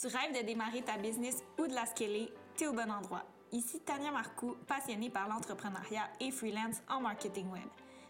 Tu 0.00 0.06
rêves 0.06 0.32
de 0.34 0.46
démarrer 0.46 0.80
ta 0.80 0.96
business 0.96 1.44
ou 1.58 1.66
de 1.66 1.74
la 1.74 1.84
scaler, 1.84 2.32
tu 2.56 2.64
es 2.64 2.68
au 2.68 2.72
bon 2.72 2.90
endroit. 2.90 3.22
Ici 3.52 3.80
Tania 3.80 4.10
Marcoux, 4.10 4.56
passionnée 4.66 5.10
par 5.10 5.28
l'entrepreneuriat 5.28 6.08
et 6.20 6.30
freelance 6.30 6.80
en 6.88 7.02
marketing 7.02 7.50
web. 7.50 7.68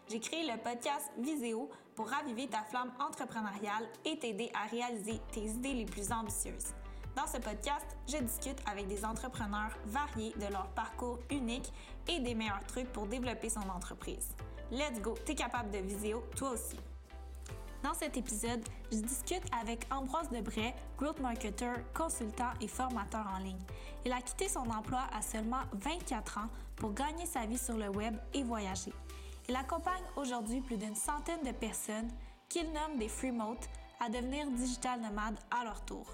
J'ai 0.09 0.21
créé 0.21 0.49
le 0.49 0.57
podcast 0.57 1.11
Viséo 1.17 1.69
pour 1.93 2.07
raviver 2.07 2.47
ta 2.47 2.63
flamme 2.63 2.93
entrepreneuriale 2.97 3.89
et 4.05 4.17
t'aider 4.17 4.49
à 4.53 4.67
réaliser 4.67 5.19
tes 5.33 5.41
idées 5.41 5.73
les 5.73 5.85
plus 5.85 6.13
ambitieuses. 6.13 6.73
Dans 7.13 7.27
ce 7.27 7.39
podcast, 7.39 7.85
je 8.07 8.19
discute 8.19 8.59
avec 8.71 8.87
des 8.87 9.03
entrepreneurs 9.03 9.77
variés 9.87 10.33
de 10.37 10.49
leur 10.49 10.69
parcours 10.69 11.19
unique 11.29 11.73
et 12.07 12.21
des 12.21 12.35
meilleurs 12.35 12.65
trucs 12.67 12.89
pour 12.93 13.05
développer 13.05 13.49
son 13.49 13.67
entreprise. 13.69 14.29
Let's 14.71 15.01
go, 15.01 15.15
t'es 15.25 15.35
capable 15.35 15.71
de 15.71 15.79
Viséo 15.79 16.23
toi 16.37 16.51
aussi. 16.51 16.77
Dans 17.83 17.95
cet 17.95 18.15
épisode, 18.15 18.63
je 18.91 18.97
discute 18.97 19.41
avec 19.59 19.87
Ambroise 19.91 20.29
Debray, 20.29 20.75
growth 20.99 21.19
marketer, 21.19 21.73
consultant 21.95 22.51
et 22.61 22.67
formateur 22.67 23.25
en 23.35 23.39
ligne. 23.39 23.59
Il 24.05 24.11
a 24.11 24.21
quitté 24.21 24.47
son 24.47 24.69
emploi 24.69 25.01
à 25.11 25.21
seulement 25.23 25.61
24 25.73 26.37
ans 26.37 26.49
pour 26.75 26.93
gagner 26.93 27.25
sa 27.25 27.47
vie 27.47 27.57
sur 27.57 27.77
le 27.77 27.89
web 27.89 28.15
et 28.35 28.43
voyager. 28.43 28.93
Il 29.49 29.55
accompagne 29.55 30.03
aujourd'hui 30.15 30.61
plus 30.61 30.77
d'une 30.77 30.95
centaine 30.95 31.41
de 31.43 31.51
personnes 31.51 32.07
qu'il 32.49 32.71
nomme 32.71 32.99
des 32.99 33.07
freemotes 33.07 33.67
à 33.99 34.09
devenir 34.09 34.45
digital 34.51 35.01
nomades 35.01 35.39
à 35.49 35.63
leur 35.63 35.83
tour. 35.83 36.05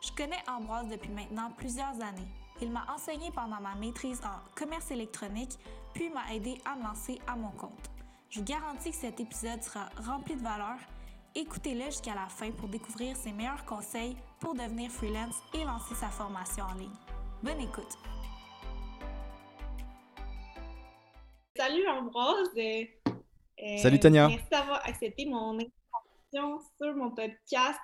Je 0.00 0.12
connais 0.12 0.42
Ambroise 0.48 0.88
depuis 0.88 1.10
maintenant 1.10 1.50
plusieurs 1.54 2.00
années. 2.00 2.28
Il 2.62 2.70
m'a 2.70 2.86
enseigné 2.94 3.30
pendant 3.30 3.60
ma 3.60 3.74
maîtrise 3.74 4.20
en 4.24 4.58
commerce 4.58 4.90
électronique, 4.90 5.58
puis 5.92 6.08
m'a 6.08 6.32
aidé 6.32 6.58
à 6.64 6.76
me 6.76 6.84
lancer 6.84 7.20
à 7.26 7.36
mon 7.36 7.50
compte. 7.50 7.90
Je 8.30 8.38
vous 8.38 8.44
garantis 8.44 8.90
que 8.90 8.96
cet 8.96 9.20
épisode 9.20 9.62
sera 9.62 9.90
rempli 10.06 10.36
de 10.36 10.42
valeur 10.42 10.78
Écoutez-le 11.36 11.84
jusqu'à 11.84 12.14
la 12.16 12.26
fin 12.26 12.50
pour 12.50 12.68
découvrir 12.68 13.16
ses 13.16 13.30
meilleurs 13.30 13.64
conseils 13.64 14.16
pour 14.40 14.52
devenir 14.52 14.90
freelance 14.90 15.36
et 15.54 15.62
lancer 15.62 15.94
sa 15.94 16.08
formation 16.08 16.64
en 16.64 16.74
ligne. 16.74 16.90
Bonne 17.40 17.60
écoute! 17.60 17.96
Salut 21.56 21.86
Ambroise! 21.86 22.48
Euh, 22.58 23.76
Salut 23.78 24.00
Tania! 24.00 24.26
Merci 24.26 24.44
d'avoir 24.50 24.84
accepté 24.84 25.24
mon 25.26 25.54
invitation 25.54 26.58
sur 26.76 26.96
mon 26.96 27.12
podcast. 27.12 27.78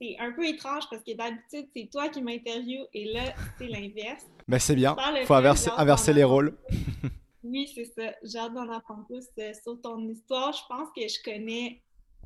C'est 0.00 0.16
un 0.18 0.32
peu 0.32 0.44
étrange 0.44 0.82
parce 0.90 1.04
que 1.04 1.16
d'habitude, 1.16 1.68
c'est 1.76 1.88
toi 1.92 2.08
qui 2.08 2.22
m'interviews 2.22 2.86
et 2.92 3.04
là, 3.12 3.34
c'est 3.56 3.68
l'inverse. 3.68 4.26
Mais 4.48 4.58
c'est 4.58 4.74
bien, 4.74 4.96
il 5.20 5.26
faut 5.26 5.34
inverser, 5.34 5.70
inverser 5.76 6.12
les 6.12 6.24
rôles. 6.24 6.58
oui, 7.44 7.70
c'est 7.72 7.84
ça. 7.84 8.12
J'ai 8.24 8.38
hâte 8.38 8.52
d'en 8.52 8.68
apprendre 8.68 9.06
plus 9.06 9.28
euh, 9.38 9.52
sur 9.62 9.80
ton 9.80 10.08
histoire. 10.08 10.52
Je 10.52 10.62
pense 10.68 10.88
que 10.88 11.02
je 11.02 11.22
connais 11.22 11.80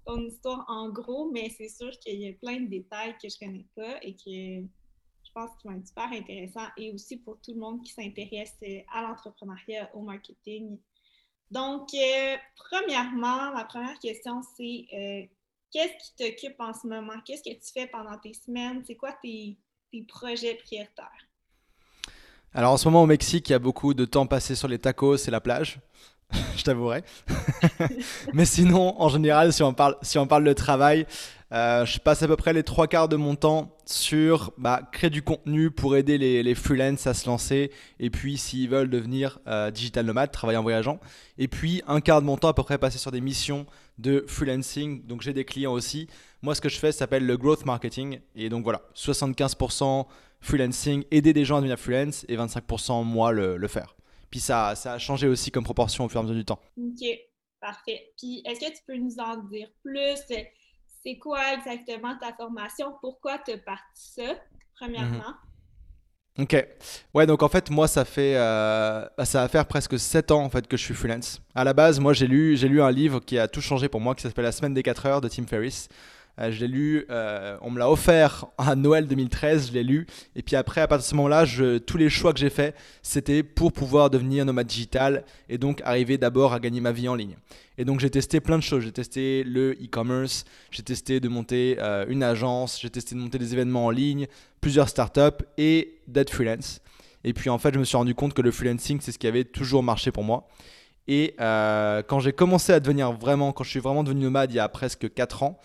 ton 0.08 0.24
histoire 0.24 0.64
en 0.68 0.88
gros, 0.88 1.30
mais 1.30 1.50
c'est 1.50 1.68
sûr 1.68 1.90
qu'il 2.00 2.20
y 2.20 2.28
a 2.28 2.32
plein 2.32 2.60
de 2.60 2.68
détails 2.68 3.14
que 3.22 3.28
je 3.28 3.38
connais 3.38 3.66
pas 3.76 3.98
et 4.02 4.14
que 4.14 4.66
je 5.26 5.32
pense 5.34 5.50
qu'ils 5.58 5.70
vont 5.70 5.76
être 5.76 5.86
super 5.86 6.10
intéressants 6.10 6.68
et 6.78 6.92
aussi 6.92 7.18
pour 7.18 7.38
tout 7.42 7.52
le 7.52 7.60
monde 7.60 7.82
qui 7.84 7.92
s'intéresse 7.92 8.56
euh, 8.62 8.80
à 8.90 9.02
l'entrepreneuriat, 9.02 9.90
au 9.94 10.00
marketing. 10.00 10.78
Donc, 11.50 11.90
euh, 11.92 12.36
premièrement, 12.56 13.52
ma 13.52 13.64
première 13.64 13.98
question, 13.98 14.40
c'est 14.56 14.86
euh, 14.94 15.26
qu'est-ce 15.70 15.92
qui 15.92 16.16
t'occupe 16.16 16.58
en 16.58 16.72
ce 16.72 16.86
moment? 16.86 17.20
Qu'est-ce 17.26 17.42
que 17.42 17.54
tu 17.54 17.72
fais 17.72 17.86
pendant 17.86 18.16
tes 18.16 18.32
semaines? 18.32 18.82
C'est 18.86 18.96
quoi 18.96 19.12
tes, 19.22 19.58
tes 19.92 20.02
projets 20.04 20.54
prioritaires? 20.54 21.28
Alors 22.54 22.72
en 22.72 22.76
ce 22.78 22.88
moment 22.88 23.02
au 23.02 23.06
Mexique, 23.06 23.50
il 23.50 23.52
y 23.52 23.54
a 23.54 23.58
beaucoup 23.58 23.92
de 23.92 24.06
temps 24.06 24.26
passé 24.26 24.54
sur 24.54 24.68
les 24.68 24.78
tacos 24.78 25.16
et 25.16 25.30
la 25.30 25.40
plage. 25.42 25.80
je 26.56 26.62
t'avouerai. 26.62 27.02
Mais 28.32 28.44
sinon, 28.44 29.00
en 29.00 29.08
général, 29.08 29.52
si 29.52 29.62
on 29.62 29.72
parle, 29.72 29.96
si 30.02 30.18
on 30.18 30.26
parle 30.26 30.44
de 30.44 30.52
travail, 30.52 31.06
euh, 31.50 31.86
je 31.86 31.98
passe 31.98 32.22
à 32.22 32.28
peu 32.28 32.36
près 32.36 32.52
les 32.52 32.62
trois 32.62 32.86
quarts 32.86 33.08
de 33.08 33.16
mon 33.16 33.34
temps 33.34 33.74
sur 33.86 34.52
bah, 34.58 34.82
créer 34.92 35.08
du 35.08 35.22
contenu 35.22 35.70
pour 35.70 35.96
aider 35.96 36.18
les, 36.18 36.42
les 36.42 36.54
freelances 36.54 37.06
à 37.06 37.14
se 37.14 37.26
lancer 37.26 37.70
et 37.98 38.10
puis 38.10 38.36
s'ils 38.36 38.68
veulent 38.68 38.90
devenir 38.90 39.38
euh, 39.46 39.70
digital 39.70 40.04
nomade, 40.04 40.30
travailler 40.30 40.58
en 40.58 40.62
voyageant. 40.62 41.00
Et 41.38 41.48
puis 41.48 41.82
un 41.86 42.00
quart 42.00 42.20
de 42.20 42.26
mon 42.26 42.36
temps 42.36 42.48
à 42.48 42.54
peu 42.54 42.62
près 42.62 42.76
passé 42.76 42.98
sur 42.98 43.10
des 43.10 43.22
missions 43.22 43.64
de 43.96 44.24
freelancing. 44.28 45.06
Donc 45.06 45.22
j'ai 45.22 45.32
des 45.32 45.46
clients 45.46 45.72
aussi. 45.72 46.08
Moi, 46.42 46.54
ce 46.54 46.60
que 46.60 46.68
je 46.68 46.78
fais 46.78 46.92
s'appelle 46.92 47.24
le 47.24 47.36
growth 47.38 47.64
marketing. 47.64 48.20
Et 48.36 48.50
donc 48.50 48.64
voilà, 48.64 48.82
75% 48.94 50.04
freelancing, 50.40 51.04
aider 51.10 51.32
des 51.32 51.44
gens 51.46 51.56
à 51.56 51.60
devenir 51.60 51.78
freelance 51.78 52.26
et 52.28 52.36
25% 52.36 53.04
moi 53.04 53.32
le, 53.32 53.56
le 53.56 53.68
faire. 53.68 53.97
Puis 54.30 54.40
ça, 54.40 54.74
ça 54.74 54.94
a 54.94 54.98
changé 54.98 55.26
aussi 55.26 55.50
comme 55.50 55.64
proportion 55.64 56.04
au 56.04 56.08
fur 56.08 56.18
et 56.18 56.20
à 56.20 56.22
mesure 56.22 56.36
du 56.36 56.44
temps. 56.44 56.60
OK, 56.76 57.06
parfait. 57.60 58.12
Puis 58.18 58.42
est-ce 58.44 58.60
que 58.60 58.66
tu 58.66 58.82
peux 58.86 58.96
nous 58.96 59.18
en 59.18 59.36
dire 59.44 59.68
plus? 59.82 60.18
C'est 61.02 61.18
quoi 61.18 61.54
exactement 61.54 62.16
ta 62.18 62.32
formation? 62.34 62.94
Pourquoi 63.00 63.38
tu 63.38 63.52
as 63.52 63.58
parti 63.58 64.12
ça, 64.16 64.34
premièrement? 64.76 65.34
Mhm. 66.36 66.42
Ok. 66.44 66.66
Ouais, 67.14 67.26
donc 67.26 67.42
en 67.42 67.48
fait, 67.48 67.68
moi, 67.70 67.88
ça 67.88 68.04
fait, 68.04 68.34
euh, 68.36 69.04
bah, 69.16 69.24
ça 69.24 69.40
va 69.42 69.48
faire 69.48 69.66
presque 69.66 69.98
7 69.98 70.30
ans 70.30 70.44
en 70.44 70.50
fait 70.50 70.68
que 70.68 70.76
je 70.76 70.84
suis 70.84 70.94
freelance. 70.94 71.40
À 71.54 71.64
la 71.64 71.72
base, 71.72 71.98
moi, 71.98 72.12
j'ai 72.12 72.28
lu, 72.28 72.56
j'ai 72.56 72.68
lu 72.68 72.80
un 72.80 72.92
livre 72.92 73.18
qui 73.20 73.38
a 73.38 73.48
tout 73.48 73.60
changé 73.60 73.88
pour 73.88 74.00
moi, 74.00 74.14
qui 74.14 74.22
s'appelle 74.22 74.44
La 74.44 74.52
semaine 74.52 74.74
des 74.74 74.84
4 74.84 75.06
heures 75.06 75.20
de 75.20 75.28
Tim 75.28 75.46
Ferriss. 75.46 75.88
Euh, 76.40 76.52
je 76.52 76.60
l'ai 76.60 76.68
lu, 76.68 77.04
euh, 77.10 77.56
on 77.62 77.70
me 77.70 77.78
l'a 77.78 77.90
offert 77.90 78.46
à 78.58 78.76
Noël 78.76 79.06
2013, 79.06 79.68
je 79.68 79.72
l'ai 79.72 79.82
lu. 79.82 80.06
Et 80.36 80.42
puis 80.42 80.56
après, 80.56 80.80
à 80.80 80.86
partir 80.86 81.04
de 81.04 81.10
ce 81.10 81.14
moment-là, 81.16 81.44
tous 81.80 81.96
les 81.96 82.08
choix 82.08 82.32
que 82.32 82.38
j'ai 82.38 82.50
faits, 82.50 82.76
c'était 83.02 83.42
pour 83.42 83.72
pouvoir 83.72 84.10
devenir 84.10 84.44
nomade 84.44 84.66
digital 84.66 85.24
et 85.48 85.58
donc 85.58 85.80
arriver 85.84 86.16
d'abord 86.18 86.52
à 86.52 86.60
gagner 86.60 86.80
ma 86.80 86.92
vie 86.92 87.08
en 87.08 87.14
ligne. 87.14 87.36
Et 87.76 87.84
donc 87.84 88.00
j'ai 88.00 88.10
testé 88.10 88.40
plein 88.40 88.58
de 88.58 88.62
choses. 88.62 88.84
J'ai 88.84 88.92
testé 88.92 89.42
le 89.44 89.72
e-commerce, 89.72 90.44
j'ai 90.70 90.82
testé 90.82 91.20
de 91.20 91.28
monter 91.28 91.76
euh, 91.80 92.06
une 92.08 92.22
agence, 92.22 92.80
j'ai 92.80 92.90
testé 92.90 93.14
de 93.14 93.20
monter 93.20 93.38
des 93.38 93.52
événements 93.52 93.86
en 93.86 93.90
ligne, 93.90 94.26
plusieurs 94.60 94.88
startups 94.88 95.44
et 95.56 95.98
d'être 96.06 96.30
freelance. 96.30 96.80
Et 97.24 97.32
puis 97.32 97.50
en 97.50 97.58
fait, 97.58 97.74
je 97.74 97.80
me 97.80 97.84
suis 97.84 97.96
rendu 97.96 98.14
compte 98.14 98.32
que 98.32 98.42
le 98.42 98.52
freelancing, 98.52 99.00
c'est 99.00 99.12
ce 99.12 99.18
qui 99.18 99.26
avait 99.26 99.44
toujours 99.44 99.82
marché 99.82 100.12
pour 100.12 100.22
moi. 100.22 100.46
Et 101.10 101.34
quand 101.38 102.20
j'ai 102.20 102.32
commencé 102.32 102.72
à 102.72 102.80
devenir 102.80 103.12
vraiment, 103.12 103.52
quand 103.52 103.64
je 103.64 103.70
suis 103.70 103.80
vraiment 103.80 104.04
devenu 104.04 104.24
nomade 104.24 104.52
il 104.52 104.56
y 104.56 104.60
a 104.60 104.68
presque 104.68 105.12
4 105.12 105.42
ans, 105.42 105.58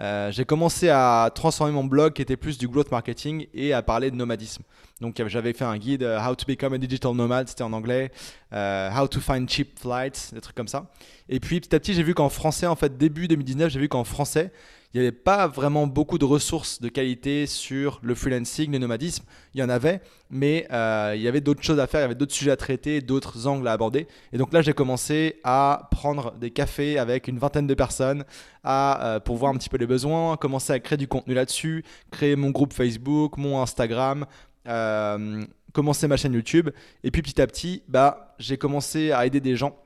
euh, 0.00 0.30
j'ai 0.30 0.44
commencé 0.44 0.88
à 0.88 1.30
transformer 1.34 1.72
mon 1.72 1.84
blog 1.84 2.12
qui 2.12 2.22
était 2.22 2.36
plus 2.36 2.56
du 2.56 2.68
growth 2.68 2.90
marketing 2.90 3.46
et 3.52 3.72
à 3.72 3.82
parler 3.82 4.10
de 4.10 4.16
nomadisme. 4.16 4.62
Donc 5.00 5.20
j'avais 5.26 5.52
fait 5.52 5.64
un 5.64 5.76
guide 5.76 6.02
euh, 6.02 6.20
How 6.20 6.34
to 6.34 6.44
become 6.46 6.72
a 6.72 6.78
digital 6.78 7.14
nomad, 7.14 7.48
c'était 7.48 7.62
en 7.62 7.72
anglais, 7.72 8.10
euh, 8.52 8.90
How 8.90 9.08
to 9.08 9.20
find 9.20 9.48
cheap 9.48 9.78
flights, 9.78 10.30
des 10.32 10.40
trucs 10.40 10.56
comme 10.56 10.68
ça. 10.68 10.86
Et 11.28 11.40
puis 11.40 11.60
petit 11.60 11.74
à 11.74 11.80
petit, 11.80 11.94
j'ai 11.94 12.02
vu 12.02 12.14
qu'en 12.14 12.28
français, 12.28 12.66
en 12.66 12.76
fait, 12.76 12.96
début 12.96 13.28
2019, 13.28 13.70
j'ai 13.70 13.80
vu 13.80 13.88
qu'en 13.88 14.04
français, 14.04 14.52
il 14.94 15.00
n'y 15.00 15.06
avait 15.06 15.16
pas 15.16 15.46
vraiment 15.46 15.86
beaucoup 15.86 16.16
de 16.16 16.24
ressources 16.24 16.80
de 16.80 16.88
qualité 16.88 17.46
sur 17.46 18.00
le 18.02 18.14
freelancing, 18.14 18.72
le 18.72 18.78
nomadisme. 18.78 19.24
Il 19.52 19.60
y 19.60 19.62
en 19.62 19.68
avait, 19.68 20.00
mais 20.30 20.66
euh, 20.72 21.12
il 21.14 21.20
y 21.20 21.28
avait 21.28 21.42
d'autres 21.42 21.62
choses 21.62 21.78
à 21.78 21.86
faire, 21.86 22.00
il 22.00 22.04
y 22.04 22.06
avait 22.06 22.14
d'autres 22.14 22.32
sujets 22.32 22.52
à 22.52 22.56
traiter, 22.56 23.02
d'autres 23.02 23.46
angles 23.46 23.68
à 23.68 23.72
aborder. 23.72 24.06
Et 24.32 24.38
donc 24.38 24.50
là, 24.52 24.62
j'ai 24.62 24.72
commencé 24.72 25.40
à 25.44 25.88
prendre 25.90 26.32
des 26.38 26.50
cafés 26.50 26.98
avec 26.98 27.28
une 27.28 27.38
vingtaine 27.38 27.66
de 27.66 27.74
personnes 27.74 28.24
à, 28.64 29.06
euh, 29.06 29.20
pour 29.20 29.36
voir 29.36 29.52
un 29.52 29.58
petit 29.58 29.68
peu 29.68 29.76
les 29.76 29.86
besoins, 29.86 30.38
commencer 30.38 30.72
à 30.72 30.80
créer 30.80 30.96
du 30.96 31.06
contenu 31.06 31.34
là-dessus, 31.34 31.84
créer 32.10 32.34
mon 32.34 32.50
groupe 32.50 32.72
Facebook, 32.72 33.36
mon 33.36 33.60
Instagram. 33.60 34.24
Euh, 34.66 35.44
commencer 35.72 36.08
ma 36.08 36.16
chaîne 36.16 36.32
YouTube 36.32 36.70
et 37.04 37.10
puis 37.10 37.22
petit 37.22 37.40
à 37.40 37.46
petit 37.46 37.82
bah, 37.88 38.34
j'ai 38.38 38.58
commencé 38.58 39.12
à 39.12 39.24
aider 39.24 39.40
des 39.40 39.54
gens 39.54 39.76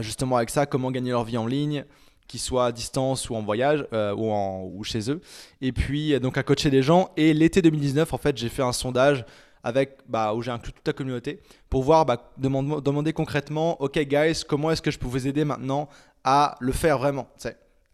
justement 0.00 0.36
avec 0.36 0.50
ça 0.50 0.66
comment 0.66 0.90
gagner 0.90 1.10
leur 1.10 1.24
vie 1.24 1.36
en 1.36 1.46
ligne 1.46 1.84
qu'ils 2.26 2.40
soient 2.40 2.66
à 2.66 2.72
distance 2.72 3.28
ou 3.30 3.36
en 3.36 3.42
voyage 3.42 3.86
euh, 3.92 4.14
ou, 4.14 4.30
en, 4.30 4.70
ou 4.74 4.84
chez 4.84 5.10
eux. 5.10 5.20
Et 5.60 5.72
puis, 5.72 6.14
euh, 6.14 6.20
donc, 6.20 6.38
à 6.38 6.42
coacher 6.42 6.70
des 6.70 6.82
gens. 6.82 7.10
Et 7.16 7.34
l'été 7.34 7.62
2019, 7.62 8.12
en 8.12 8.18
fait, 8.18 8.36
j'ai 8.36 8.48
fait 8.48 8.62
un 8.62 8.72
sondage 8.72 9.24
avec, 9.62 9.98
bah, 10.08 10.34
où 10.34 10.42
j'ai 10.42 10.50
inclus 10.50 10.72
toute 10.72 10.86
la 10.86 10.92
communauté 10.92 11.40
pour 11.70 11.82
voir, 11.82 12.04
bah, 12.04 12.32
demander, 12.36 13.12
concrètement, 13.12 13.80
OK, 13.80 13.98
guys, 13.98 14.42
comment 14.46 14.70
est-ce 14.70 14.82
que 14.82 14.90
je 14.90 14.98
peux 14.98 15.06
vous 15.06 15.26
aider 15.26 15.44
maintenant 15.44 15.88
à 16.22 16.56
le 16.60 16.72
faire 16.72 16.98
vraiment 16.98 17.28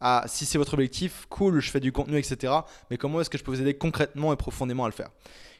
à, 0.00 0.24
Si 0.26 0.46
c'est 0.46 0.58
votre 0.58 0.74
objectif, 0.74 1.26
cool, 1.28 1.60
je 1.60 1.70
fais 1.70 1.80
du 1.80 1.92
contenu, 1.92 2.18
etc. 2.18 2.52
Mais 2.90 2.96
comment 2.96 3.20
est-ce 3.20 3.30
que 3.30 3.38
je 3.38 3.44
peux 3.44 3.52
vous 3.52 3.60
aider 3.60 3.74
concrètement 3.74 4.32
et 4.32 4.36
profondément 4.36 4.84
à 4.84 4.88
le 4.88 4.94
faire? 4.94 5.10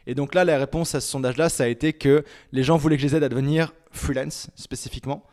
Et 0.06 0.15
donc 0.15 0.35
là, 0.35 0.44
la 0.44 0.59
réponse 0.59 0.94
à 0.94 1.00
ce 1.00 1.09
sondage-là, 1.09 1.49
ça 1.49 1.65
a 1.65 1.67
été 1.69 1.93
que 1.93 2.25
les 2.53 2.62
gens 2.62 2.77
voulaient 2.77 2.97
que 2.97 3.03
je 3.03 3.06
les 3.09 3.17
aide 3.17 3.23
à 3.23 3.29
devenir 3.29 3.73
freelance 3.93 4.49
spécifiquement. 4.56 5.25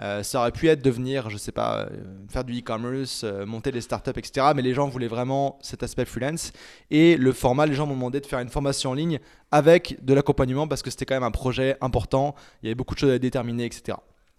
Euh, 0.00 0.22
ça 0.22 0.40
aurait 0.40 0.52
pu 0.52 0.68
être 0.68 0.82
devenir, 0.82 1.28
je 1.28 1.36
sais 1.36 1.52
pas, 1.52 1.80
euh, 1.80 1.88
faire 2.28 2.44
du 2.44 2.58
e-commerce, 2.58 3.22
euh, 3.24 3.44
monter 3.44 3.70
des 3.70 3.82
startups, 3.82 4.12
etc. 4.16 4.46
Mais 4.56 4.62
les 4.62 4.72
gens 4.72 4.88
voulaient 4.88 5.08
vraiment 5.08 5.58
cet 5.60 5.82
aspect 5.82 6.06
freelance. 6.06 6.52
Et 6.90 7.16
le 7.16 7.32
format, 7.32 7.66
les 7.66 7.74
gens 7.74 7.86
m'ont 7.86 7.94
demandé 7.94 8.20
de 8.20 8.26
faire 8.26 8.38
une 8.38 8.48
formation 8.48 8.90
en 8.90 8.94
ligne 8.94 9.20
avec 9.50 10.02
de 10.02 10.14
l'accompagnement 10.14 10.66
parce 10.66 10.82
que 10.82 10.90
c'était 10.90 11.04
quand 11.04 11.16
même 11.16 11.22
un 11.22 11.30
projet 11.30 11.76
important. 11.82 12.34
Il 12.62 12.66
y 12.66 12.68
avait 12.68 12.74
beaucoup 12.74 12.94
de 12.94 13.00
choses 13.00 13.10
à 13.10 13.18
déterminer, 13.18 13.66
etc. 13.66 13.98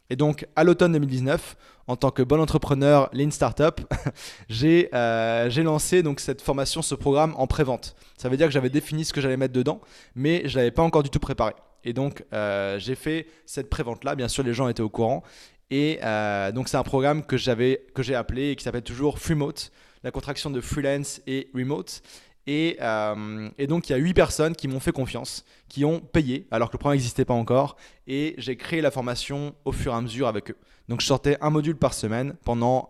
Et 0.09 0.15
donc, 0.15 0.45
à 0.55 0.63
l'automne 0.63 0.93
2019, 0.93 1.55
en 1.87 1.95
tant 1.95 2.11
que 2.11 2.21
bon 2.21 2.41
entrepreneur 2.41 3.09
Lean 3.13 3.31
Startup, 3.31 3.79
j'ai 4.49 4.89
lancé 4.91 6.03
donc 6.03 6.19
cette 6.19 6.41
formation, 6.41 6.81
ce 6.81 6.95
programme 6.95 7.33
en 7.37 7.47
pré-vente. 7.47 7.95
Ça 8.17 8.29
veut 8.29 8.35
dire 8.35 8.47
que 8.47 8.53
j'avais 8.53 8.69
défini 8.69 9.05
ce 9.05 9.13
que 9.13 9.21
j'allais 9.21 9.37
mettre 9.37 9.53
dedans, 9.53 9.79
mais 10.15 10.41
je 10.45 10.57
l'avais 10.57 10.71
pas 10.71 10.83
encore 10.83 11.03
du 11.03 11.09
tout 11.09 11.19
préparé. 11.19 11.53
Et 11.83 11.93
donc, 11.93 12.23
j'ai 12.77 12.95
fait 12.95 13.27
cette 13.45 13.69
prévente-là. 13.69 14.15
Bien 14.15 14.27
sûr, 14.27 14.43
les 14.43 14.53
gens 14.53 14.67
étaient 14.67 14.81
au 14.81 14.89
courant. 14.89 15.23
Et 15.71 15.99
euh, 16.03 16.51
donc, 16.51 16.67
c'est 16.67 16.77
un 16.77 16.83
programme 16.83 17.25
que, 17.25 17.37
j'ai 17.37 18.15
appelé 18.15 18.51
et 18.51 18.55
qui 18.55 18.63
s'appelle 18.63 18.83
toujours 18.83 19.17
Freemote, 19.17 19.71
la 20.03 20.11
contraction 20.11 20.51
de 20.51 20.61
freelance 20.61 21.21
et 21.25 21.49
remote. 21.55 22.03
Et, 22.45 22.77
et, 23.57 23.67
donc, 23.67 23.89
il 23.89 23.93
y 23.93 23.95
a 23.95 23.97
8 23.97 24.13
personnes 24.13 24.55
qui 24.55 24.67
m'ont 24.67 24.79
fait 24.79 24.91
confiance, 24.91 25.45
qui 25.69 25.85
ont 25.85 25.99
payé, 25.99 26.47
alors 26.51 26.69
que 26.69 26.75
le 26.75 26.79
programme 26.79 26.97
n'existait 26.97 27.23
pas 27.23 27.33
encore. 27.33 27.77
Et 28.07 28.35
j'ai 28.37 28.57
créé 28.57 28.81
la 28.81 28.91
formation 28.91 29.55
au 29.63 29.71
fur 29.71 29.93
et 29.93 29.95
à 29.95 30.01
mesure 30.01 30.27
avec 30.27 30.51
eux. 30.51 30.57
Donc, 30.89 31.01
je 31.01 31.05
sortais 31.05 31.37
un 31.41 31.49
module 31.49 31.75
par 31.75 31.93
semaine 31.93 32.35
pendant 32.43 32.89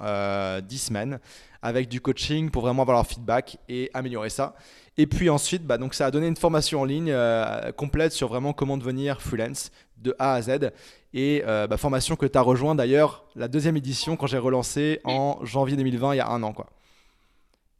10 0.61 0.77
semaines 0.77 1.19
avec 1.61 1.87
du 1.89 2.01
coaching 2.01 2.49
pour 2.49 2.63
vraiment 2.63 2.81
avoir 2.81 2.97
leur 2.97 3.07
feedback 3.07 3.57
et 3.69 3.89
améliorer 3.93 4.29
ça. 4.29 4.55
Et 4.97 5.07
puis 5.07 5.29
ensuite, 5.29 5.63
bah, 5.63 5.77
donc 5.77 5.93
ça 5.93 6.07
a 6.07 6.11
donné 6.11 6.27
une 6.27 6.35
formation 6.35 6.81
en 6.81 6.85
ligne 6.85 7.11
euh, 7.11 7.71
complète 7.71 8.11
sur 8.11 8.27
vraiment 8.27 8.53
comment 8.53 8.77
devenir 8.77 9.21
freelance 9.21 9.71
de 9.97 10.15
A 10.19 10.33
à 10.33 10.41
Z. 10.41 10.71
Et 11.13 11.43
euh, 11.45 11.67
bah, 11.67 11.77
formation 11.77 12.15
que 12.15 12.25
tu 12.25 12.37
as 12.37 12.41
rejoint 12.41 12.75
d'ailleurs 12.75 13.25
la 13.35 13.47
deuxième 13.47 13.77
édition 13.77 14.17
quand 14.17 14.27
j'ai 14.27 14.37
relancé 14.37 14.99
en 15.03 15.43
janvier 15.45 15.77
2020, 15.77 16.15
il 16.15 16.17
y 16.17 16.19
a 16.19 16.29
un 16.29 16.43
an. 16.43 16.53
Quoi. 16.53 16.69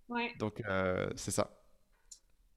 Ouais. 0.10 0.32
Donc 0.40 0.62
euh, 0.68 1.10
c'est 1.16 1.32
ça. 1.32 1.50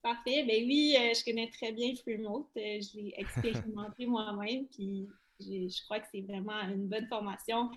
Parfait. 0.02 0.44
Ben 0.46 0.62
oui, 0.66 0.94
je 0.98 1.24
connais 1.24 1.48
très 1.48 1.72
bien 1.72 1.94
Freemote. 1.96 2.46
je 2.54 2.98
l'ai 2.98 3.14
expérimenté 3.16 4.06
moi-même. 4.06 4.66
Puis 4.66 5.08
je 5.44 5.84
crois 5.84 6.00
que 6.00 6.06
c'est 6.12 6.22
vraiment 6.22 6.60
une 6.62 6.88
bonne 6.88 7.06
formation 7.08 7.70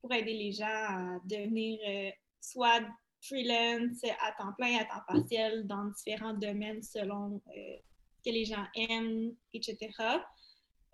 pour 0.00 0.12
aider 0.12 0.34
les 0.34 0.52
gens 0.52 0.66
à 0.66 1.18
devenir 1.24 1.78
soit 2.40 2.82
freelance, 3.22 4.02
à 4.20 4.32
temps 4.32 4.52
plein, 4.56 4.78
à 4.78 4.84
temps 4.84 5.02
partiel, 5.06 5.66
dans 5.66 5.84
différents 5.86 6.34
domaines 6.34 6.82
selon 6.82 7.40
euh, 7.56 7.76
ce 8.18 8.30
que 8.30 8.34
les 8.34 8.44
gens 8.44 8.64
aiment, 8.74 9.32
etc. 9.52 9.78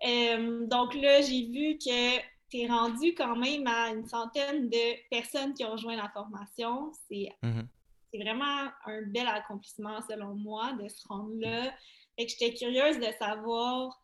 Euh, 0.05 0.65
donc 0.67 0.95
là, 0.95 1.21
j'ai 1.21 1.47
vu 1.47 1.77
que 1.77 2.17
tu 2.49 2.59
es 2.59 2.67
rendu 2.67 3.13
quand 3.15 3.35
même 3.35 3.67
à 3.67 3.89
une 3.89 4.05
centaine 4.05 4.69
de 4.69 5.09
personnes 5.09 5.53
qui 5.53 5.63
ont 5.63 5.71
rejoint 5.71 5.95
la 5.95 6.09
formation. 6.09 6.91
C'est 7.07 7.29
mm-hmm. 7.43 8.21
vraiment 8.21 8.69
un 8.85 9.01
bel 9.07 9.27
accomplissement, 9.27 10.01
selon 10.09 10.35
moi, 10.35 10.73
de 10.73 10.87
se 10.87 11.07
rendre 11.07 11.33
là. 11.39 11.73
Et 12.17 12.25
que 12.25 12.31
j'étais 12.31 12.53
curieuse 12.53 12.99
de 12.99 13.11
savoir, 13.17 14.02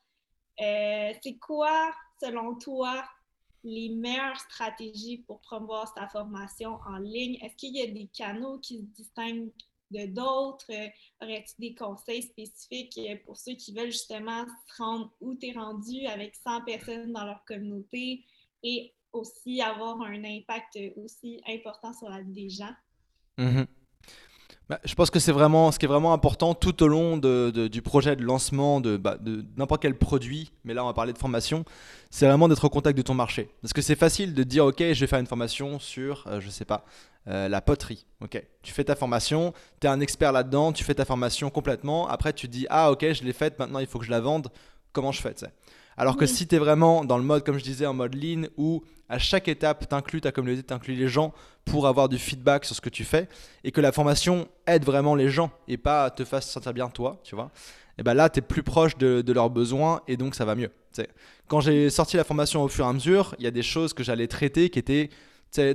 euh, 0.62 1.14
c'est 1.22 1.38
quoi, 1.38 1.94
selon 2.22 2.56
toi, 2.56 3.04
les 3.64 3.90
meilleures 3.90 4.40
stratégies 4.40 5.20
pour 5.28 5.42
promouvoir 5.42 5.94
sa 5.96 6.08
formation 6.08 6.80
en 6.86 6.98
ligne? 6.98 7.38
Est-ce 7.42 7.56
qu'il 7.56 7.76
y 7.76 7.82
a 7.82 7.88
des 7.88 8.08
canaux 8.08 8.60
qui 8.60 8.80
se 8.80 8.84
distinguent 8.84 9.52
de 9.92 10.06
d'autres? 10.08 10.72
Aurais-tu 11.22 11.54
des 11.60 11.76
conseils 11.76 12.24
spécifiques 12.24 13.00
pour 13.26 13.38
ceux 13.38 13.54
qui 13.54 13.74
veulent 13.74 13.92
justement 13.92 14.46
se 14.46 14.82
rendre 14.82 15.12
où 15.20 15.36
tu 15.36 15.48
es 15.48 15.52
rendu 15.52 16.06
avec 16.06 16.36
100 16.36 16.64
personnes 16.64 17.14
dans 17.14 17.26
leur 17.26 17.44
communauté 17.46 18.24
et 18.64 18.94
aussi 19.12 19.62
avoir 19.62 20.02
un 20.02 20.24
impact 20.24 20.78
aussi 20.98 21.42
important 21.48 21.94
sur 21.94 22.10
la 22.10 22.22
vie 22.22 22.34
des 22.34 22.50
gens? 22.50 22.74
Mm-hmm. 23.38 23.79
Bah, 24.70 24.80
je 24.86 24.94
pense 24.94 25.10
que 25.10 25.18
c'est 25.18 25.32
vraiment 25.32 25.72
ce 25.72 25.80
qui 25.80 25.86
est 25.86 25.88
vraiment 25.88 26.14
important 26.14 26.54
tout 26.54 26.84
au 26.84 26.88
long 26.88 27.18
du 27.18 27.82
projet 27.82 28.16
de 28.16 28.22
lancement 28.22 28.80
bah, 28.80 29.18
de, 29.20 29.44
n'importe 29.58 29.82
quel 29.82 29.98
produit, 29.98 30.52
mais 30.64 30.76
là 30.76 30.84
on 30.84 30.88
va 30.88 30.94
parler 30.94 31.12
de 31.12 31.18
formation, 31.18 31.66
c'est 32.12 32.28
vraiment 32.28 32.48
d'être 32.48 32.64
au 32.64 32.70
contact 32.70 32.96
de 32.96 33.02
ton 33.02 33.16
marché. 33.16 33.50
Parce 33.64 33.74
que 33.74 33.82
c'est 33.82 33.96
facile 33.96 34.36
de 34.36 34.44
dire 34.44 34.66
ok, 34.66 34.78
je 34.78 35.00
vais 35.00 35.08
faire 35.08 35.20
une 35.20 35.26
formation 35.26 35.80
sur, 35.80 36.24
je 36.28 36.30
euh, 36.30 36.40
je 36.40 36.50
sais 36.52 36.66
pas, 36.66 36.86
euh, 37.28 37.48
la 37.48 37.62
poterie. 37.62 38.06
Ok, 38.22 38.44
tu 38.62 38.72
fais 38.72 38.84
ta 38.84 38.96
formation, 38.96 39.56
tu 39.82 39.88
es 39.88 39.90
un 39.90 40.02
expert 40.02 40.32
là-dedans, 40.32 40.72
tu 40.72 40.84
fais 40.84 40.94
ta 40.94 41.06
formation 41.06 41.50
complètement. 41.50 42.08
Après 42.08 42.32
tu 42.32 42.48
dis 42.48 42.68
ah 42.70 42.92
ok, 42.92 43.12
je 43.12 43.24
l'ai 43.24 43.34
faite, 43.34 43.58
maintenant 43.58 43.80
il 43.80 43.88
faut 43.88 43.98
que 43.98 44.06
je 44.06 44.12
la 44.12 44.22
vende. 44.22 44.50
Comment 44.94 45.12
je 45.12 45.22
fais 45.22 45.34
alors 46.00 46.16
que 46.16 46.26
si 46.26 46.48
tu 46.48 46.56
es 46.56 46.60
vraiment 46.60 47.04
dans 47.04 47.18
le 47.18 47.24
mode, 47.26 47.44
comme 47.44 47.60
je 47.60 47.64
disais, 47.64 47.86
en 47.86 47.94
mode 47.94 48.16
lean, 48.16 48.48
où 48.58 48.84
à 49.10 49.20
chaque 49.20 49.50
étape, 49.50 49.88
tu 49.90 49.94
inclus 49.94 50.22
ta 50.22 50.32
communauté, 50.32 50.64
tu 50.64 50.74
inclus 50.74 50.96
les 50.96 51.10
gens 51.10 51.34
pour 51.66 51.88
avoir 51.88 52.08
du 52.08 52.18
feedback 52.18 52.64
sur 52.64 52.74
ce 52.74 52.80
que 52.80 52.90
tu 52.90 53.04
fais, 53.04 53.28
et 53.66 53.72
que 53.72 53.82
la 53.82 53.92
formation 53.92 54.48
aide 54.66 54.86
vraiment 54.86 55.14
les 55.14 55.30
gens 55.30 55.52
et 55.68 55.78
pas 55.78 56.10
te 56.10 56.24
fasse 56.24 56.50
sentir 56.50 56.74
bien 56.74 56.88
toi, 56.88 57.20
tu 57.24 57.36
vois, 57.36 57.52
et 57.98 58.04
ben 58.04 58.14
là, 58.14 58.30
tu 58.30 58.40
es 58.40 58.42
plus 58.42 58.64
proche 58.64 58.98
de, 58.98 59.30
leurs 59.34 59.50
besoins 59.50 60.02
et 60.08 60.16
donc 60.16 60.36
ça 60.36 60.46
va 60.46 60.56
mieux. 60.56 60.72
Quand 61.50 61.60
j'ai 61.60 61.90
sorti 61.90 62.16
la 62.16 62.24
formation 62.24 62.64
au 62.64 62.70
fur 62.70 62.86
et 62.86 62.88
à 62.88 62.94
mesure, 62.94 63.36
il 63.38 63.44
y 63.44 63.48
a 63.48 63.52
des 63.52 63.62
choses 63.62 63.94
que 63.94 64.02
j'allais 64.02 64.28
traiter 64.28 64.70
qui 64.70 64.80
étaient 64.80 65.10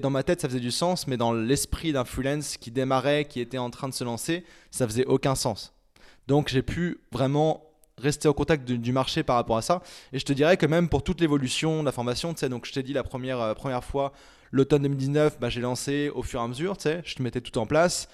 dans 0.00 0.08
ma 0.08 0.22
tête, 0.22 0.40
ça 0.40 0.48
faisait 0.48 0.58
du 0.58 0.70
sens, 0.70 1.06
mais 1.06 1.18
dans 1.18 1.34
l'esprit 1.34 1.92
d'un 1.92 2.06
freelance 2.06 2.56
qui 2.56 2.70
démarrait, 2.70 3.26
qui 3.26 3.40
était 3.40 3.58
en 3.58 3.68
train 3.68 3.90
de 3.90 3.94
se 3.94 4.04
lancer, 4.04 4.42
ça 4.70 4.86
faisait 4.88 5.04
aucun 5.04 5.34
sens. 5.34 5.74
Donc 6.26 6.48
j'ai 6.48 6.62
pu 6.62 6.98
vraiment 7.12 7.73
rester 7.98 8.28
au 8.28 8.34
contact 8.34 8.64
du, 8.64 8.92
marché 8.92 9.22
par 9.22 9.36
rapport 9.36 9.56
à 9.56 9.62
ça. 9.62 9.82
Et 10.12 10.18
je 10.18 10.24
te 10.24 10.32
dirais 10.32 10.56
que 10.56 10.66
même 10.66 10.88
pour 10.88 11.02
toute 11.02 11.20
l'évolution 11.20 11.80
de 11.80 11.86
la 11.86 11.92
formation, 11.92 12.34
tu 12.34 12.40
sais, 12.40 12.48
donc 12.48 12.66
je 12.66 12.72
t'ai 12.72 12.82
dit 12.82 12.92
la 12.92 13.02
première, 13.02 13.40
euh, 13.40 13.54
première 13.54 13.84
fois, 13.84 14.12
l'automne 14.50 14.82
2019, 14.82 15.38
bah, 15.40 15.48
j'ai 15.48 15.60
lancé 15.60 16.10
au 16.14 16.22
fur 16.22 16.40
et 16.40 16.44
à 16.44 16.48
mesure, 16.48 16.76
tu 16.76 16.84
sais, 16.84 17.02
je 17.04 17.14
te 17.14 17.22
mettais 17.22 17.40
tout 17.40 17.56
en 17.58 17.66
place. 17.66 18.08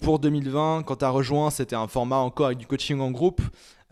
Pour 0.00 0.18
2020, 0.18 0.82
quand 0.84 0.96
tu 0.96 1.04
as 1.04 1.10
rejoint, 1.10 1.50
c'était 1.50 1.76
un 1.76 1.88
format 1.88 2.16
encore 2.16 2.46
avec 2.46 2.58
du 2.58 2.66
coaching 2.66 3.00
en 3.00 3.10
groupe. 3.10 3.40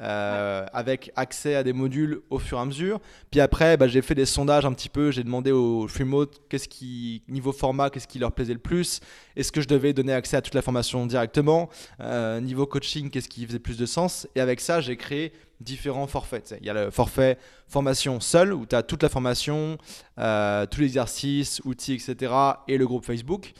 Euh, 0.02 0.66
avec 0.72 1.12
accès 1.14 1.54
à 1.54 1.62
des 1.62 1.72
modules 1.72 2.22
au 2.28 2.40
fur 2.40 2.58
et 2.58 2.60
à 2.60 2.64
mesure. 2.64 2.98
Puis 3.30 3.40
après, 3.40 3.76
bah, 3.76 3.86
j'ai 3.86 4.02
fait 4.02 4.16
des 4.16 4.26
sondages 4.26 4.64
un 4.64 4.72
petit 4.72 4.88
peu, 4.88 5.12
j'ai 5.12 5.22
demandé 5.22 5.52
aux 5.52 5.86
Freemote 5.86 6.40
qu'est-ce 6.48 6.66
qui, 6.66 7.22
niveau 7.28 7.52
format, 7.52 7.88
qu'est-ce 7.88 8.08
qui 8.08 8.18
leur 8.18 8.32
plaisait 8.32 8.54
le 8.54 8.58
plus, 8.58 8.98
est-ce 9.36 9.52
que 9.52 9.60
je 9.60 9.68
devais 9.68 9.92
donner 9.92 10.12
accès 10.12 10.36
à 10.36 10.42
toute 10.42 10.54
la 10.54 10.62
formation 10.62 11.06
directement, 11.06 11.68
euh, 12.00 12.40
niveau 12.40 12.66
coaching, 12.66 13.10
qu'est-ce 13.10 13.28
qui 13.28 13.46
faisait 13.46 13.60
plus 13.60 13.76
de 13.76 13.86
sens? 13.86 14.26
Et 14.34 14.40
avec 14.40 14.60
ça, 14.60 14.80
j'ai 14.80 14.96
créé 14.96 15.32
différents 15.60 16.08
forfaits. 16.08 16.56
Il 16.60 16.66
y 16.66 16.70
a 16.70 16.74
le 16.74 16.90
forfait 16.90 17.38
formation 17.68 18.18
seul, 18.18 18.54
où 18.54 18.66
tu 18.66 18.74
as 18.74 18.82
toute 18.82 19.04
la 19.04 19.08
formation, 19.08 19.78
euh, 20.18 20.66
tous 20.66 20.80
les 20.80 20.86
exercices, 20.86 21.60
outils, 21.64 21.92
etc. 21.92 22.32
et 22.66 22.76
le 22.76 22.86
groupe 22.88 23.04
Facebook. 23.04 23.52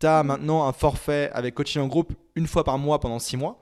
Tu 0.00 0.06
as 0.06 0.22
maintenant 0.22 0.66
un 0.66 0.72
forfait 0.72 1.30
avec 1.32 1.54
coaching 1.54 1.82
en 1.82 1.86
groupe 1.86 2.12
une 2.34 2.46
fois 2.46 2.64
par 2.64 2.78
mois 2.78 3.00
pendant 3.00 3.18
six 3.18 3.36
mois. 3.36 3.60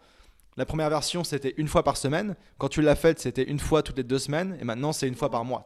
La 0.58 0.66
première 0.66 0.90
version, 0.90 1.24
c'était 1.24 1.54
une 1.56 1.66
fois 1.66 1.82
par 1.82 1.96
semaine. 1.96 2.36
Quand 2.58 2.68
tu 2.68 2.82
l'as 2.82 2.94
faite, 2.94 3.18
c'était 3.18 3.44
une 3.44 3.58
fois 3.58 3.82
toutes 3.82 3.96
les 3.96 4.02
deux 4.02 4.18
semaines. 4.18 4.58
Et 4.60 4.64
maintenant, 4.64 4.92
c'est 4.92 5.08
une 5.08 5.14
fois 5.14 5.30
par 5.30 5.46
mois. 5.46 5.64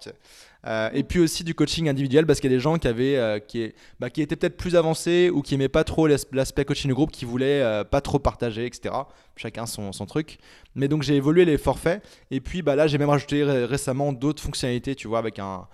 Euh, 0.64 0.90
et 0.92 1.02
puis 1.02 1.18
aussi 1.18 1.42
du 1.42 1.56
coaching 1.56 1.88
individuel 1.88 2.24
parce 2.24 2.38
qu'il 2.38 2.52
y 2.52 2.54
a 2.54 2.56
des 2.56 2.62
gens 2.62 2.78
qui, 2.78 2.86
avaient, 2.86 3.16
euh, 3.16 3.40
qui, 3.40 3.72
bah, 3.98 4.10
qui 4.10 4.22
étaient 4.22 4.36
peut-être 4.36 4.56
plus 4.56 4.76
avancés 4.76 5.28
ou 5.32 5.42
qui 5.42 5.54
n'aimaient 5.54 5.68
pas 5.68 5.82
trop 5.82 6.06
l'aspect 6.06 6.64
coaching 6.64 6.88
de 6.88 6.94
groupe, 6.94 7.10
qui 7.10 7.24
voulaient 7.24 7.62
euh, 7.62 7.82
pas 7.82 8.00
trop 8.00 8.20
partager, 8.20 8.64
etc. 8.64 8.94
Chacun 9.34 9.66
son, 9.66 9.92
son 9.92 10.06
truc. 10.06 10.38
Mais 10.76 10.86
donc, 10.86 11.02
j'ai 11.02 11.16
évolué 11.16 11.44
les 11.44 11.58
forfaits. 11.58 12.00
Et 12.30 12.40
puis 12.40 12.62
bah, 12.62 12.76
là, 12.76 12.86
j'ai 12.86 12.98
même 12.98 13.10
rajouté 13.10 13.42
récemment 13.42 14.12
d'autres 14.12 14.42
fonctionnalités, 14.42 14.94
tu 14.94 15.08
vois, 15.08 15.18
avec 15.18 15.40
un, 15.40 15.66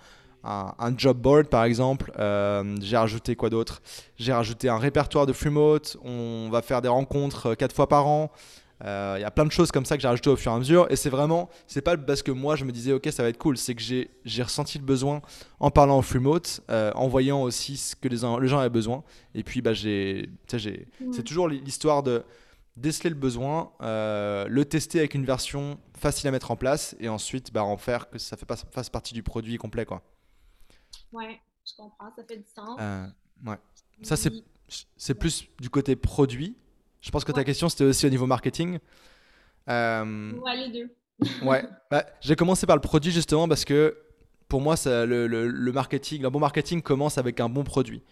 un, 0.43 0.93
job 0.97 1.17
board 1.17 1.47
par 1.47 1.63
exemple. 1.63 2.11
j'ai 2.81 2.97
rajouté 2.97 3.35
quoi 3.35 3.49
d'autre? 3.49 3.81
J'ai 4.17 4.33
rajouté 4.33 4.69
un 4.69 4.77
répertoire 4.77 5.25
de 5.25 5.33
Freemote. 5.33 5.97
On 6.03 6.49
va 6.51 6.61
faire 6.61 6.81
des 6.81 6.89
rencontres 6.89 7.55
quatre 7.55 7.75
fois 7.75 7.87
par 7.87 8.07
an. 8.07 8.31
Il 8.83 8.89
euh, 8.89 9.19
y 9.19 9.23
a 9.23 9.31
plein 9.31 9.45
de 9.45 9.51
choses 9.51 9.71
comme 9.71 9.85
ça 9.85 9.95
que 9.95 10.01
j'ai 10.01 10.09
rajouté 10.09 10.29
au 10.29 10.35
fur 10.35 10.51
et 10.51 10.55
à 10.55 10.57
mesure. 10.57 10.87
Et 10.89 10.97
c'est 10.97 11.09
vraiment, 11.09 11.49
c'est 11.67 11.81
pas 11.81 11.95
parce 11.95 12.21
que 12.21 12.31
moi 12.31 12.57
je 12.57 12.65
me 12.65 12.71
disais 12.73 12.91
ok 12.91 13.07
ça 13.11 13.23
va 13.23 13.29
être 13.29 13.37
cool, 13.37 13.55
c'est 13.57 13.75
que 13.75 13.81
j'ai 13.81 14.43
ressenti 14.43 14.77
le 14.77 14.83
besoin 14.83 15.21
en 15.61 15.71
parlant 15.71 15.99
au 15.99 16.01
Freemote, 16.01 16.61
euh, 16.69 16.91
en 16.95 17.07
voyant 17.07 17.41
aussi 17.43 17.77
ce 17.77 17.95
que 17.95 18.09
les, 18.09 18.17
les 18.41 18.47
gens 18.47 18.59
avaient 18.59 18.69
besoin. 18.69 19.03
Et 19.35 19.43
puis 19.43 19.61
bah, 19.61 19.73
j'ai, 19.73 20.29
c'est 20.49 21.23
toujours 21.23 21.47
l'histoire 21.47 22.03
de 22.03 22.23
déceler 22.75 23.11
le 23.11 23.15
besoin, 23.15 23.71
euh, 23.81 24.47
le 24.49 24.65
tester 24.65 24.99
avec 24.99 25.13
une 25.13 25.25
version 25.25 25.77
facile 25.97 26.27
à 26.27 26.31
mettre 26.31 26.51
en 26.51 26.57
place 26.57 26.95
et 26.99 27.07
ensuite 27.07 27.53
bah, 27.53 27.63
en 27.63 27.77
faire 27.77 28.09
que 28.09 28.17
ça 28.17 28.35
fait 28.35 28.45
pas, 28.45 28.57
fasse 28.57 28.89
partie 28.89 29.13
du 29.13 29.23
produit 29.23 29.57
complet. 29.57 29.85
Quoi. 29.85 30.01
Ouais, 31.13 31.39
je 31.65 31.73
comprends, 31.77 32.11
ça 32.15 32.23
fait 32.27 32.37
du 32.37 32.45
sens. 32.53 32.79
ouais. 33.45 33.57
Ça, 34.01 34.15
c'est 34.97 35.13
plus 35.13 35.45
du 35.59 35.69
côté 35.69 35.95
produit. 35.95 36.57
Je 37.01 37.11
pense 37.11 37.23
que 37.23 37.31
ta 37.31 37.43
question, 37.43 37.69
c'était 37.69 37.83
aussi 37.83 38.05
au 38.05 38.09
niveau 38.09 38.25
marketing. 38.25 38.79
Euh, 39.69 40.31
ouais, 40.39 40.67
les 40.67 40.71
deux. 40.71 40.95
ouais, 41.45 41.63
bah, 41.91 42.05
j'ai 42.21 42.35
commencé 42.35 42.65
par 42.65 42.75
le 42.75 42.81
produit 42.81 43.11
justement 43.11 43.47
parce 43.47 43.65
que 43.65 43.97
pour 44.49 44.61
moi, 44.61 44.75
ça, 44.75 45.05
le, 45.05 45.27
le, 45.27 45.71
marketing, 45.71 46.25
un 46.25 46.31
bon 46.31 46.39
marketing 46.39 46.81
commence 46.81 47.17
avec 47.17 47.39
un 47.39 47.49
bon 47.49 47.63
produit. 47.63 48.03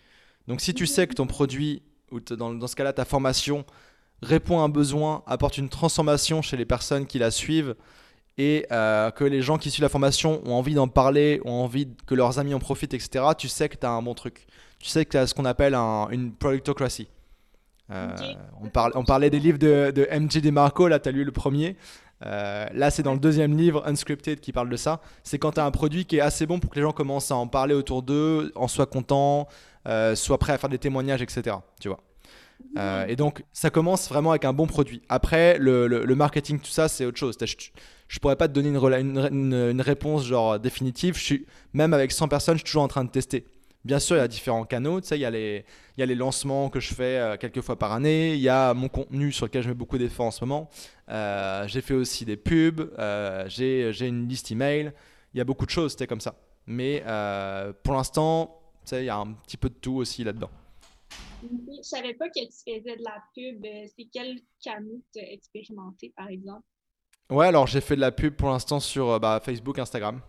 Donc 0.48 0.62
si 0.62 0.74
tu 0.74 0.86
sais 0.86 1.08
que 1.08 1.14
ton 1.14 1.28
produit, 1.28 1.82
ou 2.12 2.20
dans, 2.20 2.54
dans 2.54 2.68
ce 2.68 2.76
cas-là, 2.76 2.94
ta 2.94 3.06
formation, 3.06 3.66
répond 4.22 4.60
à 4.60 4.64
un 4.64 4.70
besoin, 4.70 5.24
apporte 5.26 5.58
une 5.58 5.70
transformation 5.70 6.42
chez 6.42 6.58
les 6.58 6.66
personnes 6.66 7.06
qui 7.06 7.20
la 7.20 7.32
suivent, 7.32 7.76
et 8.38 8.66
euh, 8.72 9.12
que 9.12 9.24
les 9.24 9.42
gens 9.42 9.58
qui 9.58 9.72
suivent 9.72 9.84
la 9.84 9.90
formation 9.90 10.42
ont 10.46 10.54
envie 10.54 10.74
d'en 10.74 10.88
parler, 10.88 11.42
ont 11.46 11.64
envie 11.64 11.88
que 12.06 12.16
leurs 12.16 12.40
amis 12.40 12.54
en 12.54 12.60
profitent, 12.60 12.94
etc., 12.94 13.26
tu 13.38 13.48
sais 13.48 13.70
que 13.70 13.78
tu 13.78 13.86
as 13.86 13.92
un 13.92 14.02
bon 14.02 14.14
truc. 14.14 14.48
Tu 14.80 14.90
sais 14.90 15.06
que 15.06 15.12
tu 15.12 15.18
as 15.18 15.28
ce 15.28 15.34
qu'on 15.34 15.46
appelle 15.46 15.76
un, 15.76 16.10
une 16.10 16.32
productocracy. 16.34 17.08
Euh, 17.92 18.08
on, 18.62 18.70
on, 18.96 19.04
parlait 19.04 19.30
des 19.30 19.40
livres 19.40 19.60
de, 19.60 19.92
de 19.92 20.08
MJ 20.18 20.42
DeMarco, 20.42 20.88
là 20.88 21.00
tu 21.00 21.10
as 21.10 21.12
lu 21.12 21.24
le 21.24 21.32
premier. 21.32 21.76
Euh, 22.26 22.66
là, 22.74 22.90
c'est 22.90 23.04
dans 23.04 23.14
le 23.14 23.20
deuxième 23.20 23.58
livre, 23.58 23.84
Unscripted, 23.86 24.40
qui 24.40 24.54
parle 24.54 24.70
de 24.70 24.78
ça. 24.78 25.02
C'est 25.24 25.40
quand 25.40 25.54
tu 25.54 25.60
as 25.60 25.66
un 25.66 25.72
produit 25.72 26.06
qui 26.06 26.18
est 26.18 26.22
assez 26.22 26.46
bon 26.46 26.60
pour 26.60 26.70
que 26.70 26.76
les 26.76 26.84
gens 26.84 26.94
commencent 26.94 27.32
à 27.32 27.36
en 27.36 27.48
parler 27.48 27.74
autour 27.74 28.04
d'eux, 28.04 28.52
en 28.56 28.68
soient 28.68 28.86
contents, 28.86 29.48
soient 30.16 30.38
prêts 30.38 30.54
à 30.54 30.58
faire 30.58 30.70
des 30.70 30.78
témoignages, 30.78 31.22
etc. 31.22 31.58
Tu 31.80 31.90
vois. 31.90 32.00
et 33.08 33.16
donc, 33.16 33.44
ça 33.52 33.72
commence 33.72 34.08
vraiment 34.08 34.30
avec 34.30 34.46
un 34.46 34.54
bon 34.54 34.68
produit. 34.68 35.02
Après, 35.10 35.58
le, 35.58 36.16
marketing, 36.16 36.60
tout 36.60 36.72
ça, 36.72 36.88
c'est 36.88 37.06
autre 37.06 37.18
chose. 37.18 37.38
Je, 38.12 38.20
pourrais 38.20 38.36
pas 38.36 38.50
te 38.50 38.54
donner 38.54 38.70
une, 38.70 39.82
réponse 39.82 40.26
genre 40.26 40.60
définitive. 40.60 41.18
Je 41.18 41.24
suis, 41.24 41.46
même 41.72 41.94
avec 41.94 42.12
100 42.12 42.28
personnes, 42.28 42.56
je 42.56 42.60
suis 42.60 42.66
toujours 42.66 42.84
en 42.84 42.90
train 42.90 43.06
de 43.06 43.10
tester. 43.10 43.46
Bien 43.86 44.00
sûr, 44.00 44.18
il 44.18 44.20
y 44.20 44.22
a 44.22 44.28
différents 44.28 44.66
canaux. 44.66 45.00
Tu 45.00 45.08
sais, 45.08 45.18
il 45.18 45.22
y, 45.22 45.26
a 45.26 45.32
les, 45.32 46.16
lancements 46.16 46.70
que 46.70 46.82
je 46.82 46.94
fais 46.94 47.18
euh, 47.18 47.38
quelques 47.38 47.62
fois 47.62 47.80
par 47.80 47.94
année. 47.94 48.34
Il 48.34 48.42
y 48.42 48.50
a 48.50 48.74
mon 48.74 48.90
contenu 48.90 49.32
sur 49.32 49.46
lequel 49.46 49.64
je 49.64 49.70
mets 49.70 49.76
beaucoup 49.76 49.98
d'efforts 49.98 50.26
en 50.26 50.32
ce 50.32 50.44
moment. 50.44 50.70
Euh, 51.08 51.66
j'ai 51.68 51.80
fait 51.80 51.94
aussi 51.94 52.26
des 52.26 52.36
pubs. 52.36 52.92
Euh, 53.00 53.46
j'ai, 53.48 53.92
une 54.02 54.28
liste 54.28 54.52
email. 54.52 54.92
Il 55.34 55.38
y 55.38 55.42
a 55.42 55.46
beaucoup 55.46 55.66
de 55.66 55.72
choses, 55.72 55.96
tu 55.96 56.06
comme 56.06 56.20
ça. 56.20 56.36
Mais 56.68 57.02
pour 57.84 57.94
l'instant, 57.94 58.60
tu 58.84 58.90
sais, 58.90 59.04
il 59.04 59.06
y 59.06 59.10
a 59.10 59.18
un 59.18 59.34
petit 59.34 59.56
peu 59.58 59.70
de 59.70 59.76
tout 59.76 59.96
aussi 59.96 60.26
là-dedans. 60.26 60.50
Je 61.42 61.82
savais 61.82 62.14
pas 62.14 62.28
que 62.28 62.34
tu 62.34 62.52
faisais 62.52 62.98
de 62.98 63.04
la 63.04 63.24
pub. 63.34 63.66
C'est 63.98 64.08
quel 64.12 64.42
canal 64.62 65.00
tu 65.14 65.22
as 65.22 65.32
expérimenté, 65.32 66.14
par 66.16 66.28
exemple? 66.28 66.66
Ouais, 67.32 67.48
alors 67.48 67.66
j'ai 67.66 67.82
fait 67.82 67.96
de 67.96 68.02
la 68.02 68.12
pub 68.12 68.36
pour 68.36 68.50
l'instant 68.50 68.80
sur 68.80 69.20
bah, 69.20 69.42
Facebook, 69.44 69.80
Instagram. 69.80 70.22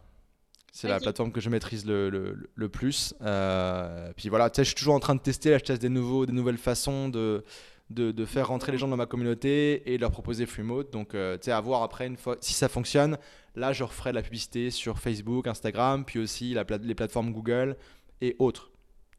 C'est 0.73 0.89
la 0.89 1.01
plateforme 1.01 1.33
que 1.33 1.41
je 1.41 1.51
maîtrise 1.51 1.85
le, 1.85 2.09
le, 2.09 2.51
le 2.55 2.69
plus. 2.71 3.15
Euh, 3.21 4.11
puis 4.17 4.31
voilà, 4.31 4.49
tu 4.49 4.57
sais, 4.57 4.65
je 4.65 4.69
suis 4.69 4.75
toujours 4.75 4.95
en 4.95 5.01
train 5.01 5.15
de 5.15 5.21
tester, 5.21 5.53
je 5.59 5.65
teste 5.65 5.83
des, 5.83 5.91
nouveaux, 5.91 6.25
des 6.25 6.33
nouvelles 6.33 6.57
façons 6.57 7.11
de, 7.11 7.45
de, 7.91 8.11
de, 8.11 8.25
faire 8.25 8.49
rentrer 8.49 8.73
les 8.73 8.79
gens 8.79 8.89
dans 8.89 8.97
ma 8.97 9.05
communauté 9.05 9.93
et 9.93 9.99
leur 9.99 10.11
proposer 10.11 10.47
free 10.47 10.63
mode. 10.63 10.89
Donc, 10.89 11.15
euh, 11.15 11.37
tu 11.37 11.45
sais, 11.45 11.53
à 11.53 11.61
voir 11.61 11.83
après, 11.83 12.07
une 12.07 12.17
fois, 12.17 12.39
si 12.41 12.55
ça 12.55 12.71
fonctionne, 12.71 13.19
là, 13.55 13.75
je 13.75 13.85
referai 13.85 14.13
de 14.13 14.15
la 14.15 14.23
publicité 14.23 14.71
sur 14.71 14.99
Facebook, 14.99 15.47
Instagram, 15.47 16.07
puis 16.07 16.19
aussi 16.19 16.55
la, 16.55 16.65
les 16.81 16.95
plateformes 16.95 17.33
Google 17.33 17.77
et 18.23 18.35
autres, 18.39 18.71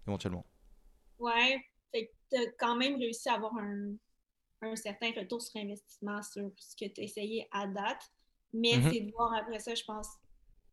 éventuellement. 0.08 0.46
Ouais, 1.20 1.64
tu 1.94 2.00
as 2.36 2.52
quand 2.58 2.76
même 2.76 2.96
réussi 2.96 3.30
à 3.30 3.36
avoir 3.36 3.54
un, 3.58 3.94
un, 4.64 4.76
certain 4.76 5.12
retour 5.18 5.42
sur 5.42 5.60
investissement 5.62 6.22
sur 6.22 6.52
ce 6.58 6.76
que 6.76 6.92
tu 6.92 7.02
as 7.02 7.04
essayé 7.04 7.48
à 7.52 7.68
date. 7.68 8.02
Mais 8.54 8.74
mm-hmm. 8.74 8.92
c'est 8.92 9.02
de 9.02 9.12
voir 9.12 9.34
après 9.34 9.60
ça, 9.60 9.74
je 9.74 9.84
pense, 9.84 10.08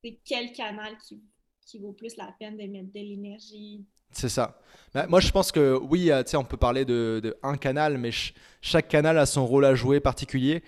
c'est 0.02 0.18
quel 0.24 0.52
canal 0.52 0.96
qui, 0.98 1.20
qui, 1.66 1.78
vaut 1.78 1.92
plus 1.92 2.16
la 2.16 2.34
peine 2.38 2.56
de 2.56 2.64
mettre 2.64 2.92
de 2.92 3.00
l'énergie. 3.00 3.84
C'est 4.12 4.28
ça. 4.28 4.60
Bah, 4.92 5.06
moi, 5.08 5.20
je 5.20 5.30
pense 5.30 5.52
que 5.52 5.78
oui, 5.82 6.10
euh, 6.10 6.22
on 6.34 6.44
peut 6.44 6.56
parler 6.56 6.84
de, 6.84 7.20
de, 7.22 7.36
un 7.42 7.56
canal, 7.56 7.96
mais 7.96 8.10
chaque 8.60 8.88
canal 8.88 9.18
a 9.18 9.26
son 9.26 9.46
rôle 9.46 9.64
à 9.64 9.74
jouer 9.74 10.00
particulier. 10.00 10.62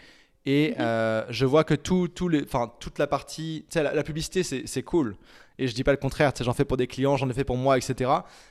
Et 0.45 0.71
mhm. 0.71 0.77
euh, 0.81 1.25
je 1.31 1.45
vois 1.47 1.65
que 1.65 1.75
tout, 1.75 2.09
tout 2.09 2.29
les, 2.29 2.45
toute 2.81 2.99
la 2.99 3.07
partie, 3.07 3.67
la, 3.75 3.95
la 3.95 4.03
publicité, 4.03 4.43
c'est 4.43 4.83
cool. 4.83 5.17
Et 5.59 5.69
je 5.69 5.75
dis 5.75 5.85
pas 5.85 5.91
le 5.93 5.99
contraire, 5.99 6.33
j'en 6.41 6.53
fais 6.53 6.65
pour 6.65 6.77
des 6.77 6.87
clients, 6.87 7.17
j'en 7.17 7.29
ai 7.29 7.33
fait 7.33 7.45
pour 7.45 7.57
moi, 7.57 7.77
etc. 7.77 8.11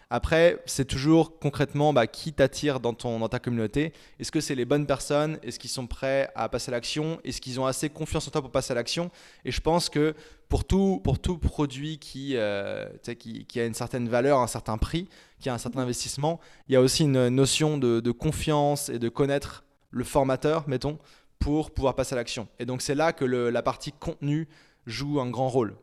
Après, 0.10 0.62
c'est 0.66 0.86
toujours 0.86 1.40
concrètement 1.40 1.94
bah, 1.94 2.08
qui 2.08 2.34
t'attire 2.34 2.80
dans, 2.80 2.94
dans 2.94 3.30
ta 3.30 3.40
communauté. 3.40 3.94
Est-ce 4.20 4.32
que 4.32 4.42
c'est 4.42 4.56
les 4.56 4.66
bonnes 4.66 4.86
personnes? 4.86 5.40
Est-ce 5.44 5.60
qu'ils 5.60 5.70
sont 5.70 5.88
prêts 5.88 6.30
à 6.36 6.50
passer 6.50 6.70
à 6.70 6.74
l'action? 6.74 7.20
Est-ce 7.24 7.42
qu'ils 7.42 7.60
ont 7.60 7.66
assez 7.66 7.90
confiance 7.90 8.28
en 8.28 8.32
toi 8.32 8.42
pour 8.42 8.52
passer 8.52 8.72
à 8.72 8.76
l'action? 8.76 9.10
Et 9.46 9.52
je 9.52 9.62
pense 9.62 9.90
que 9.90 10.14
pour 10.52 10.66
tout, 10.66 11.00
pour 11.02 11.18
tout 11.18 11.38
produit 11.38 11.98
qui, 11.98 12.36
euh, 12.36 12.86
qui, 13.18 13.60
a 13.60 13.66
une 13.66 13.74
certaine 13.74 14.10
valeur, 14.10 14.40
un 14.40 14.48
certain 14.48 14.78
prix, 14.78 15.08
qui 15.40 15.48
a 15.48 15.54
un 15.54 15.58
certain 15.58 15.80
investissement, 15.80 16.42
il 16.68 16.74
y 16.74 16.76
a 16.76 16.82
aussi 16.82 17.04
une 17.04 17.30
notion 17.30 17.78
de, 17.78 18.12
confiance 18.12 18.90
et 18.90 19.00
de 19.00 19.08
connaître 19.08 19.64
le 19.92 20.04
formateur, 20.04 20.68
mettons, 20.68 21.00
pour 21.40 21.72
pouvoir 21.72 21.96
passer 21.96 22.14
à 22.14 22.18
l'action. 22.18 22.50
Et 22.60 22.66
donc 22.66 22.82
c'est 22.82 22.96
là 22.96 23.14
que 23.14 23.24
la 23.24 23.62
partie 23.64 23.94
contenu 23.94 24.50
joue 24.88 25.20
un 25.20 25.30
grand 25.30 25.50
rôle. 25.50 25.76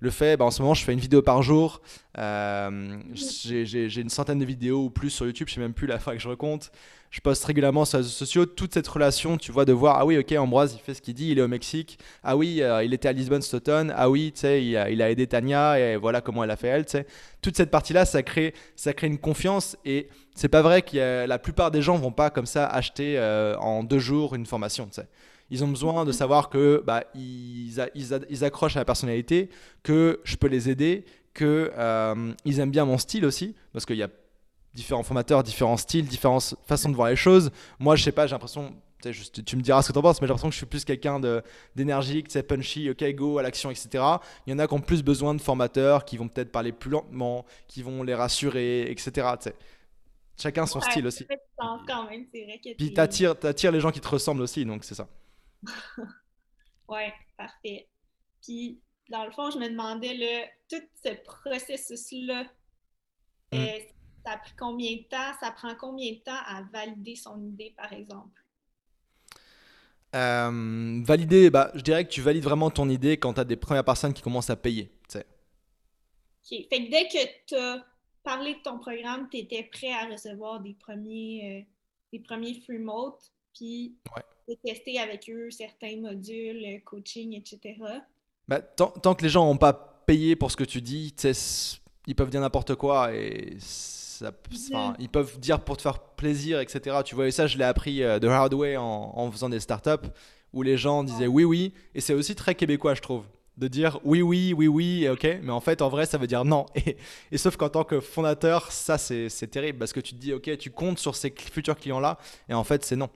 le 0.00 0.10
fait, 0.10 0.36
bah, 0.36 0.44
en 0.44 0.50
ce 0.50 0.62
moment, 0.62 0.74
je 0.74 0.84
fais 0.84 0.92
une 0.92 0.98
vidéo 0.98 1.22
par 1.22 1.42
jour. 1.42 1.80
Euh, 2.18 2.98
j'ai 3.14 4.00
une 4.00 4.08
centaine 4.08 4.38
de 4.38 4.44
vidéos 4.44 4.84
ou 4.84 4.90
plus 4.90 5.10
sur 5.10 5.26
YouTube, 5.26 5.48
je 5.48 5.54
sais 5.54 5.60
même 5.60 5.74
plus 5.74 5.86
la 5.86 5.98
fois 5.98 6.14
que 6.14 6.20
je 6.20 6.28
recompte. 6.28 6.72
Je 7.10 7.20
poste 7.20 7.44
régulièrement 7.44 7.84
sur 7.84 7.98
les 7.98 8.04
réseaux 8.04 8.14
sociaux. 8.14 8.46
Toute 8.46 8.72
cette 8.72 8.88
relation, 8.88 9.36
tu 9.36 9.52
vois, 9.52 9.66
de 9.66 9.72
voir, 9.72 9.98
ah 9.98 10.06
oui, 10.06 10.16
ok, 10.16 10.32
Ambroise, 10.32 10.74
il 10.74 10.80
fait 10.80 10.94
ce 10.94 11.02
qu'il 11.02 11.12
dit, 11.12 11.30
il 11.30 11.38
est 11.38 11.42
au 11.42 11.48
Mexique. 11.48 11.98
Ah 12.24 12.38
oui, 12.38 12.62
euh, 12.62 12.82
il 12.82 12.94
était 12.94 13.08
à 13.08 13.12
Lisbonne 13.12 13.42
cet 13.42 13.54
automne. 13.54 13.92
Ah 13.94 14.08
oui, 14.08 14.32
tu 14.32 14.40
sais, 14.40 14.64
il, 14.64 14.76
a 14.76 15.10
aidé 15.10 15.26
Tania 15.26 15.78
et 15.78 15.96
voilà 15.96 16.22
comment 16.22 16.42
elle 16.42 16.50
a 16.50 16.56
fait 16.56 16.68
elle. 16.68 16.86
Toute 17.42 17.56
cette 17.56 17.70
partie-là, 17.70 18.06
ça 18.06 18.22
crée, 18.22 18.54
ça 18.76 18.94
crée 18.94 19.08
une 19.08 19.18
confiance 19.18 19.76
et 19.84 20.08
c'est 20.34 20.48
pas 20.48 20.62
vrai 20.62 20.80
que 20.80 21.26
la 21.26 21.38
plupart 21.38 21.70
des 21.70 21.82
gens 21.82 21.96
vont 21.96 22.12
pas 22.12 22.30
comme 22.30 22.46
ça 22.46 22.66
acheter 22.66 23.18
euh, 23.18 23.56
en 23.58 23.84
deux 23.84 23.98
jours 23.98 24.34
une 24.34 24.46
formation. 24.46 24.88
Ils 25.52 25.62
ont 25.62 25.68
besoin 25.68 26.06
de 26.06 26.12
savoir 26.12 26.48
que 26.48 26.82
bah, 26.86 27.04
ils, 27.14 27.78
ils, 27.94 28.44
accrochent 28.44 28.76
à 28.76 28.80
la 28.80 28.86
personnalité, 28.86 29.50
que 29.82 30.18
je 30.24 30.36
peux 30.36 30.46
les 30.46 30.70
aider, 30.70 31.04
que 31.34 31.70
euh, 31.76 32.32
ils 32.46 32.58
aiment 32.58 32.70
bien 32.70 32.86
mon 32.86 32.96
style 32.96 33.26
aussi, 33.26 33.54
parce 33.74 33.84
qu'il 33.84 33.96
y 33.96 34.02
a 34.02 34.08
différents 34.72 35.02
formateurs, 35.02 35.42
différents 35.42 35.76
styles, 35.76 36.06
différentes 36.06 36.54
façons 36.64 36.88
de 36.88 36.96
voir 36.96 37.10
les 37.10 37.16
choses. 37.16 37.50
Moi, 37.78 37.96
je 37.96 38.02
sais 38.02 38.12
pas, 38.12 38.26
j'ai 38.26 38.32
l'impression, 38.32 38.74
tu 39.44 39.56
me 39.56 39.60
diras 39.60 39.82
ce 39.82 39.88
que 39.88 39.92
tu 39.92 39.98
en 39.98 40.02
penses, 40.02 40.22
mais 40.22 40.26
j'ai 40.26 40.30
l'impression 40.30 40.48
que 40.48 40.54
je 40.54 40.56
suis 40.58 40.66
plus 40.66 40.86
quelqu'un 40.86 41.20
d'énergique, 41.76 42.32
punchy, 42.46 42.88
ok, 42.88 43.04
go, 43.14 43.36
à 43.36 43.42
l'action, 43.42 43.70
etc. 43.70 44.02
Il 44.46 44.52
y 44.52 44.54
en 44.54 44.58
a 44.58 44.66
qui 44.66 44.72
ont 44.72 44.80
plus 44.80 45.02
besoin 45.02 45.34
de 45.34 45.40
formateurs, 45.42 46.06
qui 46.06 46.16
vont 46.16 46.28
peut-être 46.28 46.50
parler 46.50 46.72
plus 46.72 46.88
lentement, 46.88 47.44
qui 47.68 47.82
vont 47.82 48.02
les 48.02 48.14
rassurer, 48.14 48.90
etc. 48.90 49.28
Chacun 50.38 50.64
son 50.64 50.80
style 50.80 51.06
aussi. 51.06 51.26
Quand 51.58 52.08
même, 52.08 52.24
vrai 52.32 52.74
Puis 52.78 52.94
t'attires, 52.94 53.34
attires 53.42 53.70
les 53.70 53.80
gens 53.80 53.90
qui 53.90 54.00
te 54.00 54.08
ressemblent 54.08 54.40
aussi, 54.40 54.64
donc 54.64 54.82
c'est 54.84 54.94
ça. 54.94 55.06
oui, 56.88 57.02
parfait. 57.36 57.88
Puis, 58.42 58.80
dans 59.08 59.24
le 59.24 59.30
fond, 59.32 59.50
je 59.50 59.58
me 59.58 59.68
demandais, 59.68 60.50
tout 60.68 60.82
ce 61.04 61.14
processus-là, 61.24 62.44
mm. 63.52 63.56
euh, 63.56 63.78
ça 64.24 64.32
a 64.32 64.38
pris 64.38 64.52
combien 64.58 64.96
de 64.96 65.02
temps? 65.02 65.32
Ça 65.40 65.50
prend 65.52 65.74
combien 65.74 66.12
de 66.12 66.18
temps 66.18 66.40
à 66.46 66.62
valider 66.72 67.16
son 67.16 67.42
idée, 67.42 67.74
par 67.76 67.92
exemple? 67.92 68.42
Euh, 70.14 71.02
valider, 71.04 71.50
bah, 71.50 71.70
je 71.74 71.80
dirais 71.80 72.04
que 72.04 72.10
tu 72.10 72.20
valides 72.20 72.44
vraiment 72.44 72.70
ton 72.70 72.88
idée 72.88 73.16
quand 73.16 73.34
tu 73.34 73.40
as 73.40 73.44
des 73.44 73.56
premières 73.56 73.84
personnes 73.84 74.12
qui 74.12 74.22
commencent 74.22 74.50
à 74.50 74.56
payer. 74.56 74.90
OK. 75.14 75.22
Fait 76.68 76.86
que 76.86 76.90
dès 76.90 77.08
que 77.08 77.46
tu 77.46 77.54
as 77.54 77.84
parlé 78.22 78.54
de 78.54 78.62
ton 78.62 78.78
programme, 78.78 79.28
tu 79.30 79.38
étais 79.38 79.64
prêt 79.64 79.92
à 79.92 80.06
recevoir 80.06 80.60
des 80.60 80.74
premiers, 80.74 81.60
euh, 81.60 81.72
des 82.12 82.18
premiers 82.20 82.60
free 82.60 82.78
modes, 82.78 83.14
puis 83.54 83.94
de 84.48 84.54
tester 84.54 84.98
avec 84.98 85.30
eux 85.30 85.50
certains 85.50 85.96
modules, 85.96 86.64
euh, 86.64 86.78
coaching, 86.84 87.34
etc. 87.34 87.80
Bah, 88.48 88.60
tant, 88.60 88.88
tant, 88.88 89.14
que 89.14 89.22
les 89.22 89.28
gens 89.28 89.46
n'ont 89.46 89.56
pas 89.56 90.02
payé 90.06 90.36
pour 90.36 90.50
ce 90.50 90.56
que 90.56 90.64
tu 90.64 90.80
dis, 90.80 91.14
ils 92.06 92.14
peuvent 92.14 92.30
dire 92.30 92.40
n'importe 92.40 92.74
quoi 92.74 93.14
et 93.14 93.56
ça, 93.58 94.32
ils 94.98 95.08
peuvent 95.08 95.38
dire 95.38 95.60
pour 95.60 95.76
te 95.76 95.82
faire 95.82 96.00
plaisir, 96.00 96.60
etc. 96.60 96.98
Tu 97.04 97.14
vois, 97.14 97.28
et 97.28 97.30
ça, 97.30 97.46
je 97.46 97.56
l'ai 97.58 97.64
appris 97.64 98.02
euh, 98.02 98.18
de 98.18 98.28
hard 98.28 98.54
way 98.54 98.76
en, 98.76 98.84
en, 98.84 99.30
faisant 99.30 99.48
des 99.48 99.60
startups 99.60 100.08
où 100.52 100.62
les 100.62 100.76
gens 100.76 101.04
disaient 101.04 101.26
oui, 101.26 101.44
oui. 101.44 101.72
Et 101.94 102.00
c'est 102.00 102.14
aussi 102.14 102.34
très 102.34 102.54
québécois, 102.54 102.94
je 102.94 103.00
trouve 103.00 103.24
de 103.58 103.68
dire 103.68 104.00
oui, 104.04 104.22
oui, 104.22 104.54
oui, 104.56 104.66
oui, 104.66 105.08
ok, 105.08 105.38
mais 105.42 105.52
en 105.52 105.60
fait, 105.60 105.82
en 105.82 105.88
vrai, 105.88 106.06
ça 106.06 106.18
veut 106.18 106.26
dire 106.26 106.44
non. 106.44 106.66
Et, 106.74 106.96
et 107.30 107.38
sauf 107.38 107.56
qu'en 107.56 107.68
tant 107.68 107.84
que 107.84 108.00
fondateur, 108.00 108.72
ça, 108.72 108.98
c'est 108.98 109.50
terrible 109.50 109.78
parce 109.78 109.92
que 109.92 110.00
tu 110.00 110.14
te 110.14 110.20
dis, 110.20 110.32
ok, 110.32 110.56
tu 110.58 110.70
comptes 110.70 110.98
sur 110.98 111.14
ces 111.16 111.32
futurs 111.36 111.76
clients-là, 111.76 112.18
et 112.48 112.54
en 112.54 112.64
fait, 112.64 112.84
c'est 112.84 112.96
non. 112.96 113.10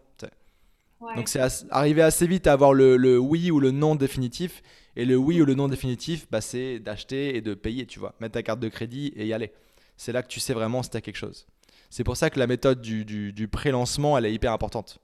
Donc 1.01 1.29
c'est 1.29 1.41
arriver 1.71 2.03
assez 2.03 2.27
vite 2.27 2.47
à 2.47 2.53
avoir 2.53 2.73
le, 2.73 3.19
oui 3.19 3.51
ou 3.51 3.61
le 3.61 3.71
non 3.71 3.95
définitif. 3.95 4.63
Et 4.97 5.05
le 5.05 5.17
oui 5.17 5.41
ou 5.43 5.45
le 5.45 5.55
non 5.55 5.69
définitif, 5.69 6.27
bah, 6.31 6.41
c'est 6.41 6.79
d'acheter 6.79 7.37
et 7.37 7.43
de 7.43 7.53
payer, 7.53 7.85
tu 7.87 7.99
vois. 7.99 8.15
Mettre 8.19 8.33
ta 8.35 8.43
carte 8.43 8.61
de 8.61 8.69
crédit 8.69 9.13
et 9.15 9.27
y 9.27 9.33
aller. 9.35 9.53
C'est 9.99 10.13
là 10.13 10.23
que 10.23 10.29
tu 10.29 10.41
sais 10.41 10.55
vraiment 10.55 10.83
si 10.83 10.91
tu 10.91 10.97
as 10.97 11.03
quelque 11.03 11.17
chose. 11.17 11.47
C'est 11.91 12.05
pour 12.05 12.17
ça 12.17 12.31
que 12.31 12.39
la 12.39 12.47
méthode 12.47 12.81
du, 12.81 13.05
du, 13.05 13.49
pré-lancement, 13.49 14.17
elle 14.17 14.25
est 14.25 14.33
hyper 14.33 14.53
importante. 14.53 14.99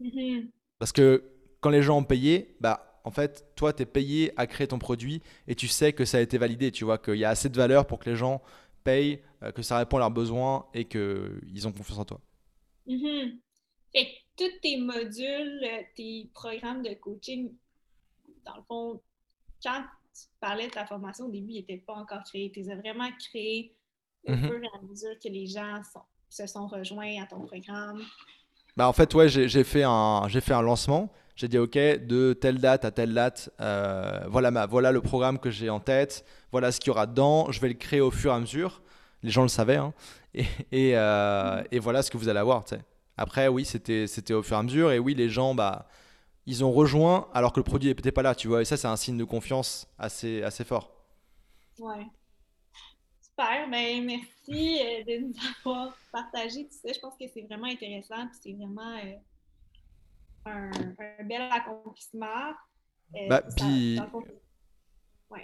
Mm-hmm. 0.00 0.48
Parce 0.78 0.92
que 0.92 1.22
quand 1.60 1.70
les 1.70 1.82
gens 1.82 1.98
ont 1.98 2.04
payé, 2.04 2.56
bah, 2.60 3.00
en 3.04 3.12
fait, 3.12 3.46
toi, 3.54 3.72
tu 3.72 3.82
es 3.82 3.86
payé 3.86 4.32
à 4.36 4.48
créer 4.48 4.66
ton 4.66 4.78
produit 4.78 5.22
et 5.46 5.54
tu 5.54 5.68
sais 5.68 5.92
que 5.92 6.04
ça 6.04 6.18
a 6.18 6.20
été 6.20 6.36
validé, 6.36 6.72
tu 6.72 6.84
vois, 6.84 6.98
qu'il 6.98 7.16
y 7.16 7.24
a 7.24 7.30
assez 7.30 7.48
de 7.48 7.56
valeur 7.56 7.86
pour 7.86 8.00
que 8.00 8.10
les 8.10 8.16
gens 8.16 8.42
payent, 8.82 9.20
euh, 9.44 9.52
que 9.52 9.62
ça 9.62 9.78
répond 9.78 9.98
à 9.98 10.00
leurs 10.00 10.10
besoins 10.10 10.66
et 10.74 10.84
qu'ils 10.84 11.68
ont 11.68 11.72
confiance 11.72 11.98
en 11.98 12.04
toi. 12.04 12.20
Mm-hmm 12.88 13.38
tous 14.36 14.60
tes 14.62 14.78
modules, 14.78 15.60
euh, 15.64 15.82
tes 15.94 16.28
programmes 16.32 16.82
de 16.82 16.94
coaching, 16.94 17.52
dans 18.44 18.56
le 18.56 18.62
fond, 18.62 19.00
quand 19.62 19.82
tu 20.14 20.26
parlais 20.40 20.66
de 20.66 20.72
ta 20.72 20.86
formation 20.86 21.26
au 21.26 21.30
début, 21.30 21.52
ils 21.52 21.60
n'étaient 21.60 21.82
pas 21.84 21.94
encore 21.94 22.22
créés. 22.24 22.50
Tu 22.52 22.60
les 22.60 22.70
as 22.70 22.76
vraiment 22.76 23.08
créés 23.18 23.74
au 24.26 24.32
mm-hmm. 24.32 24.48
fur 24.48 24.62
et 24.62 24.78
à 24.78 24.82
mesure 24.82 25.18
que 25.22 25.28
les 25.28 25.46
gens 25.46 25.80
se 26.28 26.46
sont 26.46 26.66
rejoints 26.66 27.22
à 27.22 27.26
ton 27.26 27.40
programme. 27.40 28.02
Bah 28.76 28.88
en 28.88 28.92
fait, 28.92 29.12
ouais, 29.14 29.28
j'ai 29.28 29.64
fait, 29.64 29.82
un, 29.82 30.28
fait 30.28 30.54
un 30.54 30.62
lancement. 30.62 31.12
J'ai 31.36 31.48
dit, 31.48 31.58
OK, 31.58 31.74
de 31.74 32.32
telle 32.34 32.58
date 32.58 32.84
à 32.84 32.90
telle 32.90 33.12
date, 33.12 33.50
euh, 33.60 34.20
voilà, 34.28 34.50
ma, 34.50 34.66
voilà 34.66 34.92
le 34.92 35.00
programme 35.00 35.38
que 35.38 35.50
j'ai 35.50 35.70
en 35.70 35.80
tête, 35.80 36.24
voilà 36.50 36.72
ce 36.72 36.80
qu'il 36.80 36.88
y 36.88 36.90
aura 36.90 37.06
dedans. 37.06 37.50
Je 37.50 37.60
vais 37.60 37.68
le 37.68 37.74
créer 37.74 38.00
au 38.00 38.10
fur 38.10 38.32
et 38.32 38.34
à 38.34 38.40
mesure. 38.40 38.82
Les 39.22 39.30
gens 39.30 39.42
le 39.42 39.48
savaient. 39.48 39.76
Hein. 39.76 39.92
et, 40.34 40.46
et, 40.72 40.92
euh, 40.96 41.62
et, 41.70 41.78
voilà 41.78 42.02
ce 42.02 42.10
que 42.10 42.16
vous 42.16 42.28
allez 42.28 42.38
avoir. 42.38 42.66
sais. 42.66 42.80
Après, 43.16 43.48
oui, 43.48 43.64
c'était 43.64 44.34
au 44.34 44.42
fur 44.42 44.56
et 44.56 44.60
à 44.60 44.62
mesure. 44.62 44.92
Et 44.92 44.98
oui, 44.98 45.14
les 45.14 45.28
gens, 45.28 45.54
bah, 45.54 45.88
ils 46.46 46.64
ont 46.64 46.72
rejoint 46.72 47.28
alors 47.34 47.52
que 47.52 47.60
le 47.60 47.64
produit 47.64 47.88
n'était 47.88 48.12
pas 48.12 48.22
là, 48.22 48.34
tu 48.34 48.48
vois. 48.48 48.62
Et 48.62 48.64
ça, 48.64 48.76
c'est 48.76 48.88
un 48.88 48.96
signe 48.96 49.16
de 49.16 49.24
confiance 49.24 49.86
assez, 49.98 50.42
assez 50.42 50.64
fort. 50.64 50.90
Ouais. 51.78 52.06
Super. 53.20 53.68
Ben, 53.70 54.04
merci 54.04 54.80
euh, 54.80 55.04
de 55.04 55.26
nous 55.26 55.34
avoir 55.64 55.96
partagé 56.10 56.66
tout 56.66 56.74
ça. 56.74 56.92
Je 56.92 57.00
pense 57.00 57.14
que 57.18 57.24
c'est 57.32 57.42
vraiment 57.42 57.66
intéressant. 57.68 58.28
C'est 58.42 58.52
vraiment 58.52 58.96
euh, 58.96 59.14
un, 60.46 60.70
un, 60.70 61.24
bel 61.24 61.42
accomplissement. 61.42 62.50
Euh, 63.14 63.28
bah, 63.28 63.42
puis... 63.56 63.98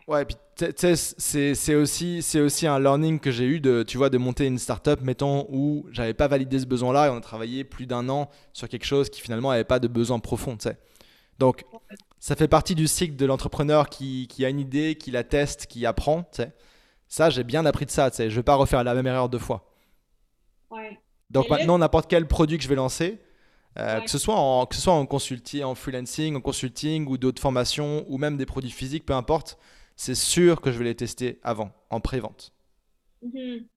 Ouais, 0.06 0.24
puis 0.24 0.36
c'est 0.76 1.74
aussi, 1.74 2.22
aussi 2.40 2.66
un 2.66 2.78
learning 2.78 3.18
que 3.20 3.30
j'ai 3.30 3.44
eu 3.44 3.60
de, 3.60 3.82
tu 3.82 3.96
vois, 3.96 4.10
de 4.10 4.18
monter 4.18 4.46
une 4.46 4.58
startup, 4.58 5.00
mettons, 5.02 5.46
où 5.50 5.86
j'avais 5.90 6.14
pas 6.14 6.28
validé 6.28 6.58
ce 6.58 6.66
besoin-là 6.66 7.06
et 7.06 7.10
on 7.10 7.16
a 7.16 7.20
travaillé 7.20 7.64
plus 7.64 7.86
d'un 7.86 8.08
an 8.08 8.28
sur 8.52 8.68
quelque 8.68 8.86
chose 8.86 9.10
qui 9.10 9.20
finalement 9.20 9.50
n'avait 9.50 9.64
pas 9.64 9.78
de 9.78 9.88
besoin 9.88 10.18
profond, 10.18 10.56
tu 10.56 10.68
sais. 10.68 10.78
Donc, 11.38 11.64
ça 12.18 12.34
fait 12.34 12.48
partie 12.48 12.74
du 12.74 12.88
cycle 12.88 13.16
de 13.16 13.24
l'entrepreneur 13.24 13.88
qui, 13.88 14.26
qui, 14.28 14.44
a 14.44 14.48
une 14.48 14.60
idée, 14.60 14.96
qui 14.96 15.10
la 15.10 15.24
teste, 15.24 15.66
qui 15.66 15.86
apprend, 15.86 16.22
tu 16.24 16.42
sais. 16.42 16.52
Ça, 17.06 17.30
j'ai 17.30 17.44
bien 17.44 17.64
appris 17.64 17.86
de 17.86 17.90
ça, 17.90 18.10
tu 18.10 18.16
sais. 18.16 18.30
Je 18.30 18.36
vais 18.36 18.42
pas 18.42 18.56
refaire 18.56 18.84
la 18.84 18.94
même 18.94 19.06
erreur 19.06 19.28
deux 19.28 19.38
fois. 19.38 19.72
Ouais. 20.70 20.98
Donc 21.30 21.48
maintenant, 21.48 21.78
n'importe 21.78 22.08
quel 22.08 22.26
produit 22.26 22.58
que 22.58 22.64
je 22.64 22.68
vais 22.68 22.74
lancer, 22.74 23.18
euh, 23.78 24.00
que, 24.00 24.10
ce 24.10 24.18
soit 24.18 24.34
en, 24.34 24.66
que 24.66 24.74
ce 24.74 24.80
soit 24.80 24.94
en 24.94 25.06
consulting, 25.06 25.62
en 25.62 25.74
freelancing, 25.74 26.36
en 26.36 26.40
consulting 26.40 27.06
ou 27.06 27.18
d'autres 27.18 27.40
formations 27.40 28.04
ou 28.08 28.18
même 28.18 28.36
des 28.36 28.46
produits 28.46 28.70
physiques, 28.70 29.06
peu 29.06 29.12
importe, 29.12 29.58
c'est 29.98 30.14
sûr 30.14 30.60
que 30.60 30.70
je 30.70 30.78
vais 30.78 30.84
les 30.84 30.94
tester 30.94 31.40
avant, 31.42 31.72
en 31.90 32.00
pré-vente. 32.00 32.54
Mhm. 33.20 33.68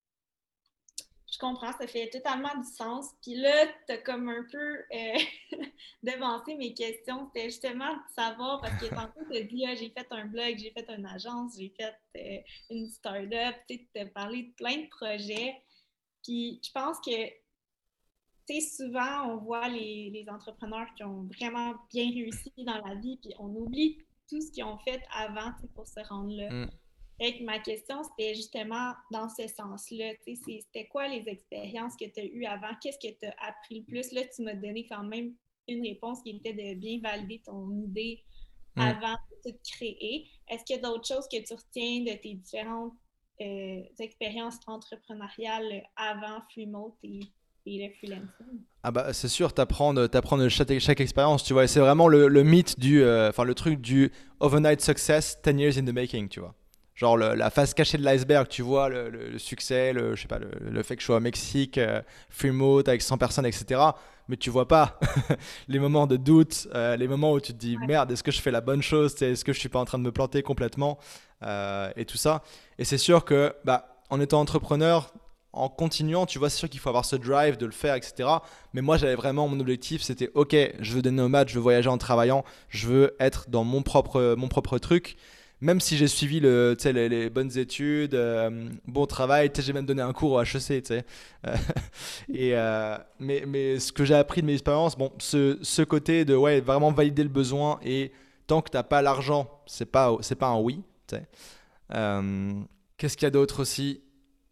Je 1.32 1.38
comprends, 1.40 1.72
ça 1.74 1.88
fait 1.88 2.10
totalement 2.10 2.56
du 2.56 2.68
sens. 2.68 3.08
Puis 3.24 3.34
là, 3.36 3.66
tu 3.88 3.94
as 3.94 3.98
comme 3.98 4.30
un 4.30 4.46
peu 4.51 4.78
euh, 4.94 5.18
devancé 6.04 6.56
mes 6.56 6.75
questions. 6.75 7.28
C'était 7.34 7.50
justement 7.50 7.92
de 7.96 8.01
savoir, 8.16 8.62
parce 8.62 8.80
que 8.80 8.86
tantôt, 8.96 9.22
tu 9.32 9.38
as 9.38 9.42
dit, 9.42 9.66
ah, 9.66 9.74
j'ai 9.74 9.90
fait 9.90 10.06
un 10.12 10.25
blog, 10.25 10.58
j'ai 10.60 10.72
fait 10.72 10.88
une 10.96 11.08
agence, 11.08 11.56
j'ai 11.58 11.74
fait 11.75 11.96
euh, 12.18 12.42
une 12.70 12.88
start-up, 12.90 13.56
tu 13.68 13.80
as 13.96 14.06
parlé 14.06 14.44
de 14.44 14.51
plein 14.51 14.78
de 14.78 14.90
projets. 14.90 15.56
Puis 16.24 16.62
je 16.63 16.72
pense 16.72 17.00
que, 17.00 17.30
tu 18.48 18.60
sais, 18.60 18.62
souvent, 18.62 19.32
on 19.32 19.38
voit 19.38 19.70
les, 19.70 20.12
les 20.12 20.30
entrepreneurs 20.30 20.88
qui 20.96 21.04
ont 21.04 21.24
vraiment 21.24 21.74
bien 21.90 22.12
réussi 22.12 22.54
dans 22.60 22.78
la 22.86 22.94
vie, 22.94 23.18
puis 23.18 23.34
on 23.40 23.48
oublie 23.56 23.98
tout 24.31 24.41
ce 24.41 24.51
qu'ils 24.51 24.63
ont 24.63 24.77
fait 24.77 25.03
avant 25.13 25.51
pour 25.75 25.85
se 25.85 26.00
rendre 26.07 26.31
là. 26.31 26.50
Mm. 26.50 27.43
ma 27.43 27.59
question, 27.59 28.01
c'était 28.03 28.33
justement 28.33 28.93
dans 29.11 29.27
ce 29.27 29.47
sens-là. 29.47 30.13
C'était 30.25 30.88
quoi 30.88 31.07
les 31.07 31.27
expériences 31.27 31.95
que 31.97 32.05
tu 32.05 32.21
as 32.21 32.25
eues 32.25 32.45
avant? 32.45 32.73
Qu'est-ce 32.81 32.97
que 32.97 33.13
tu 33.13 33.25
as 33.25 33.35
appris 33.45 33.79
le 33.79 33.85
plus? 33.85 34.11
Là, 34.13 34.21
tu 34.33 34.41
m'as 34.43 34.55
donné 34.55 34.88
quand 34.88 35.03
même 35.03 35.35
une 35.67 35.85
réponse 35.85 36.21
qui 36.23 36.31
était 36.31 36.53
de 36.53 36.79
bien 36.79 37.00
valider 37.01 37.41
ton 37.45 37.69
idée 37.71 38.23
mm. 38.77 38.81
avant 38.81 39.17
de 39.45 39.51
te 39.51 39.57
créer. 39.75 40.29
Est-ce 40.47 40.63
qu'il 40.63 40.77
y 40.77 40.79
a 40.79 40.81
d'autres 40.81 41.07
choses 41.07 41.27
que 41.27 41.45
tu 41.45 41.53
retiens 41.53 42.03
de 42.03 42.17
tes 42.17 42.35
différentes 42.35 42.93
euh, 43.41 43.83
expériences 44.00 44.59
entrepreneuriales 44.67 45.83
avant 45.95 46.41
Freemote 46.51 46.97
et 47.03 47.19
ah 48.84 48.91
bah 48.91 49.13
c'est 49.13 49.27
sûr, 49.27 49.53
t'apprends 49.53 49.94
de 49.94 50.50
chaque, 50.50 50.80
chaque 50.80 51.01
expérience, 51.01 51.44
tu 51.44 51.53
vois. 51.53 51.65
Et 51.65 51.68
c'est 51.68 51.80
vraiment 51.80 52.08
le, 52.08 52.27
le, 52.27 52.44
mythe 52.44 52.80
du, 52.80 53.03
euh, 53.03 53.30
enfin 53.30 53.44
le 53.44 53.53
truc 53.53 53.80
du 53.80 54.12
overnight 54.39 54.82
success, 54.82 55.39
10 55.44 55.60
years 55.60 55.77
in 55.77 55.86
the 55.86 55.94
making, 55.94 56.30
tu 56.30 56.39
vois. 56.39 56.56
Genre 56.96 57.18
la 57.18 57.50
face 57.50 57.74
cachée 57.74 57.98
de 57.98 58.03
l'iceberg, 58.03 58.48
tu 58.48 58.63
vois, 58.63 58.89
le, 58.89 59.10
le, 59.10 59.38
succès, 59.38 59.94
le, 59.94 60.15
je 60.15 60.24
sais 60.24 60.27
pas, 60.27 60.39
le, 60.39 60.84
fait 60.84 60.96
que 60.96 61.01
je 61.01 61.06
sois 61.06 61.18
au 61.18 61.20
Mexique, 61.20 61.77
euh, 61.77 62.01
free 62.30 62.51
mode 62.51 62.89
avec 62.89 63.01
100 63.01 63.18
personnes, 63.18 63.46
etc. 63.46 63.82
Mais 64.27 64.38
tu 64.38 64.50
vois 64.50 64.68
pas 64.68 65.00
les 65.68 65.80
moments 65.80 66.06
de 66.06 66.18
doute, 66.18 66.68
euh, 66.74 66.96
les 66.96 67.08
moments 67.08 67.34
où 67.34 67.39
tu 67.39 67.53
te 67.53 67.58
dis 67.58 67.77
merde, 67.77 68.12
est-ce 68.12 68.24
que 68.24 68.32
je 68.32 68.41
fais 68.41 68.51
la 68.51 68.62
bonne 68.62 68.82
chose, 68.82 69.20
est-ce 69.22 69.46
que 69.46 69.53
je 69.53 69.60
suis 69.60 69.70
pas 69.70 69.80
en 69.80 69.86
train 69.86 69.98
de 70.00 70.03
me 70.03 70.12
planter 70.12 70.41
complètement 70.41 70.98
et 71.96 72.06
tout 72.06 72.18
ça. 72.18 72.44
Et 72.77 72.86
c'est 72.86 73.00
sûr 73.00 73.25
que, 73.25 73.56
bah, 73.65 74.01
en 74.12 74.20
étant 74.20 74.39
entrepreneur, 74.39 75.12
en 75.53 75.70
continuant, 75.70 76.25
tu 76.25 76.39
vois, 76.39 76.50
c'est 76.50 76.58
sûr 76.58 76.70
qu'il 76.70 76.79
faut 76.79 76.89
avoir 76.89 77.05
ce 77.05 77.15
drive 77.15 77.58
de 77.58 77.65
le 77.65 77.72
faire, 77.72 77.96
etc. 77.96 78.29
Mais 78.74 78.81
moi, 78.81 78.98
j'avais 78.98 79.15
vraiment 79.15 79.48
mon 79.48 79.60
objectif, 79.60 80.01
c'était 80.01 80.29
ok, 80.34 80.55
je 80.79 80.93
veux 80.93 81.01
des 81.01 81.12
nomades, 81.12 81.50
je 81.50 81.55
veux 81.55 81.62
voyager 81.62 81.89
en 81.89 81.98
travaillant, 81.98 82.43
je 82.70 82.88
veux 82.88 83.15
être 83.20 83.50
dans 83.50 83.63
mon 83.63 83.81
propre, 83.81 84.36
mon 84.38 84.48
propre 84.48 84.77
truc. 84.77 85.17
Même 85.60 85.79
si 85.79 85.96
j'ai 85.96 86.08
suivi 86.08 86.39
le, 86.39 86.75
les, 86.86 87.08
les 87.08 87.29
bonnes 87.29 87.55
études, 87.55 88.15
euh, 88.15 88.70
bon 88.88 89.05
travail, 89.05 89.51
j'ai 89.55 89.74
même 89.74 89.86
donné 89.86 90.01
un 90.01 90.12
cours 90.12 90.31
au 90.31 90.41
HEC, 90.41 90.72
et, 92.34 92.55
euh, 92.55 92.98
mais, 93.20 93.79
ce 93.79 93.91
que 93.91 94.03
j'ai 94.03 94.15
appris 94.15 94.41
de 94.41 94.48
mes 94.48 94.53
expériences, 94.53 94.98
bon, 94.98 95.12
ce, 95.20 95.84
côté 95.84 96.25
de 96.25 96.36
ouais, 96.36 96.62
vraiment 96.62 96.91
valider 96.91 97.22
le 97.22 97.29
besoin 97.29 97.79
et 97.84 98.12
tant 98.48 98.63
que 98.63 98.72
tu 98.72 98.77
n'as 98.77 98.84
pas 98.84 99.03
l'argent, 99.03 99.62
c'est 99.67 99.86
pas, 99.86 100.17
pas 100.39 100.48
un 100.48 100.60
oui. 100.60 100.81
Euh, 101.94 102.53
qu'est-ce 102.98 103.16
qu'il 103.16 103.25
y 103.25 103.27
a 103.27 103.31
d'autre 103.31 103.61
aussi? 103.61 104.01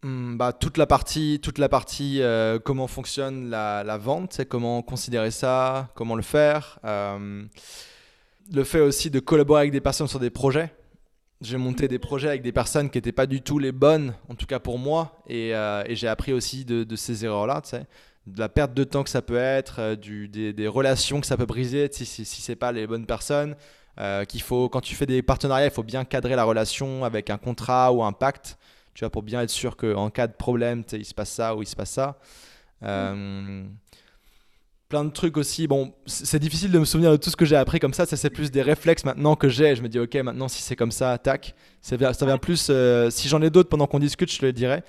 Bah, 0.02 0.52
toute 0.52 0.78
la 0.78 0.86
partie, 0.86 1.40
toute 1.42 1.58
la 1.58 1.68
partie 1.68 2.22
euh, 2.22 2.58
comment 2.58 2.86
fonctionne 2.86 3.50
la, 3.50 3.84
la 3.84 3.98
vente, 3.98 4.40
comment 4.48 4.80
considérer 4.82 5.30
ça, 5.30 5.90
comment 5.94 6.14
le 6.14 6.22
faire. 6.22 6.78
Euh, 6.84 7.44
le 8.52 8.64
fait 8.64 8.80
aussi 8.80 9.10
de 9.10 9.20
collaborer 9.20 9.60
avec 9.60 9.72
des 9.72 9.80
personnes 9.80 10.08
sur 10.08 10.18
des 10.18 10.30
projets. 10.30 10.72
J'ai 11.42 11.56
monté 11.58 11.86
des 11.86 11.98
projets 11.98 12.28
avec 12.28 12.42
des 12.42 12.52
personnes 12.52 12.90
qui 12.90 12.98
n'étaient 12.98 13.12
pas 13.12 13.26
du 13.26 13.42
tout 13.42 13.58
les 13.58 13.72
bonnes, 13.72 14.14
en 14.28 14.34
tout 14.34 14.46
cas 14.46 14.58
pour 14.58 14.78
moi, 14.78 15.22
et, 15.26 15.54
euh, 15.54 15.84
j'ai 15.94 16.08
appris 16.08 16.32
aussi 16.32 16.64
de, 16.64 16.96
ces 16.96 17.24
erreurs-là, 17.24 17.62
de 18.26 18.40
la 18.40 18.50
perte 18.50 18.74
de 18.74 18.84
temps 18.84 19.02
que 19.04 19.10
ça 19.10 19.22
peut 19.22 19.36
être, 19.36 19.94
des, 19.94 20.68
relations 20.68 21.20
que 21.20 21.26
ça 21.26 21.38
peut 21.38 21.46
briser 21.46 21.88
si, 21.92 22.04
si, 22.04 22.24
si 22.24 22.42
ce 22.42 22.52
n'est 22.52 22.56
pas 22.56 22.72
les 22.72 22.86
bonnes 22.86 23.06
personnes. 23.06 23.54
qu'il 24.28 24.42
faut, 24.42 24.68
quand 24.68 24.82
tu 24.82 24.94
fais 24.94 25.06
des 25.06 25.22
partenariats, 25.22 25.66
il 25.66 25.72
faut 25.72 25.82
bien 25.82 26.04
cadrer 26.04 26.36
la 26.36 26.44
relation 26.44 27.04
avec 27.04 27.30
un 27.30 27.38
contrat 27.38 27.92
ou 27.92 28.02
un 28.02 28.12
pacte 28.12 28.58
tu 29.00 29.04
vois, 29.06 29.10
pour 29.10 29.22
bien 29.22 29.40
être 29.40 29.48
sûr 29.48 29.78
qu'en 29.78 30.10
cas 30.10 30.26
de 30.26 30.34
problème, 30.34 30.84
il 30.92 31.06
se 31.06 31.14
passe 31.14 31.30
ça 31.30 31.56
ou 31.56 31.62
il 31.62 31.66
se 31.66 31.74
passe 31.74 31.88
ça. 31.88 32.18
Euh, 32.82 33.64
plein 34.90 35.06
de 35.06 35.10
trucs 35.10 35.38
aussi. 35.38 35.66
Bon, 35.66 35.94
c'est 36.04 36.38
difficile 36.38 36.70
de 36.70 36.78
me 36.78 36.84
souvenir 36.84 37.10
de 37.10 37.16
tout 37.16 37.30
ce 37.30 37.36
que 37.36 37.46
j'ai 37.46 37.56
appris 37.56 37.80
comme 37.80 37.94
ça. 37.94 38.04
Ça, 38.04 38.18
c'est 38.18 38.28
plus 38.28 38.50
des 38.50 38.60
réflexes 38.60 39.06
maintenant 39.06 39.36
que 39.36 39.48
j'ai. 39.48 39.74
Je 39.74 39.80
me 39.80 39.88
dis, 39.88 39.98
ok, 39.98 40.14
maintenant, 40.16 40.48
si 40.48 40.60
c'est 40.60 40.76
comme 40.76 40.90
ça, 40.90 41.16
tac. 41.16 41.54
Ça 41.80 41.96
vient, 41.96 42.12
ça 42.12 42.26
vient 42.26 42.36
plus. 42.36 42.66
Euh, 42.68 43.08
si 43.08 43.26
j'en 43.26 43.40
ai 43.40 43.48
d'autres 43.48 43.70
pendant 43.70 43.86
qu'on 43.86 44.00
discute, 44.00 44.30
je 44.30 44.38
te 44.38 44.44
le 44.44 44.52
dirai. 44.52 44.82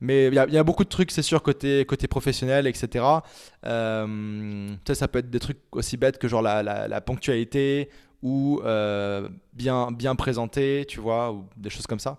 Mais 0.00 0.28
il 0.28 0.32
y, 0.32 0.54
y, 0.54 0.58
a 0.58 0.64
beaucoup 0.64 0.84
de 0.84 0.88
trucs, 0.88 1.10
c'est 1.10 1.20
sûr, 1.20 1.42
côté, 1.42 1.84
côté 1.84 2.08
professionnel, 2.08 2.66
etc. 2.66 3.04
Euh, 3.66 4.68
ça 4.90 5.08
peut 5.08 5.18
être 5.18 5.28
des 5.28 5.40
trucs 5.40 5.60
aussi 5.72 5.98
bêtes 5.98 6.16
que 6.16 6.26
genre 6.26 6.40
la, 6.40 6.62
la, 6.62 6.88
la 6.88 7.00
ponctualité 7.02 7.90
ou 8.22 8.60
euh, 8.64 9.28
bien, 9.52 9.90
bien 9.92 10.16
présenté, 10.16 10.84
tu 10.88 11.00
vois, 11.00 11.32
ou 11.32 11.44
des 11.56 11.68
choses 11.68 11.86
comme 11.86 11.98
ça. 11.98 12.18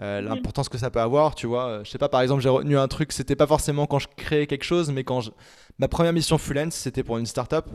Euh, 0.00 0.20
l'importance 0.20 0.68
que 0.68 0.78
ça 0.78 0.90
peut 0.90 1.00
avoir, 1.00 1.34
tu 1.34 1.46
vois. 1.46 1.66
Euh, 1.66 1.84
je 1.84 1.90
sais 1.90 1.98
pas, 1.98 2.08
par 2.08 2.20
exemple, 2.20 2.40
j'ai 2.40 2.48
retenu 2.48 2.78
un 2.78 2.86
truc, 2.86 3.12
c'était 3.12 3.34
pas 3.34 3.46
forcément 3.48 3.86
quand 3.86 3.98
je 3.98 4.06
créais 4.16 4.46
quelque 4.46 4.64
chose, 4.64 4.90
mais 4.92 5.02
quand 5.02 5.20
je... 5.20 5.30
ma 5.78 5.88
première 5.88 6.12
mission 6.12 6.38
freelance, 6.38 6.74
c'était 6.74 7.02
pour 7.02 7.18
une 7.18 7.26
startup 7.26 7.66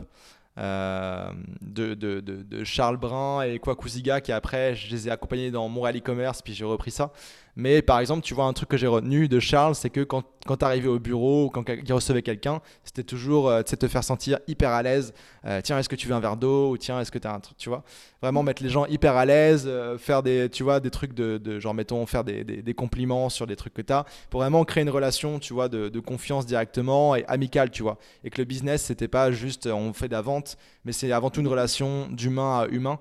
euh, 0.56 1.30
de, 1.60 1.94
de, 1.94 2.20
de, 2.20 2.64
Charles 2.64 2.96
Brun 2.96 3.42
et 3.42 3.58
Kwakuziga 3.58 4.20
qui 4.20 4.32
après, 4.32 4.74
je 4.74 4.90
les 4.90 5.08
ai 5.08 5.10
accompagnés 5.10 5.50
dans 5.50 5.68
Montréal 5.68 5.98
e-commerce, 5.98 6.40
puis 6.40 6.54
j'ai 6.54 6.64
repris 6.64 6.92
ça. 6.92 7.12
Mais 7.56 7.82
par 7.82 8.00
exemple, 8.00 8.22
tu 8.22 8.34
vois, 8.34 8.46
un 8.46 8.52
truc 8.52 8.68
que 8.68 8.76
j'ai 8.76 8.86
retenu 8.86 9.28
de 9.28 9.38
Charles, 9.38 9.74
c'est 9.76 9.90
que 9.90 10.00
quand, 10.00 10.24
quand 10.46 10.56
tu 10.56 10.64
arrivais 10.64 10.88
au 10.88 10.98
bureau 10.98 11.50
quand 11.50 11.64
il 11.68 11.92
recevait 11.92 12.22
quelqu'un, 12.22 12.60
c'était 12.82 13.04
toujours 13.04 13.48
euh, 13.48 13.62
te 13.62 13.88
faire 13.88 14.02
sentir 14.02 14.40
hyper 14.48 14.70
à 14.70 14.82
l'aise. 14.82 15.14
Euh, 15.44 15.60
tiens, 15.62 15.78
est-ce 15.78 15.88
que 15.88 15.94
tu 15.94 16.08
veux 16.08 16.14
un 16.14 16.20
verre 16.20 16.36
d'eau 16.36 16.70
Ou 16.70 16.78
tiens, 16.78 17.00
est-ce 17.00 17.12
que 17.12 17.18
tu 17.18 17.28
as 17.28 17.34
un 17.34 17.40
truc 17.40 17.56
Tu 17.56 17.68
vois 17.68 17.84
Vraiment 18.22 18.42
mettre 18.42 18.62
les 18.62 18.68
gens 18.70 18.86
hyper 18.86 19.16
à 19.16 19.24
l'aise, 19.24 19.64
euh, 19.66 19.98
faire 19.98 20.22
des, 20.22 20.48
tu 20.50 20.64
vois, 20.64 20.80
des 20.80 20.90
trucs 20.90 21.14
de, 21.14 21.38
de 21.38 21.60
genre, 21.60 21.74
mettons, 21.74 22.04
faire 22.06 22.24
des, 22.24 22.42
des, 22.44 22.74
compliments 22.74 23.28
sur 23.28 23.46
des 23.46 23.56
trucs 23.56 23.74
que 23.74 23.82
tu 23.82 23.92
as, 23.92 24.04
pour 24.30 24.40
vraiment 24.40 24.64
créer 24.64 24.82
une 24.82 24.90
relation, 24.90 25.38
tu 25.38 25.52
vois, 25.52 25.68
de, 25.68 25.88
de, 25.88 26.00
confiance 26.00 26.46
directement 26.46 27.14
et 27.14 27.24
amicale, 27.26 27.70
tu 27.70 27.82
vois. 27.82 27.98
Et 28.24 28.30
que 28.30 28.38
le 28.38 28.44
business, 28.46 28.82
c'était 28.82 29.08
pas 29.08 29.30
juste 29.30 29.66
on 29.66 29.92
fait 29.92 30.08
de 30.08 30.12
la 30.12 30.22
vente, 30.22 30.56
mais 30.84 30.92
c'est 30.92 31.12
avant 31.12 31.30
tout 31.30 31.40
une 31.40 31.48
relation 31.48 32.08
d'humain 32.08 32.60
à 32.60 32.66
humain 32.66 32.98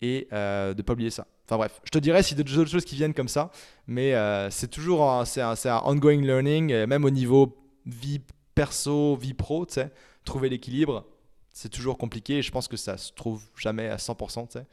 et 0.00 0.28
de 0.30 0.74
ne 0.74 0.82
pas 0.82 0.92
oublier 0.92 1.10
ça. 1.10 1.26
Enfin 1.48 1.56
bref, 1.56 1.80
je 1.84 1.90
te 1.90 1.98
dirais 1.98 2.22
si 2.22 2.34
d'autres 2.34 2.66
choses 2.66 2.84
qui 2.84 2.94
viennent 2.94 3.14
comme 3.14 3.28
ça, 3.28 3.50
mais 3.86 4.14
euh, 4.14 4.50
c'est 4.50 4.68
toujours 4.68 5.10
un, 5.10 5.24
c'est 5.24 5.40
un, 5.40 5.82
ongoing 5.84 6.20
learning, 6.20 6.84
même 6.84 7.06
au 7.06 7.10
niveau 7.10 7.56
vie 7.86 8.20
perso, 8.54 9.16
vie 9.16 9.32
pro, 9.32 9.64
tu 9.64 9.74
sais, 9.74 9.90
trouver 10.24 10.50
l'équilibre, 10.50 11.06
c'est 11.50 11.70
toujours 11.70 11.96
compliqué 11.96 12.38
et 12.38 12.42
je 12.42 12.52
pense 12.52 12.68
que 12.68 12.76
ça 12.76 12.96
se 12.98 13.12
trouve 13.12 13.42
jamais 13.56 13.88
à 13.88 13.96
100%, 13.96 14.46
tu 14.46 14.58
sais. 14.58 14.66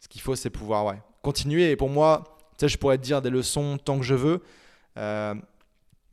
Ce 0.00 0.08
qu'il 0.08 0.20
faut, 0.20 0.34
c'est 0.34 0.50
pouvoir 0.50 0.86
ouais, 0.86 1.00
continuer. 1.22 1.70
Et 1.70 1.76
pour 1.76 1.88
moi, 1.88 2.38
tu 2.58 2.64
sais, 2.64 2.68
je 2.68 2.78
pourrais 2.78 2.98
te 2.98 3.02
dire 3.02 3.20
des 3.20 3.30
leçons 3.30 3.78
tant 3.78 3.98
que 3.98 4.04
je 4.04 4.14
veux. 4.14 4.42
Euh, 4.96 5.34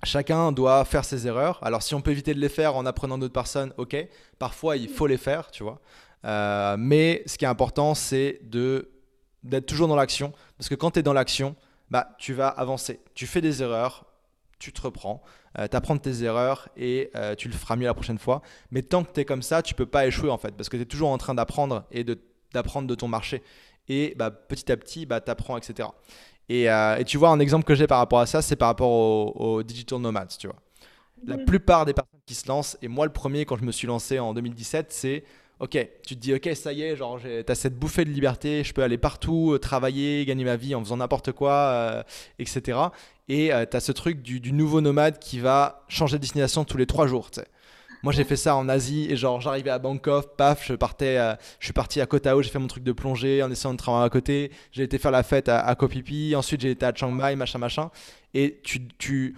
chacun 0.04 0.52
doit 0.52 0.86
faire 0.86 1.06
ses 1.06 1.26
erreurs. 1.26 1.60
Alors 1.64 1.82
si 1.82 1.96
on 1.96 2.02
peut 2.02 2.12
éviter 2.12 2.34
de 2.34 2.40
les 2.40 2.50
faire 2.50 2.76
en 2.76 2.86
apprenant 2.86 3.18
d'autres 3.18 3.34
personnes, 3.34 3.74
ok. 3.78 3.96
Parfois, 4.38 4.78
il 4.78 4.90
faut 4.90 5.08
les 5.08 5.18
faire, 5.18 5.52
tu 5.52 5.64
vois. 5.64 5.80
Euh, 6.26 6.76
mais 6.78 7.24
ce 7.26 7.38
qui 7.38 7.46
est 7.46 7.48
important, 7.48 7.96
c'est 7.96 8.40
de 8.44 8.90
d'être 9.44 9.66
toujours 9.66 9.88
dans 9.88 9.96
l'action. 9.96 10.34
Parce 10.58 10.70
que 10.70 10.76
quand 10.76 10.92
tu 10.92 11.00
es 11.00 11.04
dans 11.04 11.14
l'action, 11.14 11.56
bah, 11.90 12.16
tu 12.18 12.34
vas 12.34 12.48
avancer. 12.48 13.00
Tu 13.14 13.28
fais 13.28 13.42
des 13.42 13.62
erreurs, 13.62 14.06
tu 14.60 14.72
te 14.72 14.82
reprends, 14.82 15.22
euh, 15.58 15.68
tu 15.68 15.76
apprends 15.76 15.96
de 15.96 16.02
tes 16.02 16.24
erreurs 16.24 16.70
et 16.78 17.10
euh, 17.16 17.36
tu 17.36 17.48
le 17.48 17.54
feras 17.54 17.76
mieux 17.76 17.86
la 17.86 17.94
prochaine 17.94 18.20
fois. 18.20 18.42
Mais 18.72 18.82
tant 18.82 19.04
que 19.04 19.12
tu 19.12 19.22
es 19.22 19.26
comme 19.26 19.42
ça, 19.42 19.62
tu 19.62 19.74
peux 19.74 19.86
pas 19.86 20.06
échouer 20.06 20.30
en 20.30 20.38
fait. 20.38 20.52
Parce 20.56 20.70
que 20.70 20.78
tu 20.78 20.84
es 20.84 20.86
toujours 20.86 21.10
en 21.10 21.18
train 21.18 21.34
d'apprendre 21.34 21.86
et 21.92 22.06
d'apprendre 22.54 22.88
de, 22.88 22.96
ton 22.96 23.08
marché. 23.08 23.44
Et 23.88 24.14
bah, 24.18 24.30
petit 24.30 24.72
à 24.72 24.78
petit, 24.78 25.06
bah, 25.06 25.22
tu 25.22 25.32
apprends, 25.32 25.58
etc. 25.58 25.90
Euh, 26.52 26.98
et, 26.98 27.06
tu 27.06 27.18
vois, 27.18 27.30
un 27.30 27.40
exemple 27.40 27.66
que 27.66 27.76
j'ai 27.76 27.88
par 27.88 28.00
rapport 28.00 28.20
à 28.20 28.26
ça, 28.26 28.42
c'est 28.42 28.56
par 28.56 28.70
rapport 28.70 28.90
aux, 29.40 29.64
digital 29.64 30.00
nomads. 30.00 30.28
Tu 30.40 30.48
vois. 30.48 30.58
La 31.26 31.38
plupart 31.38 31.86
des 31.86 31.94
personnes 31.94 32.20
qui 32.26 32.36
se 32.36 32.48
lancent, 32.48 32.78
et 32.82 32.88
moi 32.88 33.06
le 33.06 33.12
premier 33.12 33.46
quand 33.46 33.58
je 33.58 33.66
me 33.66 33.72
suis 33.72 33.88
lancé 33.88 34.20
en 34.20 34.34
2017, 34.34 34.92
c'est 34.92 35.24
ok, 35.60 35.90
tu 36.06 36.16
te 36.16 36.20
dis, 36.20 36.34
ok, 36.34 36.50
ça 36.56 36.74
y 36.74 36.84
est, 36.84 36.96
genre, 36.96 37.20
t'as 37.46 37.56
cette 37.56 37.78
bouffée 37.78 38.06
de 38.06 38.10
liberté, 38.10 38.64
je 38.64 38.74
peux 38.74 38.82
aller 38.82 38.98
partout, 38.98 39.54
euh, 39.54 39.60
travailler, 39.60 40.26
gagner 40.26 40.46
ma 40.46 40.56
vie 40.56 40.74
en 40.74 40.84
faisant 40.84 40.98
n'importe 40.98 41.32
quoi, 41.34 41.52
euh, 41.52 42.04
etc. 42.40 42.80
Et 43.28 43.52
tu 43.70 43.78
as 43.78 43.80
ce 43.80 43.92
truc 43.92 44.22
du, 44.24 44.52
nouveau 44.52 44.82
nomade 44.82 45.20
qui 45.20 45.40
va 45.40 45.84
changer 45.88 46.18
de 46.18 46.22
destination 46.22 46.64
tous 46.64 46.78
les 46.78 46.88
trois 46.88 47.06
jours. 47.06 47.30
Moi, 48.02 48.12
j'ai 48.12 48.24
fait 48.24 48.38
ça 48.38 48.56
en 48.56 48.68
Asie 48.70 49.08
et 49.10 49.18
genre, 49.18 49.40
j'arrivais 49.40 49.70
à 49.70 49.78
Bangkok, 49.78 50.36
paf, 50.36 50.66
je 50.66 50.74
partais, 50.74 51.18
je 51.60 51.66
suis 51.66 51.74
parti 51.74 52.02
à 52.02 52.08
Koh 52.08 52.18
Tao, 52.18 52.42
j'ai 52.42 52.50
fait 52.50 52.58
mon 52.58 52.68
truc 52.68 52.84
de 52.84 52.92
plongée 52.92 53.44
en 53.44 53.52
essayant 53.52 53.74
de 53.74 53.78
travailler 53.78 54.06
à 54.06 54.10
côté. 54.10 54.52
J'ai 54.72 54.82
été 54.84 54.98
faire 54.98 55.12
la 55.12 55.22
fête 55.22 55.48
à, 55.48 55.60
à 55.60 55.76
ensuite 56.36 56.62
j'ai 56.62 56.72
été 56.72 56.86
à 56.86 56.94
Chiang 56.96 57.12
Mai, 57.12 57.36
machin, 57.36 57.60
machin. 57.60 57.92
Et 58.34 58.62
tu, 58.64 58.88
tu, 58.98 59.36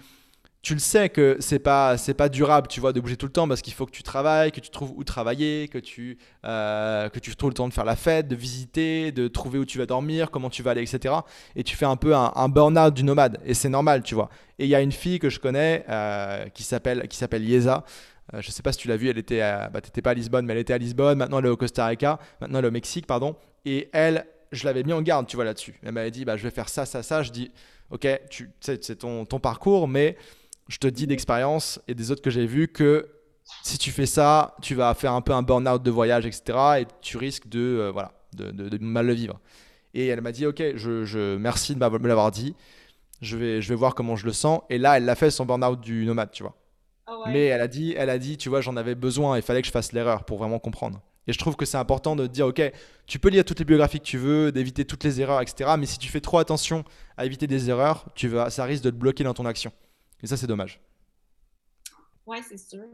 tu 0.62 0.74
le 0.74 0.80
sais 0.80 1.08
que 1.08 1.36
c'est 1.40 1.58
pas 1.58 1.98
c'est 1.98 2.14
pas 2.14 2.28
durable 2.28 2.68
tu 2.68 2.78
vois 2.78 2.92
de 2.92 3.00
bouger 3.00 3.16
tout 3.16 3.26
le 3.26 3.32
temps 3.32 3.48
parce 3.48 3.62
qu'il 3.62 3.72
faut 3.72 3.84
que 3.84 3.90
tu 3.90 4.04
travailles 4.04 4.52
que 4.52 4.60
tu 4.60 4.70
trouves 4.70 4.92
où 4.96 5.02
travailler 5.02 5.66
que 5.66 5.78
tu 5.78 6.18
euh, 6.44 7.08
que 7.08 7.18
tu 7.18 7.34
trouves 7.34 7.50
le 7.50 7.54
temps 7.54 7.66
de 7.66 7.74
faire 7.74 7.84
la 7.84 7.96
fête 7.96 8.28
de 8.28 8.36
visiter 8.36 9.10
de 9.10 9.26
trouver 9.26 9.58
où 9.58 9.64
tu 9.64 9.78
vas 9.78 9.86
dormir 9.86 10.30
comment 10.30 10.50
tu 10.50 10.62
vas 10.62 10.70
aller 10.70 10.82
etc 10.82 11.16
et 11.56 11.64
tu 11.64 11.76
fais 11.76 11.84
un 11.84 11.96
peu 11.96 12.14
un, 12.14 12.48
burn-out 12.48 12.94
du 12.94 13.02
nomade. 13.02 13.40
Et 13.44 13.54
c'est 13.54 13.68
normal 13.68 14.02
tu 14.04 14.14
vois. 14.14 14.30
Et 14.58 14.64
il 14.64 14.70
y 14.70 14.74
a 14.76 14.80
une 14.80 14.92
fille 14.92 15.18
que 15.18 15.30
je 15.30 15.40
connais 15.40 15.84
euh, 15.88 16.46
qui 16.50 16.62
s'appelle 16.62 17.08
qui 17.08 17.16
s'appelle 17.16 17.44
Yeza 17.44 17.84
euh, 18.32 18.40
je 18.40 18.52
sais 18.52 18.62
pas 18.62 18.70
si 18.70 18.78
tu 18.78 18.88
l'as 18.88 18.96
vue 18.96 19.08
elle 19.08 19.18
était 19.18 19.40
à, 19.40 19.68
bah 19.68 19.80
t'étais 19.80 20.00
pas 20.00 20.10
à 20.10 20.14
Lisbonne 20.14 20.46
mais 20.46 20.52
elle 20.52 20.60
était 20.60 20.74
à 20.74 20.78
Lisbonne 20.78 21.18
maintenant 21.18 21.40
elle 21.40 21.46
est 21.46 21.48
au 21.48 21.56
Costa 21.56 21.86
Rica 21.86 22.20
maintenant 22.40 22.60
elle 22.60 22.66
est 22.66 22.68
au 22.68 22.72
Mexique 22.72 23.08
pardon. 23.08 23.34
Et 23.64 23.88
elle 23.92 24.26
je 24.52 24.64
l'avais 24.64 24.84
mis 24.84 24.92
en 24.92 25.02
garde 25.02 25.26
tu 25.26 25.34
vois 25.34 25.44
là-dessus. 25.44 25.74
Elle 25.82 25.92
m'avait 25.92 26.12
dit 26.12 26.24
bah 26.24 26.36
je 26.36 26.44
vais 26.44 26.50
faire 26.50 26.68
ça 26.68 26.86
ça 26.86 27.02
ça. 27.02 27.24
Je 27.24 27.32
dis 27.32 27.50
ok 27.90 28.06
c'est 28.60 28.98
ton 28.98 29.24
ton 29.24 29.40
parcours 29.40 29.88
mais 29.88 30.16
je 30.68 30.78
te 30.78 30.86
dis 30.86 31.06
d'expérience 31.06 31.80
et 31.88 31.94
des 31.94 32.10
autres 32.10 32.22
que 32.22 32.30
j'ai 32.30 32.46
vus 32.46 32.68
que 32.68 33.08
si 33.62 33.78
tu 33.78 33.90
fais 33.90 34.06
ça, 34.06 34.56
tu 34.62 34.74
vas 34.74 34.94
faire 34.94 35.12
un 35.12 35.20
peu 35.20 35.32
un 35.32 35.42
burn-out 35.42 35.82
de 35.82 35.90
voyage, 35.90 36.26
etc. 36.26 36.58
Et 36.80 36.86
tu 37.00 37.16
risques 37.16 37.48
de, 37.48 37.60
euh, 37.60 37.90
voilà, 37.92 38.12
de, 38.32 38.78
mal 38.78 39.06
le 39.06 39.12
vivre. 39.12 39.40
Et 39.94 40.06
elle 40.06 40.20
m'a 40.20 40.32
dit, 40.32 40.46
ok, 40.46 40.62
je, 40.76 41.04
je 41.04 41.36
merci 41.36 41.74
de 41.74 41.84
me 41.84 42.08
l'avoir 42.08 42.30
dit. 42.30 42.54
Je 43.20 43.36
vais, 43.36 43.60
je 43.60 43.68
vais 43.68 43.74
voir 43.74 43.94
comment 43.94 44.16
je 44.16 44.26
le 44.26 44.32
sens. 44.32 44.60
Et 44.70 44.78
là, 44.78 44.96
elle 44.96 45.04
l'a 45.04 45.14
fait 45.14 45.30
son 45.30 45.44
burn-out 45.44 45.80
du 45.80 46.04
nomade, 46.06 46.30
tu 46.32 46.42
vois. 46.42 46.56
Ah 47.06 47.18
Mais 47.26 47.46
elle 47.46 47.60
a 47.60 47.68
dit, 47.68 47.94
elle 47.96 48.10
a 48.10 48.18
dit, 48.18 48.36
tu 48.36 48.48
vois, 48.48 48.60
j'en 48.60 48.76
avais 48.76 48.94
besoin. 48.94 49.36
Il 49.36 49.42
fallait 49.42 49.60
que 49.60 49.66
je 49.66 49.72
fasse 49.72 49.92
l'erreur 49.92 50.24
pour 50.24 50.38
vraiment 50.38 50.58
comprendre. 50.58 51.00
Et 51.28 51.32
je 51.32 51.38
trouve 51.38 51.54
que 51.54 51.64
c'est 51.64 51.76
important 51.76 52.16
de 52.16 52.26
dire, 52.26 52.46
ok, 52.48 52.72
tu 53.06 53.18
peux 53.18 53.28
lire 53.28 53.44
toutes 53.44 53.60
les 53.60 53.64
biographies 53.64 54.00
que 54.00 54.04
tu 54.04 54.18
veux, 54.18 54.50
d'éviter 54.50 54.84
toutes 54.84 55.04
les 55.04 55.20
erreurs, 55.20 55.40
etc. 55.40 55.70
Mais 55.78 55.86
si 55.86 55.98
tu 55.98 56.08
fais 56.08 56.20
trop 56.20 56.38
attention 56.38 56.84
à 57.16 57.24
éviter 57.24 57.46
des 57.46 57.70
erreurs, 57.70 58.06
tu 58.14 58.26
vas, 58.26 58.50
ça 58.50 58.64
risque 58.64 58.82
de 58.82 58.90
te 58.90 58.96
bloquer 58.96 59.22
dans 59.22 59.34
ton 59.34 59.46
action. 59.46 59.72
Et 60.22 60.26
ça, 60.26 60.36
c'est 60.36 60.46
dommage. 60.46 60.80
Oui, 62.26 62.38
c'est 62.48 62.58
sûr. 62.58 62.86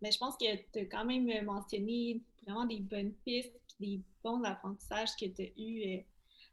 Mais 0.00 0.10
je 0.10 0.18
pense 0.18 0.36
que 0.36 0.56
tu 0.72 0.80
as 0.80 0.86
quand 0.86 1.04
même 1.04 1.44
mentionné 1.44 2.20
vraiment 2.44 2.64
des 2.64 2.80
bonnes 2.80 3.12
pistes 3.24 3.62
des 3.82 4.00
bons 4.22 4.42
apprentissages 4.44 5.14
que 5.16 5.26
tu 5.26 5.42
as 5.42 5.60
eus 5.60 5.98
euh, 5.98 6.02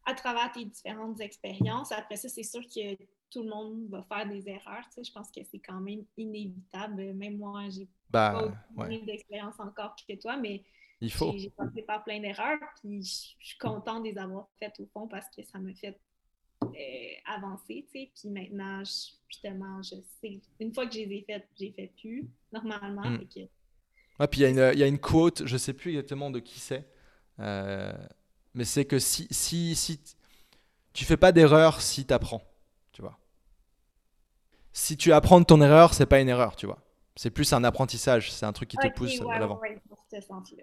à 0.05 0.13
travers 0.15 0.51
tes 0.51 0.65
différentes 0.65 1.19
expériences. 1.21 1.91
Après 1.91 2.15
ça, 2.15 2.27
c'est 2.27 2.43
sûr 2.43 2.61
que 2.61 2.95
tout 3.29 3.43
le 3.43 3.49
monde 3.49 3.87
va 3.89 4.03
faire 4.03 4.27
des 4.27 4.49
erreurs. 4.49 4.83
Je 4.97 5.11
pense 5.11 5.29
que 5.31 5.41
c'est 5.49 5.59
quand 5.59 5.79
même 5.79 6.03
inévitable. 6.17 7.13
Même 7.13 7.37
moi, 7.37 7.69
j'ai 7.69 7.87
bah, 8.09 8.51
pas 8.75 8.83
ouais. 8.83 8.99
d'expérience 9.01 9.59
encore 9.59 9.95
que 9.95 10.15
toi, 10.15 10.37
mais. 10.37 10.63
J'ai 11.01 11.49
passé 11.51 11.81
par 11.83 12.03
plein 12.03 12.19
d'erreurs, 12.19 12.59
puis 12.81 13.01
je 13.01 13.45
suis 13.47 13.57
contente 13.57 14.03
de 14.03 14.09
les 14.09 14.17
avoir 14.17 14.49
faites 14.59 14.77
au 14.81 14.85
fond 14.87 15.07
parce 15.07 15.29
que 15.33 15.41
ça 15.43 15.57
me 15.57 15.73
fait 15.73 15.97
euh, 16.63 16.67
avancé, 17.25 17.85
tu 17.91 17.99
sais. 17.99 18.11
Puis 18.15 18.29
maintenant, 18.29 18.83
justement, 19.27 19.81
je 19.81 19.95
sais, 20.21 20.39
une 20.59 20.73
fois 20.73 20.87
que 20.87 20.93
je 20.93 20.99
les 20.99 21.15
ai 21.15 21.23
faites, 21.25 21.47
j'ai 21.57 21.71
fait 21.71 21.91
plus, 21.99 22.27
normalement. 22.51 23.09
Mm. 23.09 23.25
puis 24.29 24.41
il 24.41 24.49
y, 24.49 24.53
y, 24.53 24.83
a 24.83 24.87
une 24.87 24.99
quote, 24.99 25.45
je 25.45 25.57
sais 25.57 25.73
plus 25.73 25.91
exactement 25.91 26.29
de 26.29 26.39
qui 26.39 26.59
c'est, 26.59 26.85
euh, 27.39 27.93
mais 28.53 28.65
c'est 28.65 28.85
que 28.85 28.99
si, 28.99 29.27
si, 29.31 29.75
si 29.75 29.99
tu 30.93 31.05
fais 31.05 31.17
pas 31.17 31.31
d'erreur 31.31 31.81
si 31.81 32.05
tu 32.05 32.13
apprends, 32.13 32.43
tu 32.91 33.01
vois. 33.01 33.17
Si 34.73 34.97
tu 34.97 35.13
apprends 35.13 35.39
de 35.39 35.45
ton 35.45 35.61
erreur, 35.61 35.93
c'est 35.93 36.05
pas 36.05 36.19
une 36.19 36.29
erreur, 36.29 36.55
tu 36.55 36.65
vois. 36.65 36.79
C'est 37.15 37.31
plus 37.31 37.51
un 37.53 37.63
apprentissage, 37.63 38.31
c'est 38.31 38.45
un 38.45 38.53
truc 38.53 38.69
qui 38.69 38.77
te 38.77 38.87
pousse 38.93 39.19
à 39.21 39.39
l'avant. 39.39 39.59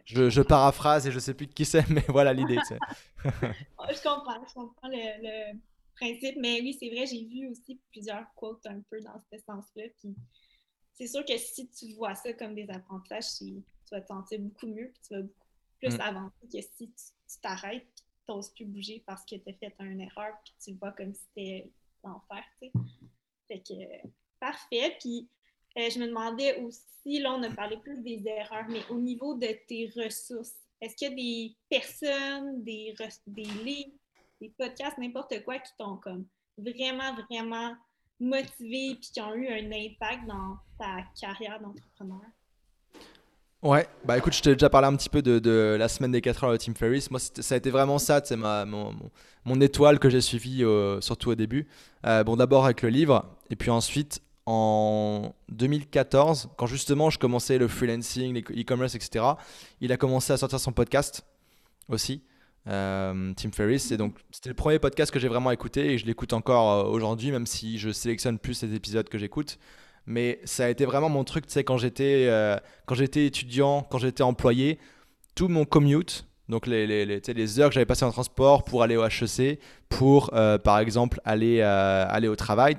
je, 0.05 0.31
je, 0.31 0.43
paraphrase 0.43 1.07
et 1.07 1.13
je 1.13 1.19
sais 1.19 1.35
plus 1.35 1.47
de 1.47 1.53
qui 1.53 1.65
c'est, 1.65 1.87
mais 1.91 2.05
voilà 2.09 2.33
l'idée. 2.33 2.59
je 3.25 4.03
comprends, 4.03 4.41
je 4.49 4.55
comprends 4.55 4.89
le, 4.89 5.53
principe. 5.97 6.37
Mais 6.39 6.61
oui, 6.61 6.77
c'est 6.79 6.89
vrai, 6.91 7.07
j'ai 7.07 7.25
vu 7.25 7.49
aussi 7.49 7.81
plusieurs 7.91 8.33
quotes 8.35 8.65
un 8.67 8.81
peu 8.91 9.01
dans 9.01 9.21
ce 9.33 9.39
sens-là. 9.39 9.85
Puis 9.99 10.15
c'est 10.95 11.07
sûr 11.07 11.25
que 11.25 11.37
si 11.37 11.69
tu 11.69 11.93
vois 11.95 12.15
ça 12.15 12.33
comme 12.33 12.55
des 12.55 12.69
apprentissages, 12.71 13.39
tu 13.39 13.63
vas 13.91 14.01
te 14.01 14.09
sentir 14.09 14.41
beaucoup 14.41 14.67
mieux, 14.67 14.91
puis 14.93 15.03
tu 15.07 15.15
vas 15.15 15.23
beaucoup 15.23 15.47
plus 15.81 15.97
mm. 15.97 16.01
avancer 16.01 16.49
que 16.53 16.61
si 16.61 16.89
tu 16.89 17.41
t'arrêtes 17.43 17.83
et 17.83 18.03
tu 18.27 18.33
n'oses 18.33 18.51
plus 18.51 18.65
bouger 18.65 19.03
parce 19.07 19.25
que 19.25 19.37
tu 19.37 19.49
as 19.49 19.53
fait 19.53 19.73
une 19.81 20.01
erreur, 20.01 20.35
puis 20.45 20.55
tu 20.63 20.71
le 20.73 20.79
vois 20.79 20.93
comme 20.93 21.15
si 21.15 21.23
c'était 21.35 21.71
l'enfer, 22.03 22.45
tu 22.61 22.69
sais. 22.69 22.73
Fait 23.49 23.61
que, 23.61 24.09
parfait. 24.41 24.97
Puis 25.01 25.29
euh, 25.79 25.91
je 25.91 25.99
me 25.99 26.07
demandais 26.07 26.61
aussi, 26.63 27.21
là, 27.21 27.35
on 27.35 27.43
a 27.43 27.51
parlé 27.51 27.77
plus 27.77 28.01
des 28.03 28.27
erreurs, 28.27 28.67
mais 28.69 28.87
au 28.91 28.99
niveau 28.99 29.35
de 29.35 29.49
tes 29.69 29.93
ressources, 29.97 30.55
est-ce 30.81 30.97
qu'il 30.97 31.09
y 31.09 31.13
a 31.13 31.15
des 31.15 31.57
personnes, 31.69 32.63
des, 32.63 32.95
des 33.27 33.45
livres, 33.45 33.93
des 34.40 34.53
podcasts, 34.59 34.99
n'importe 34.99 35.44
quoi 35.44 35.59
qui 35.59 35.72
t'ont 35.79 35.96
comme 35.96 36.27
vraiment, 36.59 37.14
vraiment 37.29 37.75
motivé 38.20 38.90
et 38.90 39.01
qui 39.01 39.20
ont 39.20 39.35
eu 39.35 39.49
un 39.49 39.70
impact 39.72 40.27
dans 40.27 40.57
ta 40.79 41.03
carrière 41.20 41.61
d'entrepreneur? 41.61 42.20
Ouais, 43.62 43.88
bah 44.05 44.16
écoute, 44.16 44.35
je 44.35 44.42
t'ai 44.42 44.53
déjà 44.53 44.68
parlé 44.68 44.87
un 44.87 44.94
petit 44.94 45.09
peu 45.09 45.22
de, 45.22 45.77
la 45.79 45.88
semaine 45.88 46.12
des 46.12 46.20
4 46.20 46.44
heures 46.44 46.53
de 46.53 46.57
Tim 46.57 46.75
Ferriss. 46.75 47.11
Moi, 47.11 47.18
ça 47.18 47.55
a 47.55 47.59
été 47.59 47.70
vraiment 47.70 47.99
ça, 47.99 48.20
c'est 48.22 48.37
mon, 48.37 48.94
mon, 49.44 49.61
étoile 49.61 49.99
que 49.99 50.11
j'ai 50.11 50.20
suivi 50.20 50.62
surtout 51.01 51.31
au 51.31 51.35
début. 51.35 51.66
Euh, 52.05 52.22
bon, 52.22 52.37
d'abord 52.37 52.64
avec 52.64 52.83
le 52.83 52.90
livre, 52.90 53.25
et 53.51 53.57
puis 53.57 53.70
ensuite 53.70 54.20
en 54.44 55.35
2014, 55.49 56.51
quand 56.57 56.66
justement 56.66 57.11
je 57.11 57.18
commençais 57.18 57.59
le 57.59 57.66
freelancing, 57.66 58.35
l'e-commerce, 58.35 58.94
etc., 58.94 59.25
il 59.81 59.90
a 59.90 59.96
commencé 59.96 60.33
à 60.33 60.37
sortir 60.37 60.61
son 60.61 60.72
podcast 60.72 61.27
aussi. 61.88 62.22
Euh, 62.69 63.33
Tim 63.37 63.51
Ferriss. 63.53 63.93
Et 63.93 63.97
donc, 63.97 64.17
c'était 64.31 64.49
le 64.49 64.55
premier 64.55 64.79
podcast 64.79 65.13
que 65.13 65.19
j'ai 65.19 65.29
vraiment 65.29 65.51
écouté 65.51 65.93
et 65.93 65.99
je 65.99 66.07
l'écoute 66.07 66.33
encore 66.33 66.73
euh, 66.73 66.91
aujourd'hui, 66.91 67.31
même 67.31 67.47
si 67.47 67.79
je 67.79 67.91
sélectionne 67.91 68.39
plus 68.39 68.63
les 68.63 68.75
épisodes 68.75 69.09
que 69.09 69.19
j'écoute. 69.19 69.59
Mais 70.07 70.41
ça 70.45 70.65
a 70.65 70.69
été 70.69 70.85
vraiment 70.85 71.09
mon 71.09 71.25
truc, 71.25 71.47
tu 71.47 71.53
sais, 71.53 71.65
quand 71.65 71.79
j'étais 71.79 72.27
euh, 72.29 72.57
quand 72.87 72.95
j'étais 72.95 73.27
étudiant, 73.27 73.87
quand 73.91 73.99
j'étais 73.99 74.23
employé, 74.23 74.79
tout 75.35 75.49
mon 75.49 75.65
commute, 75.65 76.27
donc 76.49 76.67
les, 76.67 76.87
les, 76.87 77.05
les, 77.05 77.21
les 77.21 77.61
heures 77.61 77.69
que 77.69 77.75
j'avais 77.75 77.87
passées 77.87 78.05
en 78.05 78.13
transport 78.13 78.65
pour 78.65 78.83
aller 78.83 78.97
au 78.97 79.05
HEC, 79.05 79.59
pour 79.89 80.31
euh, 80.33 80.59
par 80.59 80.79
exemple 80.79 81.21
aller, 81.25 81.61
euh, 81.61 82.07
aller 82.09 82.29
au 82.29 82.37
travail, 82.37 82.77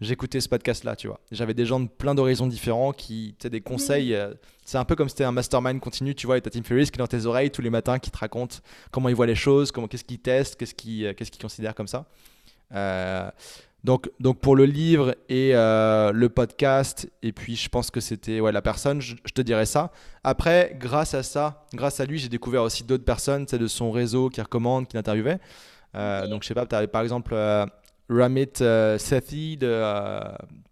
j'écoutais 0.00 0.40
ce 0.40 0.48
podcast-là, 0.48 0.94
tu 0.94 1.08
vois. 1.08 1.20
J'avais 1.32 1.54
des 1.54 1.66
gens 1.66 1.80
de 1.80 1.88
plein 1.88 2.14
d'horizons 2.14 2.46
différents 2.46 2.92
qui, 2.92 3.34
tu 3.38 3.50
des 3.50 3.60
conseils. 3.60 4.14
Euh, 4.14 4.34
c'est 4.64 4.78
un 4.78 4.84
peu 4.84 4.94
comme 4.94 5.08
si 5.08 5.14
c'était 5.14 5.24
un 5.24 5.32
mastermind 5.32 5.80
continu, 5.80 6.14
tu 6.14 6.26
vois, 6.26 6.38
et 6.38 6.40
t'as 6.40 6.50
Tim 6.50 6.62
Ferriss 6.62 6.90
qui 6.90 6.96
est 6.96 7.02
dans 7.02 7.06
tes 7.06 7.26
oreilles 7.26 7.50
tous 7.50 7.62
les 7.62 7.70
matins, 7.70 7.98
qui 7.98 8.10
te 8.10 8.18
raconte 8.18 8.62
comment 8.90 9.08
il 9.08 9.14
voit 9.14 9.26
les 9.26 9.34
choses, 9.34 9.72
comment, 9.72 9.88
qu'est-ce 9.88 10.04
qu'il 10.04 10.18
teste, 10.18 10.56
qu'est-ce 10.56 10.74
qu'il, 10.74 11.14
qu'est-ce 11.14 11.30
qu'il 11.30 11.42
considère 11.42 11.74
comme 11.74 11.88
ça. 11.88 12.06
Donc, 13.84 14.10
donc 14.18 14.40
pour 14.40 14.56
le 14.56 14.64
livre 14.64 15.14
et 15.28 15.52
euh, 15.54 16.10
le 16.12 16.28
podcast, 16.28 17.08
et 17.22 17.32
puis 17.32 17.54
je 17.54 17.68
pense 17.68 17.90
que 17.90 18.00
c'était 18.00 18.40
ouais, 18.40 18.50
la 18.50 18.62
personne, 18.62 19.00
je, 19.00 19.14
te 19.14 19.40
dirais 19.40 19.66
ça. 19.66 19.92
Après, 20.24 20.76
grâce 20.78 21.14
à 21.14 21.22
ça, 21.22 21.64
grâce 21.72 22.00
à 22.00 22.04
lui, 22.04 22.18
j'ai 22.18 22.28
découvert 22.28 22.62
aussi 22.64 22.82
d'autres 22.82 23.04
personnes 23.04 23.44
de 23.44 23.66
son 23.68 23.92
réseau 23.92 24.30
qui 24.30 24.40
recommandent, 24.40 24.88
qui 24.88 24.96
l'interviewaient. 24.96 25.38
Euh, 25.94 26.26
donc 26.26 26.42
je 26.42 26.48
sais 26.48 26.54
pas, 26.54 26.66
tu 26.66 26.74
avais 26.74 26.88
par 26.88 27.02
exemple 27.02 27.32
euh, 27.34 27.64
Ramit 28.08 28.50
Sethi, 28.56 29.56
de, 29.56 29.82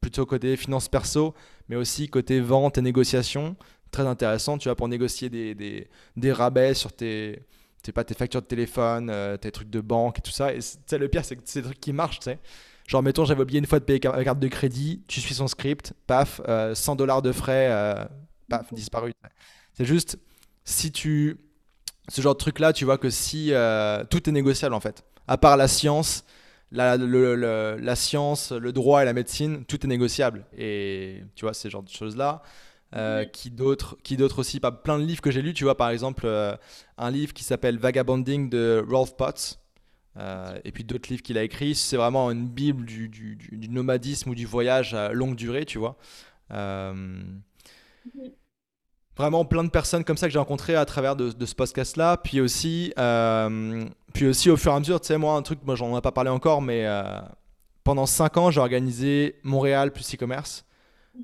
plutôt 0.00 0.26
côté 0.26 0.56
finance 0.56 0.88
perso, 0.88 1.32
mais 1.68 1.76
aussi 1.76 2.08
côté 2.08 2.40
vente 2.40 2.76
et 2.76 2.82
négociation. 2.82 3.54
Très 3.92 4.06
intéressant, 4.06 4.58
tu 4.58 4.68
vois, 4.68 4.74
pour 4.74 4.88
négocier 4.88 5.30
des, 5.30 5.54
des, 5.54 5.88
des 6.16 6.32
rabais 6.32 6.74
sur 6.74 6.92
tes, 6.92 7.40
pas, 7.94 8.02
tes 8.02 8.14
factures 8.14 8.42
de 8.42 8.46
téléphone, 8.46 9.12
tes 9.40 9.52
trucs 9.52 9.70
de 9.70 9.80
banque 9.80 10.18
et 10.18 10.22
tout 10.22 10.32
ça. 10.32 10.52
Et 10.52 10.58
le 10.98 11.08
pire, 11.08 11.24
c'est 11.24 11.36
que 11.36 11.42
c'est 11.44 11.60
des 11.60 11.66
trucs 11.66 11.80
qui 11.80 11.92
marchent, 11.92 12.18
tu 12.18 12.24
sais. 12.24 12.40
Genre, 12.86 13.02
mettons, 13.02 13.24
j'avais 13.24 13.42
oublié 13.42 13.58
une 13.58 13.66
fois 13.66 13.80
de 13.80 13.84
payer 13.84 13.98
la 14.04 14.24
carte 14.24 14.38
de 14.38 14.48
crédit, 14.48 15.02
tu 15.08 15.20
suis 15.20 15.34
son 15.34 15.48
script, 15.48 15.92
paf, 16.06 16.36
100 16.36 16.42
euh, 16.48 16.94
dollars 16.96 17.20
de 17.20 17.32
frais, 17.32 17.68
euh, 17.70 18.04
paf, 18.48 18.72
disparu. 18.72 19.12
C'est 19.74 19.84
juste, 19.84 20.18
si 20.64 20.92
tu. 20.92 21.38
Ce 22.08 22.22
genre 22.22 22.34
de 22.34 22.38
truc-là, 22.38 22.72
tu 22.72 22.84
vois 22.84 22.98
que 22.98 23.10
si. 23.10 23.52
Euh, 23.52 24.04
tout 24.08 24.28
est 24.28 24.32
négociable 24.32 24.74
en 24.74 24.80
fait. 24.80 25.02
À 25.26 25.36
part 25.36 25.56
la 25.56 25.66
science, 25.66 26.24
la, 26.70 26.96
la 26.96 27.96
science, 27.96 28.52
le 28.52 28.72
droit 28.72 29.02
et 29.02 29.04
la 29.04 29.12
médecine, 29.12 29.64
tout 29.64 29.84
est 29.84 29.88
négociable. 29.88 30.46
Et 30.56 31.24
tu 31.34 31.44
vois, 31.44 31.54
ces 31.54 31.68
genres 31.68 31.82
de 31.82 31.88
choses-là. 31.88 32.42
qui 33.32 33.50
d'autres 33.50 33.96
qui 34.04 34.16
d'autres 34.16 34.38
aussi 34.38 34.60
pas 34.60 34.70
plein 34.70 35.00
de 35.00 35.04
livres 35.04 35.20
que 35.20 35.32
j'ai 35.32 35.42
lus 35.42 35.52
tu 35.52 35.64
vois 35.64 35.76
par 35.76 35.90
exemple 35.90 36.26
un 36.96 37.10
livre 37.10 37.34
qui 37.34 37.42
s'appelle 37.44 37.78
Vagabonding 37.78 38.48
de 38.48 38.82
Rolf 38.88 39.16
Potts 39.16 39.58
euh, 40.18 40.58
et 40.64 40.72
puis 40.72 40.84
d'autres 40.84 41.08
livres 41.10 41.22
qu'il 41.22 41.38
a 41.38 41.42
écrits. 41.42 41.74
C'est 41.74 41.96
vraiment 41.96 42.30
une 42.30 42.48
bible 42.48 42.84
du, 42.84 43.08
du, 43.08 43.36
du, 43.36 43.68
nomadisme 43.68 44.30
ou 44.30 44.34
du 44.34 44.46
voyage 44.46 44.94
à 44.94 45.12
longue 45.12 45.36
durée, 45.36 45.64
tu 45.64 45.78
vois. 45.78 45.96
Euh, 46.52 47.22
vraiment 49.16 49.44
plein 49.44 49.64
de 49.64 49.70
personnes 49.70 50.04
comme 50.04 50.16
ça 50.16 50.26
que 50.26 50.32
j'ai 50.32 50.38
rencontrées 50.38 50.74
à 50.74 50.84
travers 50.84 51.16
de, 51.16 51.44
ce 51.44 51.54
podcast-là. 51.54 52.16
Puis 52.18 52.40
aussi, 52.40 52.92
euh, 52.98 53.84
puis 54.14 54.26
aussi 54.26 54.50
au 54.50 54.56
fur 54.56 54.72
et 54.72 54.76
à 54.76 54.78
mesure, 54.78 55.00
tu 55.00 55.08
sais, 55.08 55.18
moi, 55.18 55.34
un 55.34 55.42
truc, 55.42 55.60
moi, 55.64 55.74
j'en 55.74 55.96
ai 55.96 56.00
pas 56.00 56.12
parlé 56.12 56.30
encore, 56.30 56.62
mais 56.62 56.86
pendant 57.84 58.06
5 58.06 58.36
ans, 58.38 58.50
j'ai 58.50 58.60
organisé 58.60 59.38
Montréal 59.42 59.92
plus 59.92 60.14
e-commerce. 60.14 60.64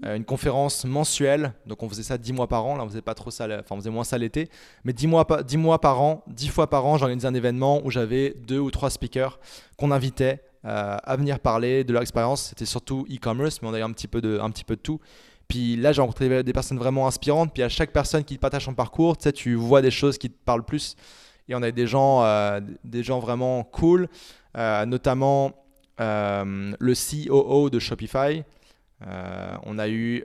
Euh, 0.05 0.17
une 0.17 0.25
conférence 0.25 0.85
mensuelle, 0.85 1.53
donc 1.67 1.83
on 1.83 1.89
faisait 1.89 2.03
ça 2.03 2.19
10 2.19 2.33
mois 2.33 2.49
par 2.49 2.65
an, 2.65 2.77
là 2.77 2.85
on 2.85 2.89
faisait 2.89 3.03
pas 3.03 3.15
trop 3.15 3.31
ça, 3.31 3.47
enfin 3.47 3.75
on 3.75 3.77
faisait 3.77 3.91
moins 3.91 4.05
ça 4.05 4.19
l'été, 4.19 4.49
mais 4.85 4.93
10 4.93 5.07
mois, 5.07 5.27
10 5.47 5.57
mois 5.59 5.81
par 5.81 6.01
an, 6.01 6.25
10 6.29 6.49
fois 6.49 6.69
par 6.69 6.87
an, 6.87 6.97
j'organisais 6.97 7.29
un 7.29 7.35
événement 7.35 7.81
où 7.85 7.91
j'avais 7.91 8.35
deux 8.47 8.59
ou 8.59 8.71
trois 8.71 8.91
speakers 8.91 9.39
qu'on 9.77 9.91
invitait 9.91 10.43
à 10.65 11.17
venir 11.17 11.41
parler 11.41 11.83
de 11.83 11.93
leur 11.93 12.03
expérience. 12.03 12.51
C'était 12.51 12.67
surtout 12.67 13.05
e-commerce, 13.11 13.61
mais 13.61 13.69
on 13.69 13.75
avait 13.75 13.83
un 13.83 13.91
petit 13.91 14.07
peu 14.07 14.21
de, 14.21 14.39
un 14.41 14.49
petit 14.49 14.63
peu 14.63 14.77
de 14.77 14.81
tout. 14.81 15.01
Puis 15.49 15.77
là, 15.77 15.93
j'ai 15.93 16.01
rencontré 16.01 16.43
des 16.43 16.53
personnes 16.55 16.79
vraiment 16.79 17.07
inspirantes. 17.07 17.53
Puis 17.53 17.63
à 17.63 17.69
chaque 17.69 17.93
personne 17.93 18.25
qui 18.25 18.39
partage 18.39 18.65
son 18.65 18.75
parcours, 18.75 19.17
tu 19.19 19.25
sais, 19.25 19.33
tu 19.33 19.55
vois 19.55 19.83
des 19.83 19.91
choses 19.91 20.17
qui 20.17 20.31
te 20.31 20.39
parlent 20.45 20.65
plus. 20.65 20.97
Et 21.49 21.55
on 21.55 21.63
a 21.63 21.71
des 21.71 21.87
gens, 21.87 22.23
euh, 22.23 22.61
des 22.85 23.03
gens 23.03 23.19
vraiment 23.19 23.65
cool, 23.65 24.09
euh, 24.57 24.87
notamment 24.87 25.53
euh, 26.01 26.73
le 26.79 26.95
COO 26.95 27.69
de 27.69 27.79
Shopify. 27.79 28.45
On 29.65 29.79
a 29.79 29.89
eu 29.89 30.25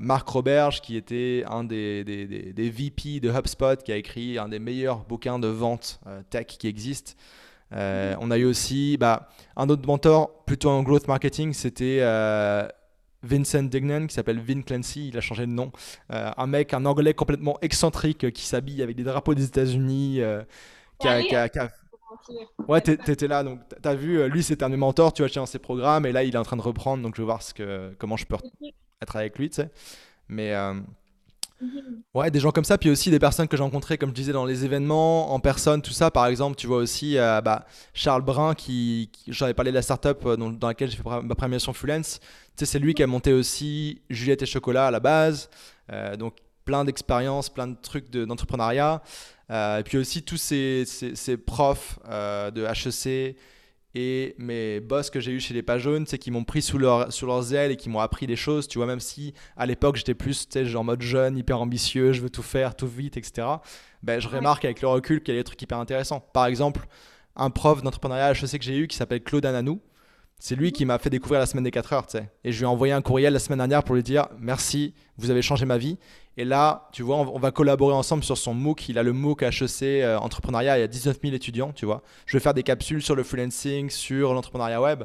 Marc 0.00 0.28
Roberge 0.28 0.80
qui 0.80 0.96
était 0.96 1.44
un 1.48 1.64
des, 1.64 2.04
des, 2.04 2.52
des, 2.52 2.70
VP 2.70 3.20
de 3.20 3.30
HubSpot 3.30 3.82
qui 3.82 3.92
a 3.92 3.96
écrit 3.96 4.38
un 4.38 4.48
des 4.48 4.58
meilleurs 4.58 5.04
bouquins 5.04 5.38
de 5.38 5.48
vente 5.48 6.00
tech 6.30 6.46
qui 6.46 6.66
existent. 6.66 7.12
on 7.72 8.30
a 8.30 8.38
eu 8.38 8.44
aussi 8.44 8.96
bah, 8.96 9.28
un 9.56 9.68
autre 9.68 9.86
mentor 9.86 10.44
plutôt 10.44 10.70
en 10.70 10.82
growth 10.82 11.08
marketing, 11.08 11.52
c'était 11.52 12.00
Vincent 13.22 13.62
Dignan 13.62 14.06
qui 14.06 14.14
s'appelle 14.14 14.40
Vin 14.40 14.62
Clancy, 14.62 15.08
il 15.08 15.16
a 15.16 15.20
changé 15.20 15.46
de 15.46 15.52
nom. 15.52 15.72
Euh, 16.12 16.30
un 16.36 16.46
mec, 16.46 16.74
un 16.74 16.84
anglais 16.84 17.14
complètement 17.14 17.56
excentrique 17.62 18.24
euh, 18.24 18.30
qui 18.30 18.44
s'habille 18.44 18.82
avec 18.82 18.96
des 18.96 19.04
drapeaux 19.04 19.34
des 19.34 19.44
États-Unis. 19.44 20.20
Euh, 20.20 20.42
qui 20.98 21.08
a, 21.08 21.48
Ouais, 22.68 22.80
t'étais 22.80 23.28
là, 23.28 23.42
donc 23.42 23.60
t'as 23.80 23.94
vu, 23.94 24.28
lui 24.28 24.42
c'était 24.42 24.64
un 24.64 24.68
de 24.68 24.74
mes 24.74 24.80
mentors, 24.80 25.12
tu 25.12 25.22
vois, 25.22 25.30
dans 25.34 25.46
ses 25.46 25.58
programmes, 25.58 26.06
et 26.06 26.12
là 26.12 26.22
il 26.24 26.34
est 26.34 26.38
en 26.38 26.44
train 26.44 26.56
de 26.56 26.62
reprendre, 26.62 27.02
donc 27.02 27.16
je 27.16 27.22
vais 27.22 27.26
voir 27.26 27.42
ce 27.42 27.54
que, 27.54 27.94
comment 27.98 28.16
je 28.16 28.26
peux 28.26 28.36
être 29.00 29.16
avec 29.16 29.38
lui, 29.38 29.50
tu 29.50 29.56
sais. 29.56 29.70
Mais 30.28 30.54
Mhm. 31.62 32.02
Ouais, 32.14 32.30
des 32.30 32.40
gens 32.40 32.50
comme 32.50 32.64
ça, 32.64 32.76
puis 32.76 32.90
aussi 32.90 33.10
des 33.10 33.20
personnes 33.20 33.46
que 33.46 33.56
j'ai 33.56 33.62
rencontrées, 33.62 33.96
comme 33.96 34.10
je 34.10 34.14
disais, 34.14 34.32
dans 34.32 34.44
les 34.44 34.64
événements, 34.64 35.32
en 35.32 35.38
personne, 35.38 35.80
tout 35.80 35.92
ça. 35.92 36.10
Par 36.10 36.26
exemple, 36.26 36.56
tu 36.56 36.66
vois 36.66 36.78
aussi 36.78 37.16
euh, 37.16 37.40
bah, 37.40 37.66
Charles 37.94 38.22
Brun, 38.22 38.54
qui, 38.54 39.10
j'avais 39.28 39.54
parlé 39.54 39.70
de 39.70 39.76
la 39.76 39.82
startup 39.82 40.18
euh, 40.26 40.36
dans, 40.36 40.66
laquelle 40.66 40.90
j'ai 40.90 40.96
fait 40.96 41.04
ma 41.22 41.34
première 41.34 41.56
mission 41.56 41.72
Freelance. 41.72 42.18
Tu 42.20 42.28
sais, 42.56 42.66
c'est 42.66 42.78
lui 42.80 42.94
qui 42.94 43.02
a 43.02 43.06
monté 43.06 43.32
aussi 43.32 44.02
Juliette 44.10 44.42
et 44.42 44.46
Chocolat 44.46 44.88
à 44.88 44.90
la 44.90 45.00
base. 45.00 45.48
Euh, 45.92 46.16
donc, 46.16 46.34
plein 46.64 46.84
d'expériences, 46.84 47.48
plein 47.48 47.68
de 47.68 47.76
trucs 47.80 48.10
d'entrepreneuriat. 48.10 49.00
Et 49.52 49.82
puis 49.84 49.98
aussi 49.98 50.22
tous 50.22 50.38
ces, 50.38 50.84
ces 50.86 51.36
profs 51.36 51.98
de 52.06 52.64
HEC 52.64 53.36
et 53.94 54.34
mes 54.38 54.80
boss 54.80 55.10
que 55.10 55.20
j'ai 55.20 55.32
eu 55.32 55.40
chez 55.40 55.52
les 55.52 55.62
pas 55.62 55.78
jaunes, 55.78 56.06
c'est 56.06 56.18
qu'ils 56.18 56.32
m'ont 56.32 56.44
pris 56.44 56.62
sous 56.62 56.78
leur, 56.78 57.12
sous 57.12 57.26
leurs 57.26 57.52
ailes 57.52 57.72
et 57.72 57.76
qui 57.76 57.90
m'ont 57.90 58.00
appris 58.00 58.26
des 58.26 58.36
choses, 58.36 58.66
tu 58.66 58.78
vois, 58.78 58.86
même 58.86 59.00
si 59.00 59.34
à 59.56 59.66
l'époque 59.66 59.96
j'étais 59.96 60.14
plus, 60.14 60.48
tu 60.48 60.66
sais, 60.66 60.76
en 60.76 60.84
mode 60.84 61.02
jeune, 61.02 61.36
hyper 61.36 61.60
ambitieux, 61.60 62.12
je 62.12 62.22
veux 62.22 62.30
tout 62.30 62.42
faire, 62.42 62.74
tout 62.74 62.86
vite, 62.86 63.16
etc. 63.18 63.46
Ben, 64.02 64.18
je 64.18 64.28
remarque 64.28 64.64
avec 64.64 64.80
le 64.80 64.88
recul 64.88 65.22
qu'il 65.22 65.34
y 65.34 65.36
a 65.36 65.40
des 65.40 65.44
trucs 65.44 65.60
hyper 65.60 65.78
intéressants. 65.78 66.20
Par 66.20 66.46
exemple, 66.46 66.86
un 67.36 67.50
prof 67.50 67.82
d'entrepreneuriat 67.82 68.34
sais 68.34 68.58
que 68.58 68.64
j'ai 68.64 68.78
eu 68.78 68.86
qui 68.86 68.96
s'appelle 68.96 69.22
Claude 69.22 69.44
Ananou, 69.44 69.80
c'est 70.44 70.56
lui 70.56 70.72
qui 70.72 70.84
m'a 70.84 70.98
fait 70.98 71.08
découvrir 71.08 71.38
la 71.38 71.46
semaine 71.46 71.62
des 71.62 71.70
4 71.70 71.92
heures, 71.92 72.06
tu 72.08 72.18
sais. 72.18 72.28
Et 72.42 72.50
je 72.50 72.58
lui 72.58 72.64
ai 72.64 72.66
envoyé 72.66 72.92
un 72.92 73.00
courriel 73.00 73.32
la 73.32 73.38
semaine 73.38 73.58
dernière 73.58 73.84
pour 73.84 73.94
lui 73.94 74.02
dire 74.02 74.26
merci, 74.40 74.92
vous 75.16 75.30
avez 75.30 75.40
changé 75.40 75.66
ma 75.66 75.78
vie. 75.78 75.98
Et 76.36 76.44
là, 76.44 76.88
tu 76.90 77.04
vois, 77.04 77.18
on, 77.18 77.38
va 77.38 77.52
collaborer 77.52 77.94
ensemble 77.94 78.24
sur 78.24 78.36
son 78.36 78.52
MOOC. 78.52 78.88
Il 78.88 78.98
a 78.98 79.04
le 79.04 79.12
MOOC 79.12 79.44
HEC 79.44 79.82
euh, 79.82 80.18
entrepreneuriat, 80.18 80.78
il 80.78 80.80
y 80.80 80.82
a 80.82 80.88
19 80.88 81.20
000 81.22 81.32
étudiants, 81.32 81.72
tu 81.72 81.86
vois. 81.86 82.02
Je 82.26 82.36
vais 82.36 82.42
faire 82.42 82.54
des 82.54 82.64
capsules 82.64 83.02
sur 83.02 83.14
le 83.14 83.22
freelancing, 83.22 83.88
sur 83.88 84.34
l'entrepreneuriat 84.34 84.82
web. 84.82 85.04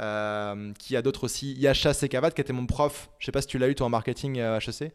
Euh, 0.00 0.72
qui 0.80 0.96
a 0.96 1.02
d'autres 1.02 1.24
aussi. 1.24 1.52
Yacha 1.52 1.94
Sekavat, 1.94 2.32
qui 2.32 2.40
était 2.40 2.52
mon 2.52 2.66
prof. 2.66 3.08
Je 3.20 3.26
sais 3.26 3.32
pas 3.32 3.40
si 3.40 3.46
tu 3.46 3.58
l'as 3.58 3.68
eu 3.68 3.76
toi 3.76 3.86
en 3.86 3.90
marketing 3.90 4.40
euh, 4.40 4.58
HEC. 4.58 4.92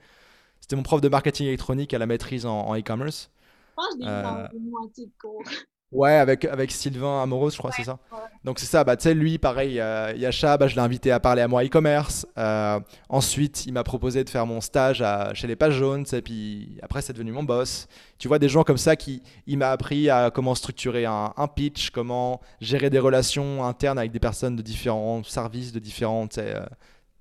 C'était 0.60 0.76
mon 0.76 0.84
prof 0.84 1.00
de 1.00 1.08
marketing 1.08 1.47
électronique 1.47 1.93
à 1.93 1.97
la 1.97 2.08
maîtrise 2.08 2.45
en 2.45 2.76
e-commerce. 2.76 3.32
Je 3.69 3.76
pense 3.76 3.95
que 3.95 4.04
je 4.04 4.54
l'ai 4.54 4.69
moitié 4.69 5.06
de 5.06 5.12
cours. 5.21 5.43
Ouais, 5.89 6.12
avec, 6.12 6.43
avec 6.43 6.71
Sylvain 6.71 7.23
Amoros, 7.23 7.52
je 7.52 7.58
crois, 7.58 7.71
c'est 7.71 7.86
ça. 7.86 7.97
Donc 8.43 8.60
c'est 8.60 8.65
ça, 8.65 8.84
bah, 8.84 8.97
tu 8.97 9.04
sais, 9.04 9.13
lui, 9.13 9.38
pareil, 9.38 9.80
euh, 9.80 10.13
Yacha, 10.17 10.58
bah, 10.58 10.67
je 10.67 10.76
l'ai 10.76 10.82
invité 10.82 11.12
à 11.12 11.21
parler 11.21 11.41
à 11.41 11.47
moi 11.47 11.63
e-commerce. 11.63 12.28
Euh, 12.38 12.78
ensuite, 13.08 13.65
il 13.65 13.71
m'a 13.71 13.86
proposé 13.86 14.26
de 14.26 14.30
faire 14.30 14.45
mon 14.45 14.60
stage 14.60 15.02
à, 15.02 15.34
chez 15.34 15.47
les 15.47 15.56
Pages 15.56 15.76
Jaunes, 15.76 16.06
et 16.12 16.21
puis 16.21 16.78
après, 16.82 17.02
c'est 17.02 17.13
devenu 17.13 17.32
mon 17.32 17.43
boss. 17.43 17.88
Tu 18.17 18.28
vois, 18.28 18.38
des 18.38 18.50
gens 18.50 18.63
comme 18.63 18.78
ça 18.78 18.97
qui, 18.97 19.23
il 19.45 19.58
m'a 19.58 19.71
appris 19.71 20.10
à 20.10 20.30
comment 20.30 20.56
structurer 20.56 21.06
un, 21.06 21.34
un, 21.38 21.47
pitch, 21.47 21.91
comment 21.91 22.41
gérer 22.60 22.89
des 22.89 23.00
relations 23.00 23.63
internes 23.63 23.97
avec 23.97 24.12
des 24.12 24.19
personnes 24.19 24.58
de 24.58 24.62
différents 24.62 25.23
services, 25.23 25.71
de 25.71 25.80
différents, 25.80 26.28
euh, 26.38 26.65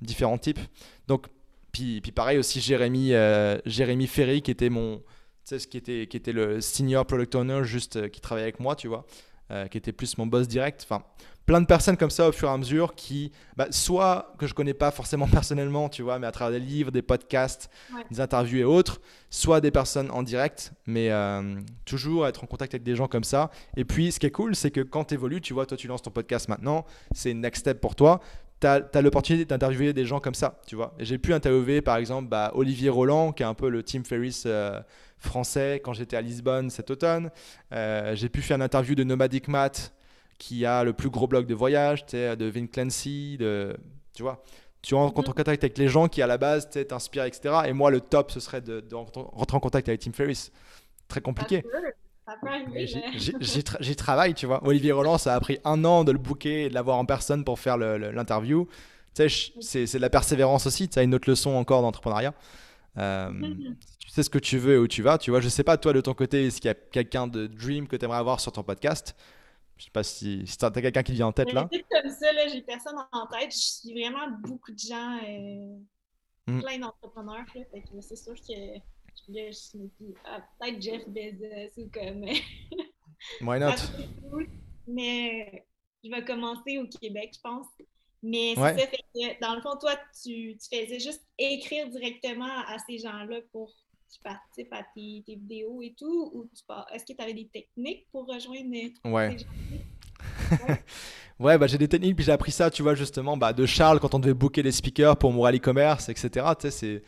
différents 0.00 0.38
types. 0.38 0.60
Donc, 1.06 1.26
puis, 1.70 2.00
puis 2.00 2.10
pareil 2.10 2.38
aussi, 2.38 2.60
Jérémy, 2.60 3.14
euh, 3.14 3.58
Jérémy 3.64 4.08
Ferry, 4.08 4.42
qui 4.42 4.50
était 4.50 4.70
mon 4.70 5.02
sais, 5.46 5.58
ce 5.58 5.66
qui 5.66 5.76
était, 5.76 6.06
qui 6.06 6.16
était 6.16 6.32
le 6.32 6.60
senior 6.60 7.06
product 7.06 7.34
owner, 7.34 7.64
juste 7.64 7.96
euh, 7.96 8.08
qui 8.08 8.20
travaillait 8.20 8.48
avec 8.48 8.60
moi, 8.60 8.76
tu 8.76 8.88
vois, 8.88 9.06
euh, 9.50 9.66
qui 9.68 9.78
était 9.78 9.92
plus 9.92 10.18
mon 10.18 10.26
boss 10.26 10.48
direct. 10.48 10.84
Enfin, 10.84 11.04
plein 11.46 11.60
de 11.60 11.66
personnes 11.66 11.96
comme 11.96 12.10
ça 12.10 12.28
au 12.28 12.32
fur 12.32 12.48
et 12.48 12.52
à 12.52 12.56
mesure 12.56 12.96
qui, 12.96 13.30
bah, 13.56 13.68
soit 13.70 14.34
que 14.38 14.48
je 14.48 14.54
connais 14.54 14.74
pas 14.74 14.90
forcément 14.90 15.28
personnellement, 15.32 15.88
tu 15.88 16.02
vois, 16.02 16.18
mais 16.18 16.26
à 16.26 16.32
travers 16.32 16.58
des 16.58 16.64
livres, 16.64 16.90
des 16.90 17.02
podcasts, 17.02 17.70
des 18.10 18.20
interviews 18.20 18.58
et 18.58 18.64
autres, 18.64 19.00
soit 19.30 19.60
des 19.60 19.70
personnes 19.70 20.10
en 20.10 20.24
direct, 20.24 20.72
mais 20.86 21.10
euh, 21.10 21.60
toujours 21.84 22.26
être 22.26 22.42
en 22.42 22.46
contact 22.48 22.74
avec 22.74 22.82
des 22.82 22.96
gens 22.96 23.06
comme 23.06 23.24
ça. 23.24 23.50
Et 23.76 23.84
puis, 23.84 24.10
ce 24.10 24.18
qui 24.18 24.26
est 24.26 24.32
cool, 24.32 24.56
c'est 24.56 24.72
que 24.72 24.80
quand 24.80 25.04
tu 25.04 25.14
évolues, 25.14 25.40
tu 25.40 25.54
vois, 25.54 25.66
toi, 25.66 25.76
tu 25.76 25.86
lances 25.86 26.02
ton 26.02 26.10
podcast 26.10 26.48
maintenant, 26.48 26.84
c'est 27.14 27.30
une 27.30 27.40
next 27.40 27.60
step 27.60 27.80
pour 27.80 27.94
toi 27.94 28.20
tu 28.60 28.66
as, 28.66 29.02
l'opportunité 29.02 29.44
d'interviewer 29.44 29.92
des 29.92 30.04
gens 30.04 30.20
comme 30.20 30.34
ça, 30.34 30.60
tu 30.66 30.76
vois. 30.76 30.94
J'ai 30.98 31.18
pu 31.18 31.34
interviewer 31.34 31.82
par 31.82 31.96
exemple 31.96 32.28
bah, 32.28 32.52
Olivier 32.54 32.88
Roland, 32.88 33.32
qui 33.32 33.42
est 33.42 33.46
un 33.46 33.54
peu 33.54 33.68
le 33.68 33.82
Tim 33.82 34.02
Ferriss 34.04 34.46
français 35.18 35.80
quand 35.82 35.92
j'étais 35.92 36.16
à 36.16 36.20
Lisbonne 36.20 36.70
cet 36.70 36.90
automne. 36.90 37.30
Euh, 37.72 38.14
j'ai 38.14 38.28
pu 38.28 38.42
faire 38.42 38.56
une 38.56 38.62
interview 38.62 38.94
de 38.94 39.04
Nomadic 39.04 39.48
Matt, 39.48 39.92
qui 40.38 40.66
a 40.66 40.84
le 40.84 40.92
plus 40.92 41.10
gros 41.10 41.26
blog 41.26 41.46
de 41.46 41.54
voyage, 41.54 42.06
de 42.06 42.46
Vin 42.46 42.66
Clancy, 42.66 43.36
de, 43.38 43.76
tu 44.14 44.22
vois. 44.22 44.42
Tu 44.82 44.94
rentres 44.94 45.18
en 45.18 45.22
contact 45.22 45.64
avec 45.64 45.78
les 45.78 45.88
gens 45.88 46.06
qui 46.06 46.22
à 46.22 46.26
la 46.26 46.38
base 46.38 46.70
t'inspirent, 46.70 47.24
etc. 47.24 47.54
Et 47.66 47.72
moi, 47.72 47.90
le 47.90 48.00
top, 48.00 48.30
ce 48.30 48.38
serait 48.38 48.60
de, 48.60 48.84
rentrer 48.94 49.56
en 49.56 49.60
contact 49.60 49.88
avec 49.88 50.00
Tim 50.00 50.12
Ferriss. 50.12 50.52
Très 51.08 51.20
compliqué. 51.20 51.64
J'y 53.80 53.96
travaille, 53.96 54.34
tu 54.34 54.46
vois. 54.46 54.66
Olivier 54.66 54.92
Roland, 54.92 55.18
ça 55.18 55.34
a 55.34 55.40
pris 55.40 55.58
un 55.64 55.84
an 55.84 56.04
de 56.04 56.12
le 56.12 56.18
booker 56.18 56.64
et 56.64 56.68
de 56.68 56.74
l'avoir 56.74 56.98
en 56.98 57.04
personne 57.04 57.44
pour 57.44 57.58
faire 57.58 57.76
l'interview. 57.78 58.68
Tu 59.14 59.28
sais, 59.28 59.86
c'est 59.86 59.98
de 59.98 60.02
la 60.02 60.10
persévérance 60.10 60.66
aussi. 60.66 60.88
Tu 60.88 60.98
as 60.98 61.02
une 61.02 61.14
autre 61.14 61.30
leçon 61.30 61.50
encore 61.50 61.82
d'entrepreneuriat. 61.82 62.34
Euh, 62.98 63.30
sais 64.16 64.22
ce 64.22 64.30
que 64.30 64.38
tu 64.38 64.56
veux 64.56 64.74
et 64.74 64.78
où 64.78 64.88
tu 64.88 65.02
vas. 65.02 65.18
Tu 65.18 65.30
vois, 65.30 65.40
je 65.40 65.48
sais 65.48 65.62
pas, 65.62 65.76
toi, 65.76 65.92
de 65.92 66.00
ton 66.00 66.14
côté, 66.14 66.46
est-ce 66.46 66.60
qu'il 66.60 66.68
y 66.68 66.70
a 66.70 66.74
quelqu'un 66.74 67.26
de 67.26 67.46
dream 67.46 67.86
que 67.86 67.96
tu 67.96 68.04
aimerais 68.04 68.18
avoir 68.18 68.40
sur 68.40 68.50
ton 68.50 68.62
podcast? 68.62 69.14
Je 69.76 69.84
sais 69.84 69.90
pas 69.90 70.02
si, 70.02 70.46
si 70.46 70.56
tu 70.56 70.64
as 70.64 70.70
quelqu'un 70.70 71.02
qui 71.02 71.12
vient 71.12 71.26
en 71.26 71.32
tête 71.32 71.52
là. 71.52 71.68
comme 71.70 72.10
ça, 72.10 72.32
là, 72.32 72.48
j'ai 72.48 72.62
personne 72.62 72.96
en 73.12 73.26
tête. 73.26 73.52
Je 73.52 73.58
suis 73.58 73.92
vraiment 73.92 74.26
beaucoup 74.40 74.72
de 74.72 74.78
gens, 74.78 75.18
euh, 75.22 75.76
hmm. 76.46 76.62
plein 76.62 76.78
d'entrepreneurs. 76.78 77.44
C'est 78.00 78.16
sûr 78.16 78.34
que 78.34 78.78
je 79.28 79.78
me 79.78 79.88
dis, 80.00 80.14
ah, 80.24 80.46
peut-être 80.58 80.82
Jeff 80.82 81.08
Bezos 81.08 81.82
ou 81.82 81.90
comme. 81.92 82.24
Why 83.40 83.58
not? 83.58 83.76
Mais 84.86 85.66
je 86.04 86.10
vais 86.10 86.24
commencer 86.24 86.78
au 86.78 86.86
Québec, 86.86 87.32
je 87.34 87.40
pense. 87.40 87.66
Mais 88.22 88.54
ça, 88.54 88.74
fait 88.74 89.04
que 89.14 89.40
dans 89.40 89.54
le 89.54 89.60
fond, 89.60 89.76
toi, 89.78 89.94
tu, 90.22 90.56
tu 90.56 90.68
faisais 90.68 90.98
juste 90.98 91.22
écrire 91.38 91.88
directement 91.88 92.62
à 92.66 92.76
ces 92.86 92.98
gens-là 92.98 93.40
pour 93.52 93.72
tu 94.12 94.20
participes 94.22 94.72
à 94.72 94.82
tes, 94.94 95.22
vidéos 95.26 95.82
et 95.82 95.94
tout, 95.98 96.30
ou 96.34 96.48
est-ce 96.94 97.04
que 97.04 97.12
tu 97.12 97.22
avais 97.22 97.34
des 97.34 97.48
techniques 97.48 98.06
pour 98.10 98.26
rejoindre 98.26 98.70
Ouais. 99.04 99.36
ouais, 101.38 101.58
bah, 101.58 101.66
j'ai 101.66 101.78
des 101.78 101.88
techniques, 101.88 102.16
puis 102.16 102.24
j'ai 102.24 102.32
appris 102.32 102.52
ça, 102.52 102.70
tu 102.70 102.82
vois, 102.82 102.94
justement, 102.94 103.36
bah, 103.36 103.52
de 103.52 103.66
Charles 103.66 104.00
quand 104.00 104.14
on 104.14 104.18
devait 104.18 104.34
booker 104.34 104.62
les 104.62 104.72
speakers 104.72 105.16
pour 105.16 105.32
Moral 105.32 105.56
e-commerce, 105.56 106.08
etc. 106.08 106.28
Tu 106.58 106.62
sais, 106.62 106.70
c'est. 106.70 107.02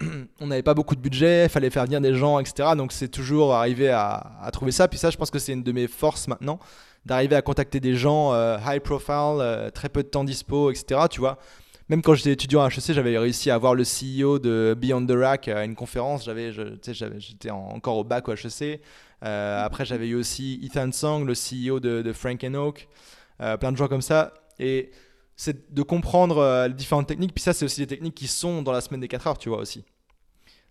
on 0.40 0.46
n'avait 0.46 0.62
pas 0.62 0.74
beaucoup 0.74 0.96
de 0.96 1.00
budget, 1.00 1.44
il 1.44 1.48
fallait 1.48 1.70
faire 1.70 1.84
venir 1.84 2.00
des 2.00 2.14
gens, 2.14 2.38
etc. 2.38 2.70
Donc 2.76 2.92
c'est 2.92 3.08
toujours 3.08 3.54
arrivé 3.54 3.90
à, 3.90 4.38
à, 4.42 4.50
trouver 4.50 4.72
ça. 4.72 4.88
Puis 4.88 4.98
ça, 4.98 5.10
je 5.10 5.16
pense 5.16 5.30
que 5.30 5.38
c'est 5.38 5.52
une 5.52 5.62
de 5.62 5.72
mes 5.72 5.86
forces 5.86 6.28
maintenant, 6.28 6.58
d'arriver 7.06 7.36
à 7.36 7.42
contacter 7.42 7.80
des 7.80 7.94
gens 7.94 8.32
euh, 8.32 8.56
high 8.66 8.80
profile, 8.80 9.38
euh, 9.40 9.70
très 9.70 9.88
peu 9.88 10.02
de 10.02 10.08
temps 10.08 10.24
dispo, 10.24 10.70
etc. 10.70 11.02
Tu 11.10 11.20
vois, 11.20 11.38
même 11.88 12.00
quand 12.00 12.14
j'étais 12.14 12.32
étudiant 12.32 12.62
à 12.62 12.68
HEC, 12.68 12.92
j'avais 12.92 13.18
réussi 13.18 13.50
à 13.50 13.56
avoir 13.56 13.74
le 13.74 13.84
CEO 13.84 14.38
de 14.38 14.74
Beyond 14.78 15.06
the 15.06 15.12
Rack 15.12 15.48
à 15.48 15.64
une 15.64 15.74
conférence. 15.74 16.24
J'avais, 16.24 16.50
j'étais 16.52 17.50
encore 17.50 17.98
au 17.98 18.04
bac 18.04 18.28
au 18.28 18.32
HEC. 18.32 18.80
Euh, 19.22 19.64
après, 19.64 19.84
j'avais 19.84 20.08
eu 20.08 20.14
aussi 20.14 20.60
Ethan 20.62 20.90
Song, 20.92 21.26
le 21.26 21.34
CEO 21.34 21.80
de, 21.80 22.12
Frank 22.12 22.44
Oak, 22.54 22.88
euh, 23.40 23.56
plein 23.58 23.70
de 23.70 23.76
gens 23.76 23.88
comme 23.88 24.02
ça. 24.02 24.32
Et 24.58 24.92
c'est 25.36 25.74
de 25.74 25.82
comprendre 25.82 26.38
euh, 26.38 26.68
les 26.68 26.74
différentes 26.74 27.06
techniques. 27.06 27.34
Puis 27.34 27.42
ça, 27.42 27.52
c'est 27.52 27.64
aussi 27.64 27.80
des 27.80 27.86
techniques 27.86 28.14
qui 28.14 28.28
sont 28.28 28.62
dans 28.62 28.72
la 28.72 28.80
semaine 28.80 29.00
des 29.00 29.08
4 29.08 29.26
heures, 29.26 29.38
tu 29.38 29.48
vois 29.48 29.58
aussi. 29.58 29.84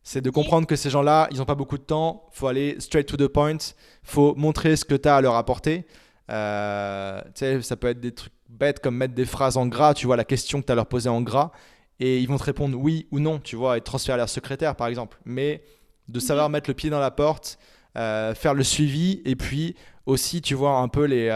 C'est 0.03 0.21
de 0.21 0.29
comprendre 0.29 0.67
que 0.67 0.75
ces 0.75 0.89
gens-là, 0.89 1.27
ils 1.31 1.37
n'ont 1.37 1.45
pas 1.45 1.55
beaucoup 1.55 1.77
de 1.77 1.83
temps. 1.83 2.27
faut 2.31 2.47
aller 2.47 2.75
straight 2.79 3.07
to 3.07 3.15
the 3.15 3.27
point. 3.27 3.57
faut 4.03 4.35
montrer 4.35 4.75
ce 4.75 4.83
que 4.83 4.95
tu 4.95 5.07
as 5.07 5.17
à 5.17 5.21
leur 5.21 5.35
apporter. 5.35 5.85
Euh, 6.29 7.21
ça 7.61 7.75
peut 7.75 7.87
être 7.87 7.99
des 7.99 8.13
trucs 8.13 8.33
bêtes 8.49 8.79
comme 8.79 8.95
mettre 8.95 9.13
des 9.13 9.25
phrases 9.25 9.57
en 9.57 9.65
gras, 9.65 9.93
tu 9.93 10.05
vois, 10.05 10.15
la 10.15 10.25
question 10.25 10.61
que 10.61 10.65
tu 10.65 10.71
as 10.71 10.73
à 10.73 10.75
leur 10.75 10.87
poser 10.87 11.09
en 11.09 11.21
gras. 11.21 11.51
Et 11.99 12.19
ils 12.19 12.27
vont 12.27 12.37
te 12.37 12.43
répondre 12.43 12.77
oui 12.77 13.07
ou 13.11 13.19
non, 13.19 13.39
tu 13.39 13.55
vois, 13.55 13.77
et 13.77 13.81
transférer 13.81 14.15
à 14.15 14.17
leur 14.17 14.29
secrétaire, 14.29 14.75
par 14.75 14.87
exemple. 14.87 15.17
Mais 15.25 15.63
de 16.09 16.19
savoir 16.19 16.49
mettre 16.49 16.69
le 16.69 16.73
pied 16.73 16.89
dans 16.89 16.99
la 16.99 17.11
porte, 17.11 17.57
euh, 17.97 18.35
faire 18.35 18.53
le 18.53 18.63
suivi, 18.63 19.21
et 19.25 19.35
puis 19.35 19.75
aussi, 20.05 20.41
tu 20.41 20.53
vois, 20.53 20.77
un 20.77 20.87
peu 20.89 21.05
les. 21.05 21.29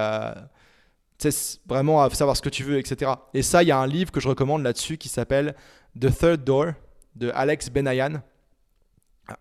Euh, 1.26 1.32
vraiment 1.68 2.08
savoir 2.12 2.38
ce 2.38 2.42
que 2.42 2.50
tu 2.50 2.64
veux, 2.64 2.78
etc. 2.78 3.12
Et 3.34 3.42
ça, 3.42 3.64
il 3.64 3.70
y 3.70 3.72
a 3.72 3.78
un 3.78 3.88
livre 3.88 4.12
que 4.12 4.20
je 4.20 4.28
recommande 4.28 4.64
là-dessus 4.64 4.98
qui 4.98 5.10
s'appelle 5.10 5.56
The 6.00 6.16
Third 6.16 6.44
Door 6.44 6.74
de 7.16 7.32
Alex 7.34 7.70
Benayan. 7.70 8.22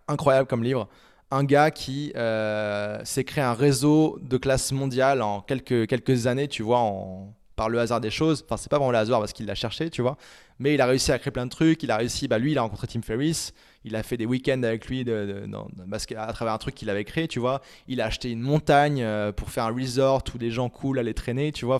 Incroyable 0.07 0.47
comme 0.47 0.63
livre. 0.63 0.89
Un 1.29 1.43
gars 1.43 1.71
qui 1.71 2.13
euh, 2.15 3.03
s'est 3.03 3.23
créé 3.23 3.43
un 3.43 3.53
réseau 3.53 4.17
de 4.21 4.37
classe 4.37 4.71
mondiale 4.71 5.21
en 5.21 5.41
quelques, 5.41 5.87
quelques 5.87 6.25
années, 6.25 6.47
tu 6.47 6.63
vois, 6.63 6.79
en, 6.79 7.33
par 7.55 7.69
le 7.69 7.79
hasard 7.79 8.01
des 8.01 8.09
choses. 8.09 8.43
Enfin, 8.45 8.57
c'est 8.57 8.69
pas 8.69 8.77
vraiment 8.77 8.91
le 8.91 8.97
hasard 8.97 9.19
parce 9.19 9.33
qu'il 9.33 9.45
l'a 9.45 9.55
cherché, 9.55 9.89
tu 9.89 10.01
vois. 10.01 10.17
Mais 10.59 10.73
il 10.73 10.81
a 10.81 10.85
réussi 10.85 11.11
à 11.11 11.19
créer 11.19 11.31
plein 11.31 11.45
de 11.45 11.51
trucs. 11.51 11.83
Il 11.83 11.91
a 11.91 11.97
réussi, 11.97 12.27
bah 12.27 12.39
lui, 12.39 12.53
il 12.53 12.57
a 12.57 12.61
rencontré 12.61 12.87
Tim 12.87 13.01
Ferriss. 13.01 13.53
Il 13.87 13.95
a 13.95 14.03
fait 14.03 14.17
des 14.17 14.25
week-ends 14.25 14.61
avec 14.63 14.87
lui 14.87 15.05
à 15.09 16.33
travers 16.33 16.53
un 16.53 16.57
truc 16.57 16.75
qu'il 16.75 16.89
avait 16.89 17.05
créé, 17.05 17.27
tu 17.27 17.39
vois. 17.39 17.61
Il 17.87 18.01
a 18.01 18.05
acheté 18.05 18.29
une 18.31 18.41
montagne 18.41 19.01
euh, 19.01 19.31
pour 19.31 19.49
faire 19.49 19.63
un 19.65 19.73
resort 19.73 20.23
où 20.33 20.37
des 20.37 20.51
gens 20.51 20.69
cool 20.69 20.99
allaient 20.99 21.13
traîner, 21.13 21.51
tu 21.51 21.65
vois. 21.65 21.79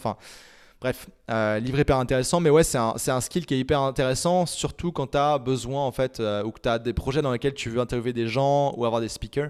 Bref, 0.79 1.09
euh, 1.29 1.59
livre 1.59 1.79
hyper 1.79 1.97
intéressant. 1.97 2.39
Mais 2.39 2.49
ouais, 2.49 2.63
c'est 2.63 2.77
un, 2.77 2.95
un, 3.07 3.21
skill 3.21 3.45
qui 3.45 3.55
est 3.55 3.59
hyper 3.59 3.81
intéressant, 3.81 4.45
surtout 4.45 4.91
quand 4.91 5.07
tu 5.07 5.17
as 5.17 5.37
besoin, 5.37 5.85
en 5.85 5.91
fait, 5.91 6.19
euh, 6.19 6.43
ou 6.43 6.51
que 6.51 6.61
tu 6.61 6.69
as 6.69 6.79
des 6.79 6.93
projets 6.93 7.21
dans 7.21 7.31
lesquels 7.31 7.53
tu 7.53 7.69
veux 7.69 7.79
interviewer 7.79 8.13
des 8.13 8.27
gens 8.27 8.73
ou 8.77 8.85
avoir 8.85 9.01
des 9.01 9.09
speakers. 9.09 9.49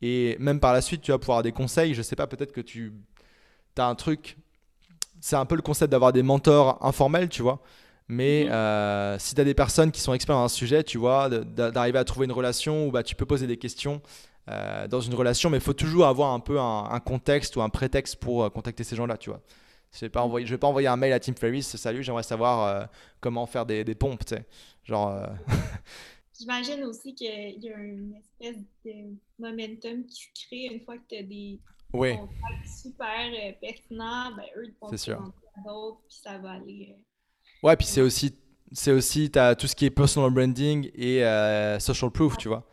Et 0.00 0.36
même 0.40 0.60
par 0.60 0.72
la 0.72 0.80
suite, 0.80 1.02
tu 1.02 1.10
vas 1.10 1.18
pouvoir 1.18 1.36
avoir 1.36 1.42
des 1.44 1.52
conseils. 1.52 1.94
Je 1.94 2.02
sais 2.02 2.16
pas, 2.16 2.26
peut-être 2.26 2.52
que 2.52 2.60
tu 2.60 2.92
as 3.76 3.86
un 3.86 3.94
truc. 3.94 4.36
C'est 5.20 5.36
un 5.36 5.46
peu 5.46 5.56
le 5.56 5.62
concept 5.62 5.92
d'avoir 5.92 6.12
des 6.12 6.22
mentors 6.22 6.84
informels, 6.84 7.28
tu 7.28 7.42
vois. 7.42 7.60
Mais 8.12 8.44
mhm. 8.44 8.52
euh, 8.52 9.18
si 9.18 9.34
tu 9.34 9.40
as 9.40 9.44
des 9.44 9.54
personnes 9.54 9.90
qui 9.90 10.00
sont 10.00 10.12
experts 10.12 10.36
dans 10.36 10.44
un 10.44 10.48
sujet, 10.48 10.84
tu 10.84 10.98
vois, 10.98 11.30
d'arriver 11.30 11.98
à 11.98 12.04
trouver 12.04 12.26
une 12.26 12.32
relation 12.32 12.86
où 12.86 12.90
bah, 12.90 13.02
tu 13.02 13.14
peux 13.14 13.24
poser 13.24 13.46
des 13.46 13.56
questions 13.56 14.02
euh, 14.50 14.86
dans 14.86 15.00
une 15.00 15.14
relation, 15.14 15.48
mais 15.48 15.56
il 15.56 15.62
faut 15.62 15.72
toujours 15.72 16.06
avoir 16.06 16.34
un 16.34 16.40
peu 16.40 16.60
un, 16.60 17.00
contexte 17.00 17.56
ou 17.56 17.62
un 17.62 17.70
prétexte 17.70 18.16
pour 18.16 18.44
euh, 18.44 18.50
contacter 18.50 18.84
ces 18.84 18.96
gens-là, 18.96 19.16
tu 19.16 19.30
vois. 19.30 19.40
Je 19.92 20.04
ne 20.04 20.10
vais, 20.10 20.44
vais, 20.44 20.58
pas 20.58 20.66
envoyer 20.66 20.88
un 20.88 20.96
mail 20.96 21.14
à 21.14 21.20
Tim 21.20 21.32
Ferriss, 21.34 21.76
salut, 21.76 22.02
j'aimerais 22.02 22.22
savoir 22.22 22.88
comment 23.20 23.46
faire 23.46 23.64
des, 23.64 23.82
des 23.82 23.94
pompes, 23.94 24.24
tu 24.24 24.34
sais. 24.34 24.44
Genre. 24.84 25.26
J'imagine 26.38 26.84
aussi 26.84 27.14
qu'il 27.14 27.28
y 27.28 27.70
a 27.70 27.78
une 27.78 28.14
espèce 28.14 28.62
de 28.84 29.16
momentum 29.38 30.04
qui 30.04 30.22
se 30.22 30.46
crée 30.46 30.74
une 30.74 30.80
fois 30.80 30.96
que 30.96 31.02
tu 31.08 31.16
as 31.16 31.22
des 31.22 31.60
contacts 31.92 32.66
super 32.82 33.30
pertinents, 33.60 34.32
ben, 34.36 34.44
eux, 34.56 34.66
ils 34.66 34.74
vont 34.80 34.88
à 34.88 35.60
d'autres, 35.64 36.00
puis 36.08 36.18
ça 36.22 36.38
va 36.38 36.52
aller 36.52 36.96
Ouais, 37.62 37.76
puis 37.76 37.86
c'est 37.86 38.00
aussi, 38.00 38.34
c'est 38.72 38.92
aussi 38.92 39.30
as 39.36 39.54
tout 39.54 39.66
ce 39.66 39.76
qui 39.76 39.86
est 39.86 39.90
personal 39.90 40.30
branding 40.30 40.90
et 40.94 41.24
euh, 41.24 41.78
social 41.78 42.10
proof, 42.10 42.36
tu 42.36 42.48
vois. 42.48 42.66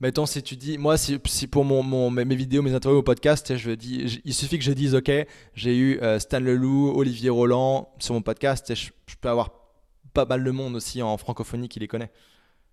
Mettons, 0.00 0.26
si 0.26 0.42
tu 0.42 0.56
dis, 0.56 0.78
moi, 0.78 0.96
si, 0.96 1.16
si 1.26 1.46
pour 1.46 1.64
mon, 1.64 2.10
mes 2.10 2.34
vidéos, 2.34 2.60
mes 2.60 2.74
interviews 2.74 2.98
au 2.98 3.04
podcast, 3.04 3.56
je 3.56 3.70
dis, 3.70 4.20
il 4.24 4.34
suffit 4.34 4.58
que 4.58 4.64
je 4.64 4.72
dise, 4.72 4.96
OK, 4.96 5.12
j'ai 5.54 5.76
eu 5.76 6.00
euh, 6.00 6.18
Stan 6.18 6.40
Leloup, 6.40 6.92
Olivier 6.96 7.30
Roland 7.30 7.88
sur 8.00 8.14
mon 8.14 8.22
podcast, 8.22 8.74
je, 8.74 8.90
je 9.06 9.14
peux 9.20 9.28
avoir 9.28 9.52
pas 10.12 10.24
mal 10.24 10.42
de 10.42 10.50
monde 10.50 10.74
aussi 10.74 11.02
en 11.02 11.16
francophonie 11.16 11.68
qui 11.68 11.78
les 11.78 11.86
connaît. 11.86 12.10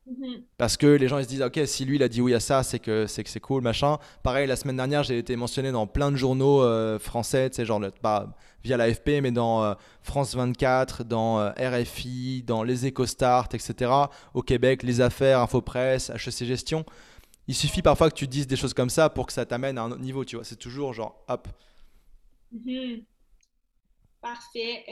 Mhm. 0.09 0.41
Parce 0.57 0.75
que 0.75 0.87
les 0.87 1.07
gens 1.07 1.19
ils 1.19 1.25
se 1.25 1.29
disent 1.29 1.41
ok 1.43 1.59
si 1.65 1.85
lui 1.85 1.97
il 1.97 2.03
a 2.03 2.07
dit 2.07 2.19
oui 2.19 2.33
à 2.33 2.39
ça 2.39 2.63
c'est 2.63 2.79
que 2.79 3.05
c'est 3.05 3.23
que 3.23 3.29
c'est 3.29 3.39
cool 3.39 3.61
machin. 3.61 3.99
Pareil 4.23 4.47
la 4.47 4.55
semaine 4.55 4.77
dernière 4.77 5.03
j'ai 5.03 5.19
été 5.19 5.35
mentionné 5.35 5.71
dans 5.71 5.85
plein 5.85 6.11
de 6.11 6.15
journaux 6.15 6.63
euh, 6.63 6.97
français, 6.97 7.49
tu 7.49 7.57
sais 7.57 7.65
genre 7.65 7.81
pas 8.01 8.35
via 8.63 8.75
l'AFP 8.75 9.21
mais 9.21 9.31
dans 9.31 9.63
euh, 9.63 9.73
France 10.01 10.35
24, 10.35 11.03
dans 11.03 11.39
euh, 11.39 11.51
RFI, 11.51 12.43
dans 12.43 12.63
les 12.63 12.87
EcoStart, 12.87 13.49
etc. 13.53 13.91
Au 14.33 14.41
Québec 14.41 14.81
les 14.81 14.99
affaires, 14.99 15.41
Infopresse, 15.41 16.09
HEC 16.09 16.45
Gestion. 16.45 16.85
Il 17.47 17.53
suffit 17.55 17.83
parfois 17.83 18.09
que 18.09 18.15
tu 18.15 18.27
dises 18.27 18.47
des 18.47 18.55
choses 18.55 18.73
comme 18.73 18.89
ça 18.89 19.09
pour 19.09 19.27
que 19.27 19.33
ça 19.33 19.45
t'amène 19.45 19.77
à 19.77 19.83
un 19.83 19.91
autre 19.91 20.01
niveau, 20.01 20.25
tu 20.25 20.37
vois. 20.37 20.45
C'est 20.45 20.55
toujours 20.55 20.93
genre 20.93 21.23
hop. 21.27 21.47
Mhm. 22.51 23.03
Parfait. 24.21 24.83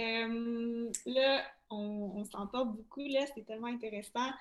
là, 1.06 1.42
on, 1.70 2.12
on 2.16 2.24
s'entend 2.24 2.66
beaucoup, 2.66 3.06
là, 3.10 3.26
c'est 3.36 3.46
tellement 3.46 3.68
intéressant. 3.68 4.32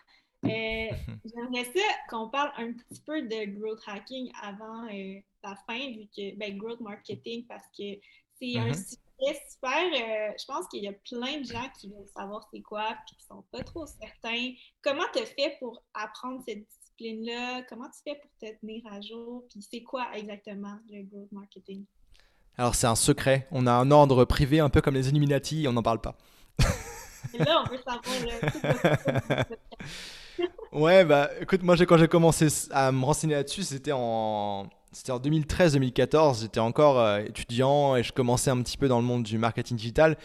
Euh, 0.50 0.94
j'aimerais 1.24 1.64
ça 1.64 1.82
qu'on 2.08 2.28
parle 2.28 2.50
un 2.56 2.72
petit 2.72 3.00
peu 3.00 3.22
de 3.22 3.58
growth 3.58 3.80
hacking 3.86 4.30
avant 4.42 4.84
euh, 4.86 5.20
la 5.42 5.56
fin, 5.66 5.78
vu 5.78 6.08
que 6.16 6.36
ben, 6.36 6.56
growth 6.56 6.80
marketing, 6.80 7.44
parce 7.46 7.66
que 7.76 7.98
c'est 8.38 8.58
un 8.58 8.70
mm-hmm. 8.70 8.74
sujet 8.74 9.40
super. 9.48 9.84
Euh, 9.84 10.32
je 10.38 10.44
pense 10.46 10.66
qu'il 10.68 10.82
y 10.82 10.88
a 10.88 10.92
plein 10.92 11.40
de 11.40 11.44
gens 11.44 11.68
qui 11.78 11.88
veulent 11.88 12.08
savoir 12.14 12.48
c'est 12.52 12.60
quoi, 12.60 12.96
puis 13.06 13.16
qui 13.16 13.26
sont 13.26 13.44
pas 13.50 13.62
trop 13.62 13.86
certains. 13.86 14.52
Comment 14.82 15.04
tu 15.14 15.24
fait 15.24 15.56
pour 15.58 15.82
apprendre 15.94 16.42
cette 16.46 16.66
discipline-là? 16.66 17.62
Comment 17.68 17.88
tu 17.88 18.00
fais 18.04 18.18
pour 18.20 18.30
te 18.40 18.58
tenir 18.60 18.82
à 18.92 19.00
jour? 19.00 19.44
Puis 19.50 19.66
c'est 19.70 19.82
quoi 19.82 20.08
exactement 20.14 20.78
le 20.90 21.02
growth 21.02 21.32
marketing? 21.32 21.84
Alors, 22.58 22.74
c'est 22.74 22.86
un 22.86 22.96
secret. 22.96 23.46
On 23.50 23.66
a 23.66 23.72
un 23.72 23.90
ordre 23.90 24.24
privé, 24.24 24.60
un 24.60 24.70
peu 24.70 24.80
comme 24.80 24.94
les 24.94 25.08
Illuminati, 25.08 25.66
on 25.68 25.72
n'en 25.72 25.82
parle 25.82 26.00
pas. 26.00 26.16
là, 27.38 27.64
on 27.64 27.70
veut 27.70 27.78
savoir 27.78 28.02
le 28.22 29.56
ouais, 30.76 31.04
bah 31.04 31.30
écoute, 31.40 31.62
moi 31.62 31.76
quand 31.76 31.98
j'ai 31.98 32.08
commencé 32.08 32.48
à 32.70 32.92
me 32.92 33.04
renseigner 33.04 33.34
là-dessus, 33.34 33.62
c'était 33.62 33.92
en, 33.92 34.68
en 35.08 35.18
2013-2014. 35.18 36.42
J'étais 36.42 36.60
encore 36.60 37.00
euh, 37.00 37.20
étudiant 37.20 37.96
et 37.96 38.02
je 38.02 38.12
commençais 38.12 38.50
un 38.50 38.62
petit 38.62 38.76
peu 38.76 38.88
dans 38.88 38.98
le 39.00 39.04
monde 39.04 39.22
du 39.22 39.38
marketing 39.38 39.76
digital. 39.76 40.16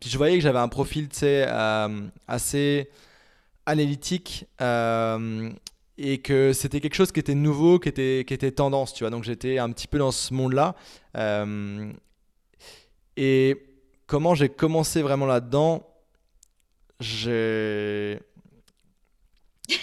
Puis 0.00 0.10
je 0.10 0.18
voyais 0.18 0.36
que 0.36 0.42
j'avais 0.42 0.58
un 0.58 0.68
profil 0.68 1.08
euh, 1.22 2.00
assez 2.26 2.90
analytique 3.64 4.46
euh, 4.60 5.50
et 5.96 6.18
que 6.18 6.52
c'était 6.52 6.80
quelque 6.80 6.96
chose 6.96 7.12
qui 7.12 7.20
était 7.20 7.36
nouveau, 7.36 7.78
qui 7.78 7.88
était, 7.88 8.24
qui 8.26 8.34
était 8.34 8.50
tendance, 8.50 8.92
tu 8.92 9.04
vois. 9.04 9.10
Donc 9.10 9.22
j'étais 9.22 9.58
un 9.58 9.70
petit 9.70 9.86
peu 9.86 9.98
dans 9.98 10.10
ce 10.10 10.34
monde-là. 10.34 10.74
et 13.16 13.66
comment 14.06 14.34
j'ai 14.34 14.48
commencé 14.48 15.00
vraiment 15.02 15.26
là-dedans 15.26 15.86
j'ai 17.02 18.20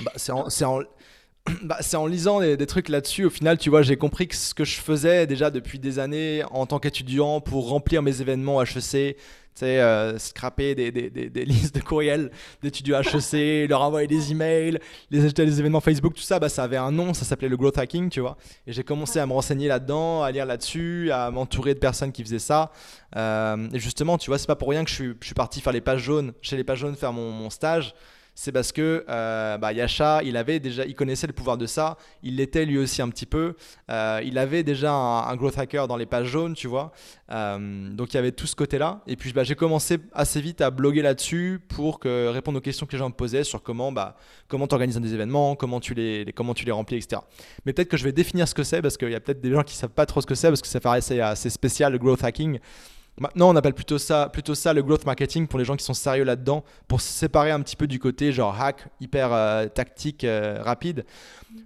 bah, 0.02 0.12
c'est 0.16 0.32
en, 0.66 0.82
bah, 1.64 1.80
lisant 2.08 2.40
des, 2.42 2.68
trucs 2.68 2.90
là-dessus, 2.90 3.26
au 3.26 3.30
final, 3.30 3.58
tu 3.58 3.70
vois, 3.70 3.82
j'ai 3.82 3.98
compris 3.98 4.28
que 4.28 4.36
ce 4.36 4.54
que 4.54 4.66
je 4.66 4.80
faisais 4.80 5.28
déjà 5.28 5.50
depuis 5.50 5.80
des 5.80 6.00
années 6.00 6.44
en 6.52 6.66
tant 6.66 6.80
qu'étudiant 6.80 7.42
pour 7.42 7.70
remplir 7.70 8.02
mes 8.02 8.22
événements 8.22 8.62
HEC, 8.62 9.18
euh, 9.62 10.18
scraper 10.18 10.74
des, 10.74 10.92
des, 10.92 11.46
listes 11.46 11.76
de 11.76 11.82
courriels 11.82 12.32
d'étudiants 12.62 13.02
HEC, 13.02 13.70
leur 13.70 13.82
envoyer 13.82 14.08
des 14.08 14.32
emails, 14.32 14.80
les 15.12 15.26
acheter 15.26 15.46
des 15.46 15.60
événements 15.60 15.82
Facebook, 15.82 16.14
tout 16.16 16.22
ça, 16.22 16.40
bah, 16.40 16.50
ça 16.50 16.64
avait 16.64 16.78
un 16.78 16.92
nom, 16.92 17.14
ça 17.14 17.26
s'appelait 17.26 17.50
le 17.50 17.58
growth 17.58 17.78
hacking, 17.78 18.10
tu 18.10 18.22
vois. 18.22 18.38
Et 18.68 18.72
j'ai 18.72 18.84
commencé 18.84 19.20
à 19.20 19.26
me 19.26 19.34
renseigner 19.34 19.68
là-dedans, 19.68 20.24
à 20.24 20.32
lire 20.32 20.46
là-dessus, 20.46 21.12
à 21.12 21.30
m'entourer 21.32 21.74
de 21.74 21.80
personnes 21.80 22.12
qui 22.12 22.24
faisaient 22.24 22.40
ça. 22.40 22.72
Euh, 23.16 23.68
et 23.74 23.80
justement, 23.80 24.18
tu 24.18 24.30
vois, 24.30 24.38
c'est 24.38 24.48
pas 24.48 24.56
pour 24.56 24.70
rien 24.70 24.84
que 24.84 24.90
je 24.90 24.96
suis, 24.96 25.34
parti 25.36 25.62
faire 25.62 25.74
les 25.74 25.82
pages 25.82 26.02
jaunes, 26.02 26.34
chez 26.42 26.56
les 26.56 26.64
pages 26.64 26.80
jaunes 26.80 26.96
faire 26.96 27.14
mon 27.14 27.50
stage 27.50 27.94
c'est 28.40 28.54
parce 28.54 28.72
que 28.72 29.04
euh, 29.10 29.58
bah, 29.58 29.74
Yasha, 29.74 30.24
il 30.24 30.38
avait 30.38 30.62
déjà, 30.62 30.86
il 30.86 30.96
connaissait 30.96 31.28
le 31.28 31.34
pouvoir 31.34 31.58
de 31.58 31.66
ça, 31.66 31.98
il 32.24 32.38
l'était 32.38 32.64
lui 32.64 32.78
aussi 32.78 33.02
un 33.02 33.10
petit 33.10 33.26
peu, 33.26 33.58
euh, 33.92 34.22
il 34.24 34.38
avait 34.38 34.64
déjà 34.64 34.94
un, 34.94 35.36
growth 35.36 35.58
hacker 35.58 35.90
dans 35.90 35.98
les 35.98 36.06
pages 36.06 36.28
jaunes, 36.28 36.54
tu 36.54 36.70
vois, 36.70 36.94
euh, 37.32 37.90
donc 37.90 38.14
il 38.14 38.16
y 38.16 38.18
avait 38.18 38.32
tout 38.32 38.48
ce 38.48 38.56
côté-là. 38.56 39.02
Et 39.08 39.18
puis 39.18 39.34
bah, 39.34 39.44
j'ai 39.44 39.56
commencé 39.56 39.98
assez 40.14 40.40
vite 40.40 40.62
à 40.62 40.72
bloguer 40.72 41.02
là-dessus 41.02 41.60
pour 41.68 42.00
que, 42.00 42.30
répondre 42.30 42.60
aux 42.60 42.62
questions 42.62 42.86
que 42.86 42.94
les 42.94 43.00
gens 43.00 43.10
me 43.10 43.14
posaient 43.14 43.44
sur 43.44 43.62
comment, 43.62 43.92
bah, 43.92 44.16
comment 44.48 44.68
tu 44.68 44.74
organises 44.74 44.96
des 44.96 45.14
événements, 45.14 45.58
comment 45.58 45.82
tu 45.82 45.94
les, 45.94 46.32
comment 46.34 46.54
tu 46.54 46.64
les 46.64 46.72
remplis, 46.72 46.96
etc. 46.96 47.22
Mais 47.66 47.74
peut-être 47.74 47.90
que 47.90 47.98
je 47.98 48.06
vais 48.06 48.14
définir 48.14 48.48
ce 48.48 48.54
que 48.54 48.64
c'est 48.64 48.82
parce 48.82 48.96
qu'il 48.96 49.12
y 49.12 49.16
a 49.16 49.20
peut-être 49.20 49.42
des 49.42 49.52
gens 49.52 49.64
qui 49.64 49.76
savent 49.76 49.90
pas 49.90 50.06
trop 50.06 50.22
ce 50.22 50.26
que 50.26 50.36
c'est 50.36 50.48
parce 50.48 50.62
que 50.62 50.68
ça 50.70 50.80
assez, 50.86 51.20
assez 51.20 51.50
spécial 51.50 51.92
le 51.92 51.98
growth 51.98 52.24
hacking. 52.24 52.60
Maintenant, 53.20 53.50
on 53.50 53.56
appelle 53.56 53.74
plutôt 53.74 53.98
ça, 53.98 54.30
plutôt 54.30 54.56
ça 54.56 54.74
le 54.74 54.82
growth 54.82 55.06
marketing 55.06 55.48
pour 55.48 55.60
les 55.60 55.66
gens 55.66 55.76
qui 55.76 55.84
sont 55.84 55.94
sérieux 55.94 56.24
là-dedans, 56.24 56.64
pour 56.88 57.02
se 57.02 57.12
séparer 57.12 57.52
un 57.52 57.62
petit 57.62 57.76
peu 57.76 57.88
du 57.88 58.00
côté 58.00 58.32
genre 58.32 58.60
hack, 58.60 58.88
hyper 59.02 59.34
euh, 59.34 59.68
tactique, 59.68 60.24
euh, 60.24 60.62
rapide. 60.62 61.06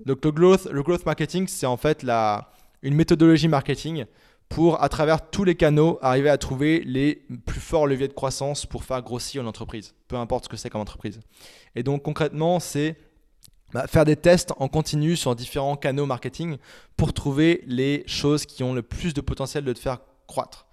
Donc 0.06 0.26
le 0.26 0.32
growth, 0.32 0.66
le 0.66 0.82
growth 0.82 1.06
marketing, 1.06 1.48
c'est 1.48 1.68
en 1.68 1.78
fait 1.78 2.02
la, 2.04 2.50
une 2.82 2.96
méthodologie 2.96 3.48
marketing 3.48 4.06
pour, 4.50 4.82
à 4.84 4.90
travers 4.90 5.30
tous 5.30 5.44
les 5.44 5.56
canaux, 5.56 6.00
arriver 6.02 6.30
à 6.30 6.38
trouver 6.38 6.84
les 6.86 7.26
plus 7.46 7.60
forts 7.60 7.88
leviers 7.88 8.08
de 8.08 8.14
croissance 8.14 8.66
pour 8.66 8.84
faire 8.84 9.02
grossir 9.02 9.42
une 9.42 9.48
entreprise, 9.48 9.96
peu 10.08 10.16
importe 10.16 10.46
ce 10.46 10.50
que 10.50 10.58
c'est 10.58 10.70
comme 10.70 10.82
entreprise. 10.82 11.20
Et 11.76 11.84
donc 11.84 12.04
concrètement, 12.04 12.60
c'est 12.60 12.98
bah, 13.74 13.88
faire 13.88 14.06
des 14.06 14.16
tests 14.16 14.54
en 14.58 14.68
continu 14.68 15.16
sur 15.16 15.36
différents 15.36 15.76
canaux 15.76 16.06
marketing 16.06 16.58
pour 16.96 17.14
trouver 17.14 17.64
les 17.66 18.04
choses 18.06 18.46
qui 18.46 18.64
ont 18.64 18.74
le 18.74 18.84
plus 18.84 19.14
de 19.14 19.22
potentiel 19.22 19.64
de 19.64 19.74
te 19.74 19.80
faire 19.80 20.00
croître. 20.28 20.68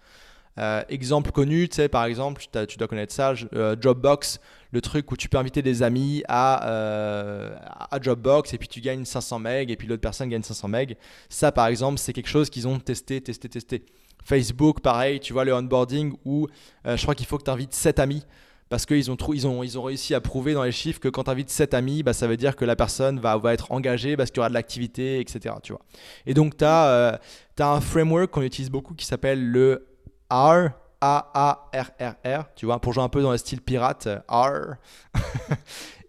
Exemple 0.57 1.33
connu, 1.33 1.69
tu 1.69 1.77
sais, 1.77 1.89
par 1.89 2.05
exemple, 2.05 2.43
tu 2.69 2.77
dois 2.77 2.89
connaître 2.89 3.15
ça, 3.15 3.35
Dropbox, 3.53 4.41
le 4.73 4.81
truc 4.81 5.11
où 5.11 5.17
tu 5.17 5.29
peux 5.29 5.39
inviter 5.39 5.63
des 5.63 5.83
amis 5.83 6.23
à, 6.29 7.87
à 7.91 7.99
Dropbox 7.99 8.53
et 8.55 8.59
puis 8.59 8.69
tu 8.69 8.81
gagnes 8.81 9.05
500 9.05 9.41
MB 9.41 9.47
et 9.47 9.77
puis 9.77 9.89
l'autre 9.89 10.03
personne 10.03 10.29
gagne 10.29 10.43
500 10.43 10.69
MB. 10.69 10.93
Ça, 11.29 11.51
par 11.51 11.67
exemple, 11.67 11.99
c'est 11.99 12.13
quelque 12.13 12.29
chose 12.29 12.51
qu'ils 12.51 12.69
ont 12.69 12.79
testé, 12.79 13.21
testé, 13.21 13.49
testé. 13.49 13.85
Facebook, 14.25 14.81
pareil, 14.81 15.19
tu 15.19 15.33
vois, 15.33 15.45
le 15.45 15.55
onboarding 15.55 16.15
où 16.25 16.47
je 16.85 17.01
crois 17.01 17.15
qu'il 17.15 17.27
faut 17.27 17.39
que 17.39 17.45
tu 17.45 17.51
invites 17.51 17.75
7 17.75 17.99
amis 17.99 18.25
parce 18.71 18.87
qu'ils 18.87 19.11
ont, 19.11 19.17
ils 19.35 19.47
ont, 19.49 19.63
ils 19.65 19.79
ont 19.79 19.83
réussi 19.83 20.15
à 20.15 20.21
prouver 20.21 20.55
dans 20.55 20.63
les 20.63 20.71
chiffres 20.71 21.01
que 21.01 21.09
quand 21.09 21.25
tu 21.25 21.31
invites 21.31 21.51
7 21.51 21.75
amis, 21.75 22.05
bah, 22.05 22.13
ça 22.13 22.29
veut 22.29 22.37
dire 22.37 22.55
que 22.55 22.65
la 22.65 22.77
personne 22.77 23.19
va, 23.19 23.37
va 23.37 23.53
être 23.53 23.73
engagée 23.73 24.17
parce 24.17 24.31
qu'il 24.31 24.39
y 24.39 24.41
aura 24.41 24.49
de 24.49 24.55
l'activité, 24.55 25.19
etc. 25.19 25.57
Tu 25.61 25.73
vois. 25.73 25.83
Et 26.25 26.35
donc, 26.35 26.57
tu 26.57 26.65
as, 26.65 26.87
euh, 26.87 27.19
un 27.59 27.81
framework 27.81 28.31
qu'on 28.31 28.43
utilise 28.43 28.71
beaucoup 28.71 28.95
qui 28.95 29.05
s'appelle 29.05 29.45
le 29.45 29.87
R, 30.31 30.71
A-A-R-R-R, 31.01 32.45
tu 32.55 32.67
vois, 32.67 32.81
pour 32.81 32.93
jouer 32.93 33.03
un 33.03 33.09
peu 33.09 33.23
dans 33.23 33.33
le 33.33 33.39
style 33.39 33.61
pirate, 33.61 34.07
euh, 34.07 34.21
R. 34.29 34.77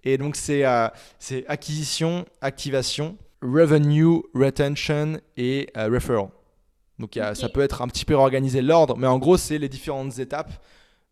Et 0.03 0.17
donc, 0.17 0.35
euh, 0.49 0.89
c'est 1.19 1.47
acquisition, 1.47 2.25
activation, 2.41 3.17
revenue, 3.41 4.21
retention 4.33 5.19
et 5.37 5.69
referral. 5.75 6.29
Donc, 6.97 7.19
ça 7.33 7.49
peut 7.49 7.61
être 7.61 7.81
un 7.83 7.87
petit 7.87 8.05
peu 8.05 8.15
organisé 8.15 8.61
l'ordre, 8.61 8.97
mais 8.97 9.07
en 9.07 9.19
gros, 9.19 9.37
c'est 9.37 9.59
les 9.59 9.69
différentes 9.69 10.17
étapes 10.17 10.51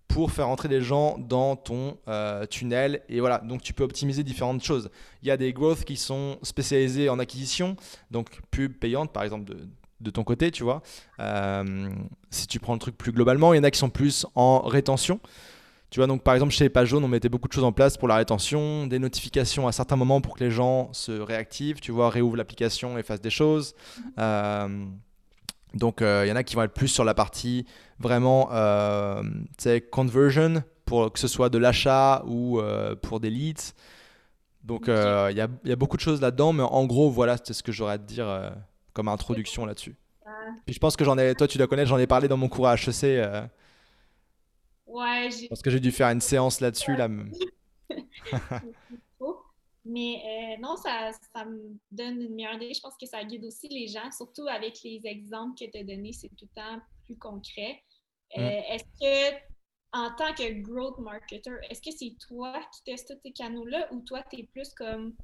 pour 0.10 0.32
faire 0.32 0.50
entrer 0.50 0.68
des 0.68 0.82
gens 0.82 1.18
dans 1.18 1.56
ton 1.56 1.98
euh, 2.08 2.46
tunnel. 2.48 3.02
Et 3.08 3.22
voilà, 3.22 3.38
donc 3.38 3.62
tu 3.62 3.74
peux 3.74 3.84
optimiser 3.84 4.24
différentes 4.24 4.64
choses. 4.64 4.90
Il 5.22 5.28
y 5.28 5.32
a 5.32 5.38
des 5.38 5.54
growths 5.54 5.86
qui 5.86 5.96
sont 5.96 6.38
spécialisés 6.42 7.10
en 7.10 7.20
acquisition, 7.20 7.78
donc 8.12 8.42
pub 8.52 8.74
payante 8.74 9.14
par 9.14 9.24
exemple 9.24 9.46
de, 9.46 9.58
de 10.02 10.10
ton 10.10 10.24
côté, 10.24 10.52
tu 10.52 10.64
vois. 10.64 10.82
Euh, 11.20 11.90
si 12.30 12.48
tu 12.48 12.60
prends 12.60 12.74
le 12.74 12.80
truc 12.80 12.98
plus 12.98 13.12
globalement, 13.12 13.54
il 13.54 13.58
y 13.58 13.60
en 13.60 13.64
a 13.64 13.72
qui 13.72 13.80
sont 13.80 13.90
plus 13.90 14.26
en 14.36 14.62
rétention. 14.62 15.20
Tu 15.90 16.00
vois, 16.00 16.06
donc 16.06 16.22
par 16.22 16.36
exemple 16.36 16.54
chez 16.54 16.66
les 16.66 16.70
pages 16.70 16.94
on 16.94 17.08
mettait 17.08 17.30
beaucoup 17.30 17.48
de 17.48 17.54
choses 17.54 17.64
en 17.64 17.72
place 17.72 17.98
pour 17.98 18.08
la 18.08 18.16
rétention, 18.16 18.86
des 18.86 19.00
notifications 19.00 19.68
à 19.68 19.72
certains 19.72 19.96
moments 19.96 20.22
pour 20.22 20.36
que 20.36 20.44
les 20.44 20.52
gens 20.52 20.94
se 20.94 21.12
réactivent, 21.12 21.80
tu 21.80 21.92
vois, 21.92 22.12
réouvrent 22.12 22.36
l'application 22.36 23.00
et 23.00 23.04
fassent 23.04 23.22
des 23.22 23.32
choses. 23.32 23.74
Euh, 24.20 24.86
donc 25.74 26.02
il 26.02 26.28
y 26.28 26.32
en 26.32 26.36
a 26.36 26.44
qui 26.44 26.56
vont 26.56 26.62
être 26.62 26.76
plus 26.76 26.90
sur 26.90 27.04
la 27.04 27.16
partie 27.16 27.66
vraiment 28.00 28.50
euh, 28.52 29.24
conversion, 29.90 30.64
pour 30.90 31.14
que 31.14 31.20
ce 31.20 31.28
soit 31.28 31.50
de 31.50 31.60
l'achat 31.60 32.24
ou 32.26 32.60
euh, 32.60 32.96
pour 32.96 33.20
des 33.20 33.30
leads. 33.30 33.74
Donc 34.64 34.90
euh, 34.90 35.28
il 35.30 35.38
y, 35.38 35.42
a, 35.42 35.48
y, 35.64 35.72
a, 35.72 35.76
beaucoup 35.76 35.98
de 35.98 36.02
choses 36.02 36.20
là-dedans, 36.20 36.52
mais 36.52 36.64
en 36.64 36.86
gros, 36.86 37.12
voilà, 37.12 37.38
c'est 37.42 37.54
ce 37.54 37.62
que 37.62 37.72
j'aurais 37.72 37.94
à 37.94 37.98
te 38.00 38.04
dire 38.04 38.28
euh, 38.28 38.50
comme 39.00 39.08
introduction 39.08 39.66
là-dessus. 39.66 39.96
Puis 40.66 40.74
je 40.76 40.80
pense 40.80 40.98
que 40.98 41.06
j'en 41.06 41.18
ai, 41.18 41.34
toi 41.36 41.48
tu 41.48 41.58
dois 41.58 41.68
connaître, 41.68 41.88
j'en 41.88 41.98
ai 41.98 42.06
parlé 42.06 42.28
dans 42.28 42.36
mon 42.36 42.50
cours 42.50 42.68
à 42.68 42.76
HEC. 42.76 43.24
ouais, 44.88 45.30
Parce 45.48 45.62
que 45.62 45.70
j'ai 45.70 45.80
dû 45.80 45.92
faire 45.92 46.10
une 46.10 46.20
séance 46.22 46.60
là-dessus. 46.60 46.98
Là. 46.98 47.08
Mais 49.86 50.22
euh, 50.24 50.62
non, 50.62 50.76
ça, 50.76 51.12
ça, 51.34 51.46
me 51.46 51.76
donne 51.92 52.22
une 52.22 52.36
meilleure 52.36 52.54
idée. 52.56 52.74
Je 52.74 52.80
pense 52.82 52.96
que 53.00 53.08
ça 53.08 53.24
guide 53.24 53.46
aussi 53.46 53.68
les 53.70 53.88
gens, 53.88 54.12
surtout 54.12 54.48
avec 54.48 54.84
les 54.84 55.02
exemples 55.06 55.58
que 55.58 55.72
tu 55.72 55.78
as 55.80 55.84
donnés, 55.84 56.14
c'est 56.14 56.30
tout 56.30 56.48
le 56.54 56.62
temps 56.62 56.80
plus 57.06 57.18
concret. 57.18 57.82
Euh, 58.38 58.42
mm. 58.42 58.74
Est-ce 58.74 58.84
que, 58.84 59.38
en 59.94 60.14
tant 60.16 60.34
que 60.36 60.62
growth 60.62 61.00
marketer, 61.00 61.52
est-ce 61.70 61.82
que 61.82 61.92
c'est 61.92 62.16
toi 62.28 62.62
qui 62.72 62.84
testes 62.84 63.08
tous 63.08 63.20
ces 63.24 63.32
canaux-là 63.32 63.92
ou 63.92 64.02
toi, 64.02 64.22
tu 64.30 64.42
es 64.42 64.44
plus 64.44 64.72
comme 64.76 65.16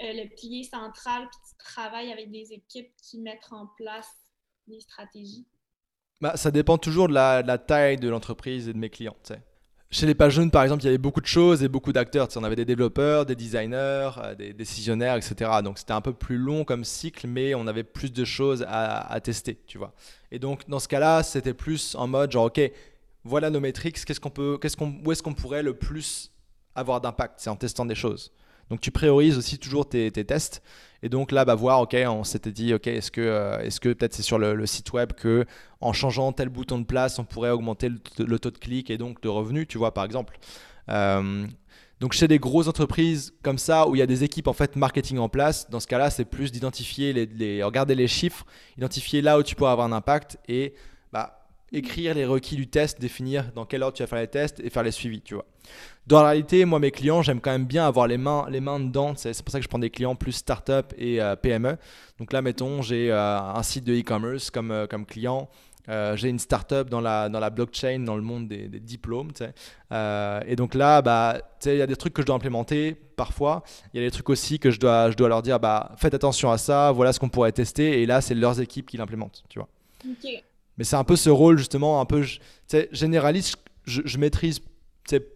euh, 0.00 0.12
le 0.12 0.34
pilier 0.34 0.64
central 0.64 1.28
puis 1.28 1.40
tu 1.48 1.56
travailles 1.58 2.12
avec 2.12 2.30
des 2.30 2.52
équipes 2.52 2.92
qui 3.02 3.20
mettent 3.20 3.52
en 3.52 3.66
place 3.76 4.08
des 4.66 4.80
stratégies? 4.80 5.46
Bah, 6.20 6.36
ça 6.36 6.50
dépend 6.50 6.78
toujours 6.78 7.08
de 7.08 7.14
la, 7.14 7.58
taille 7.58 7.96
de 7.96 8.08
l'entreprise 8.08 8.68
et 8.68 8.72
de 8.72 8.78
mes 8.78 8.90
clients. 8.90 9.16
Chez 9.90 10.06
les 10.06 10.14
pages 10.14 10.34
jaunes, 10.34 10.50
par 10.50 10.62
exemple, 10.62 10.82
il 10.82 10.86
y 10.86 10.88
avait 10.88 10.96
beaucoup 10.96 11.20
de 11.20 11.26
choses 11.26 11.62
et 11.62 11.68
beaucoup 11.68 11.92
d'acteurs. 11.92 12.28
On 12.36 12.44
avait 12.44 12.56
des 12.56 12.64
développeurs, 12.64 13.26
des 13.26 13.34
designers, 13.34 14.10
euh, 14.18 14.34
des 14.34 14.52
décisionnaires, 14.54 15.16
etc. 15.16 15.50
Donc 15.62 15.78
c'était 15.78 15.92
un 15.92 16.00
peu 16.00 16.14
plus 16.14 16.38
long 16.38 16.64
comme 16.64 16.84
cycle, 16.84 17.26
mais 17.26 17.54
on 17.54 17.66
avait 17.66 17.82
plus 17.84 18.12
de 18.12 18.24
choses 18.24 18.64
à, 18.68 19.00
à 19.12 19.20
tester, 19.20 19.60
tu 19.66 19.78
vois. 19.78 19.92
Et 20.30 20.38
donc 20.38 20.68
dans 20.68 20.78
ce 20.78 20.88
cas-là, 20.88 21.22
c'était 21.22 21.54
plus 21.54 21.94
en 21.96 22.06
mode 22.06 22.32
genre, 22.32 22.46
ok, 22.46 22.60
voilà 23.24 23.50
nos 23.50 23.60
métriques, 23.60 24.04
qu'est-ce 24.04 24.20
qu'on 24.20 24.30
peut, 24.30 24.58
qu'est-ce 24.60 24.76
qu'on, 24.76 25.00
où 25.04 25.12
est-ce 25.12 25.22
qu'on 25.22 25.34
pourrait 25.34 25.62
le 25.62 25.74
plus 25.74 26.32
avoir 26.74 27.00
d'impact 27.00 27.34
C'est 27.38 27.50
en 27.50 27.56
testant 27.56 27.84
des 27.84 27.94
choses? 27.94 28.32
Donc 28.70 28.80
tu 28.80 28.90
priorises 28.90 29.36
aussi 29.38 29.58
toujours 29.58 29.88
tes, 29.88 30.10
tes 30.10 30.24
tests 30.24 30.62
et 31.02 31.08
donc 31.08 31.32
là, 31.32 31.44
bah, 31.44 31.54
voir, 31.54 31.80
ok, 31.80 31.96
on 32.06 32.22
s'était 32.22 32.52
dit, 32.52 32.72
ok, 32.74 32.86
est-ce 32.86 33.10
que, 33.10 33.20
euh, 33.20 33.58
est-ce 33.60 33.80
que 33.80 33.88
peut-être 33.92 34.14
c'est 34.14 34.22
sur 34.22 34.38
le, 34.38 34.66
site 34.66 34.92
web 34.92 35.12
que 35.12 35.44
en 35.80 35.92
changeant 35.92 36.32
tel 36.32 36.48
bouton 36.48 36.78
de 36.78 36.84
place, 36.84 37.18
on 37.18 37.24
pourrait 37.24 37.50
augmenter 37.50 37.88
le, 38.18 38.38
taux 38.38 38.52
de 38.52 38.58
clic 38.58 38.88
et 38.88 38.98
donc 38.98 39.20
de 39.20 39.28
revenus, 39.28 39.66
tu 39.66 39.78
vois, 39.78 39.92
par 39.92 40.04
exemple. 40.04 40.38
Euh, 40.88 41.46
donc 41.98 42.12
chez 42.12 42.28
des 42.28 42.38
grosses 42.38 42.68
entreprises 42.68 43.34
comme 43.42 43.58
ça, 43.58 43.88
où 43.88 43.96
il 43.96 43.98
y 43.98 44.02
a 44.02 44.06
des 44.06 44.22
équipes 44.22 44.46
en 44.46 44.52
fait 44.52 44.76
marketing 44.76 45.18
en 45.18 45.28
place, 45.28 45.68
dans 45.70 45.80
ce 45.80 45.88
cas-là, 45.88 46.10
c'est 46.10 46.24
plus 46.24 46.52
d'identifier, 46.52 47.12
les, 47.12 47.62
regarder 47.64 47.96
les 47.96 48.08
chiffres, 48.08 48.46
identifier 48.76 49.22
là 49.22 49.38
où 49.38 49.42
tu 49.42 49.56
pourrais 49.56 49.72
avoir 49.72 49.86
un 49.88 49.92
impact 49.92 50.38
et 50.48 50.74
bah, 51.12 51.41
écrire 51.72 52.14
les 52.14 52.24
requis 52.24 52.56
du 52.56 52.68
test, 52.68 53.00
définir 53.00 53.50
dans 53.54 53.64
quel 53.64 53.82
ordre 53.82 53.96
tu 53.96 54.02
vas 54.02 54.06
faire 54.06 54.20
les 54.20 54.28
tests 54.28 54.60
et 54.60 54.70
faire 54.70 54.82
les 54.82 54.90
suivis, 54.90 55.22
tu 55.22 55.34
vois. 55.34 55.46
Dans 56.06 56.20
la 56.20 56.30
réalité, 56.30 56.64
moi, 56.64 56.78
mes 56.80 56.90
clients, 56.90 57.22
j'aime 57.22 57.40
quand 57.40 57.52
même 57.52 57.66
bien 57.66 57.86
avoir 57.86 58.06
les 58.06 58.18
mains, 58.18 58.46
les 58.50 58.60
mains 58.60 58.80
dedans. 58.80 59.14
C'est 59.16 59.40
pour 59.42 59.52
ça 59.52 59.58
que 59.58 59.64
je 59.64 59.68
prends 59.68 59.78
des 59.78 59.90
clients 59.90 60.16
plus 60.16 60.32
start-up 60.32 60.92
et 60.98 61.22
euh, 61.22 61.36
PME. 61.36 61.76
Donc 62.18 62.32
là, 62.32 62.42
mettons, 62.42 62.82
j'ai 62.82 63.10
euh, 63.10 63.40
un 63.40 63.62
site 63.62 63.84
de 63.84 63.94
e-commerce 63.94 64.50
comme, 64.50 64.72
euh, 64.72 64.86
comme 64.86 65.06
client. 65.06 65.48
j'ai 65.88 66.28
une 66.28 66.40
start-up 66.40 66.90
dans 66.90 67.00
la, 67.00 67.28
dans 67.28 67.40
la 67.40 67.50
blockchain, 67.50 68.00
dans 68.00 68.16
le 68.16 68.22
monde 68.22 68.48
des, 68.48 68.68
diplômes. 68.80 69.30
et 69.90 70.56
donc 70.56 70.74
là, 70.74 71.02
bah, 71.02 71.38
il 71.64 71.76
y 71.76 71.82
a 71.82 71.86
des 71.86 71.96
trucs 71.96 72.14
que 72.14 72.22
je 72.22 72.26
dois 72.26 72.36
implémenter 72.36 72.96
parfois. 73.16 73.62
Il 73.92 74.00
y 74.00 74.04
a 74.04 74.06
des 74.06 74.10
trucs 74.10 74.28
aussi 74.28 74.58
que 74.58 74.70
je 74.70 74.80
dois, 74.80 75.10
je 75.10 75.16
dois 75.16 75.28
leur 75.28 75.42
dire 75.42 75.60
bah, 75.60 75.92
faites 75.96 76.14
attention 76.14 76.50
à 76.50 76.58
ça, 76.58 76.92
voilà 76.92 77.12
ce 77.12 77.20
qu'on 77.20 77.28
pourrait 77.28 77.52
tester. 77.52 78.02
Et 78.02 78.06
là, 78.06 78.20
c'est 78.20 78.34
leurs 78.34 78.60
équipes 78.60 78.86
qui 78.86 78.96
l'implémentent. 78.96 79.44
Tu 79.48 79.58
vois. 79.58 79.68
Mais 80.78 80.84
c'est 80.84 80.96
un 80.96 81.04
peu 81.04 81.16
ce 81.16 81.30
rôle, 81.30 81.58
justement, 81.58 82.00
un 82.00 82.06
peu 82.06 82.24
généraliste. 82.92 83.56
Je, 83.84 84.02
je 84.04 84.18
maîtrise 84.18 84.60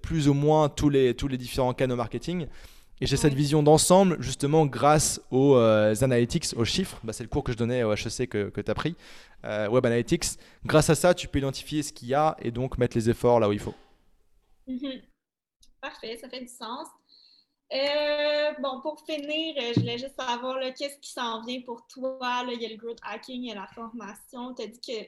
plus 0.02 0.28
ou 0.28 0.34
moins 0.34 0.68
tous 0.68 0.88
les, 0.88 1.14
tous 1.14 1.28
les 1.28 1.38
différents 1.38 1.74
canaux 1.74 1.96
marketing. 1.96 2.46
Et 3.00 3.06
j'ai 3.06 3.18
cette 3.18 3.34
vision 3.34 3.62
d'ensemble, 3.62 4.16
justement, 4.22 4.64
grâce 4.64 5.20
aux 5.30 5.56
euh, 5.56 5.94
analytics, 6.00 6.46
aux 6.56 6.64
chiffres. 6.64 6.98
Bah, 7.04 7.12
c'est 7.12 7.24
le 7.24 7.28
cours 7.28 7.44
que 7.44 7.52
je 7.52 7.58
donnais 7.58 7.82
au 7.82 7.92
HEC 7.92 8.28
que, 8.28 8.48
que 8.48 8.60
tu 8.62 8.70
as 8.70 8.74
pris, 8.74 8.96
euh, 9.44 9.68
Web 9.68 9.84
Analytics. 9.84 10.38
Grâce 10.64 10.88
à 10.88 10.94
ça, 10.94 11.12
tu 11.12 11.28
peux 11.28 11.38
identifier 11.38 11.82
ce 11.82 11.92
qu'il 11.92 12.08
y 12.08 12.14
a 12.14 12.36
et 12.40 12.50
donc 12.50 12.78
mettre 12.78 12.96
les 12.96 13.10
efforts 13.10 13.38
là 13.38 13.48
où 13.48 13.52
il 13.52 13.58
faut. 13.58 13.74
Mhm. 14.66 15.02
Parfait, 15.82 16.16
ça 16.16 16.28
fait 16.30 16.40
du 16.40 16.48
sens. 16.48 16.88
Euh, 17.72 18.52
bon, 18.62 18.80
pour 18.80 19.04
finir, 19.04 19.54
je 19.74 19.80
voulais 19.80 19.98
juste 19.98 20.14
savoir 20.18 20.58
qu'est-ce 20.78 20.98
qui 20.98 21.12
s'en 21.12 21.44
vient 21.44 21.60
pour 21.66 21.86
toi? 21.88 22.18
Là, 22.20 22.52
il 22.52 22.62
y 22.62 22.66
a 22.66 22.70
le 22.70 22.76
growth 22.76 22.98
hacking, 23.02 23.42
il 23.42 23.48
y 23.48 23.52
a 23.52 23.56
la 23.56 23.66
formation. 23.74 24.54
Tu 24.54 24.62
as 24.62 24.66
dit 24.68 24.80
que 24.80 25.06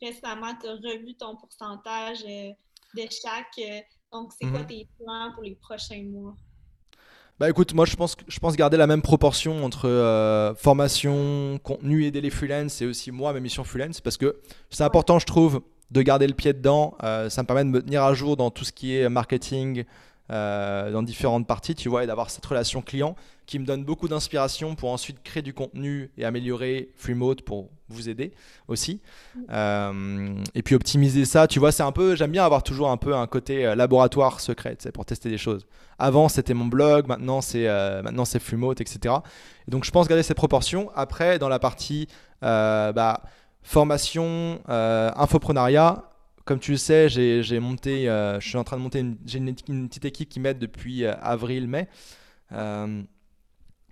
récemment, 0.00 0.54
tu 0.60 0.68
as 0.68 0.72
revu 0.72 1.14
ton 1.14 1.36
pourcentage 1.36 2.22
de 2.24 3.02
chaque. 3.02 3.84
Donc, 4.12 4.32
c'est 4.38 4.48
quoi 4.48 4.60
mhm. 4.60 4.66
tes 4.66 4.88
plans 4.98 5.32
pour 5.34 5.42
les 5.42 5.54
prochains 5.56 6.02
mois? 6.02 6.36
Bah 7.40 7.48
écoute, 7.48 7.72
moi 7.72 7.86
je 7.86 7.96
pense, 7.96 8.16
je 8.28 8.38
pense 8.38 8.54
garder 8.54 8.76
la 8.76 8.86
même 8.86 9.00
proportion 9.00 9.64
entre 9.64 9.88
euh, 9.88 10.54
formation, 10.56 11.58
contenu, 11.62 12.04
aider 12.04 12.20
les 12.20 12.28
freelance 12.28 12.82
et 12.82 12.86
aussi 12.86 13.10
moi, 13.10 13.32
ma 13.32 13.40
mission 13.40 13.64
freelance, 13.64 14.02
parce 14.02 14.18
que 14.18 14.40
c'est 14.68 14.84
important, 14.84 15.18
je 15.18 15.24
trouve, 15.24 15.62
de 15.90 16.02
garder 16.02 16.26
le 16.26 16.34
pied 16.34 16.52
dedans. 16.52 16.98
Euh, 17.02 17.30
ça 17.30 17.40
me 17.42 17.46
permet 17.46 17.64
de 17.64 17.70
me 17.70 17.80
tenir 17.80 18.02
à 18.02 18.12
jour 18.12 18.36
dans 18.36 18.50
tout 18.50 18.66
ce 18.66 18.72
qui 18.72 18.94
est 18.94 19.08
marketing, 19.08 19.84
euh, 20.30 20.92
dans 20.92 21.02
différentes 21.02 21.46
parties, 21.46 21.74
tu 21.74 21.88
vois, 21.88 22.04
et 22.04 22.06
d'avoir 22.06 22.28
cette 22.28 22.44
relation 22.44 22.82
client 22.82 23.16
qui 23.50 23.58
me 23.58 23.66
donne 23.66 23.84
beaucoup 23.84 24.08
d'inspiration 24.08 24.74
pour 24.74 24.90
ensuite 24.90 25.22
créer 25.22 25.42
du 25.42 25.52
contenu 25.52 26.10
et 26.16 26.24
améliorer 26.24 26.90
Freemode 26.96 27.42
pour 27.42 27.70
vous 27.88 28.08
aider 28.08 28.32
aussi. 28.68 29.00
Euh, 29.50 30.34
et 30.54 30.62
puis 30.62 30.74
optimiser 30.74 31.24
ça, 31.24 31.48
tu 31.48 31.58
vois, 31.58 31.72
c'est 31.72 31.82
un 31.82 31.92
peu, 31.92 32.14
j'aime 32.14 32.30
bien 32.30 32.44
avoir 32.44 32.62
toujours 32.62 32.90
un 32.90 32.96
peu 32.96 33.14
un 33.14 33.26
côté 33.26 33.66
euh, 33.66 33.74
laboratoire 33.74 34.40
secret, 34.40 34.76
c'est 34.78 34.92
pour 34.92 35.04
tester 35.04 35.28
des 35.28 35.38
choses. 35.38 35.66
Avant, 35.98 36.28
c'était 36.28 36.54
mon 36.54 36.66
blog, 36.66 37.08
maintenant 37.08 37.40
c'est 37.40 37.66
euh, 37.66 38.02
maintenant 38.02 38.24
c'est 38.24 38.38
etc. 38.38 39.14
Et 39.66 39.70
donc 39.70 39.84
je 39.84 39.90
pense 39.90 40.08
garder 40.08 40.22
cette 40.22 40.36
proportion. 40.36 40.90
Après, 40.94 41.38
dans 41.38 41.48
la 41.48 41.58
partie 41.58 42.06
bah, 42.40 43.22
formation, 43.62 44.60
infoprenariat, 44.68 46.10
comme 46.50 46.58
tu 46.58 46.72
le 46.72 46.78
sais, 46.78 47.08
j'ai 47.08 47.60
monté, 47.60 48.08
euh, 48.08 48.40
je 48.40 48.48
suis 48.48 48.58
en 48.58 48.64
train 48.64 48.76
de 48.76 48.82
monter 48.82 48.98
une, 48.98 49.16
une, 49.68 49.88
petite 49.88 50.04
équipe 50.04 50.28
qui 50.28 50.40
m'aide 50.40 50.58
depuis 50.58 51.04
euh, 51.04 51.14
avril-mai. 51.20 51.88
Euh, 52.50 53.02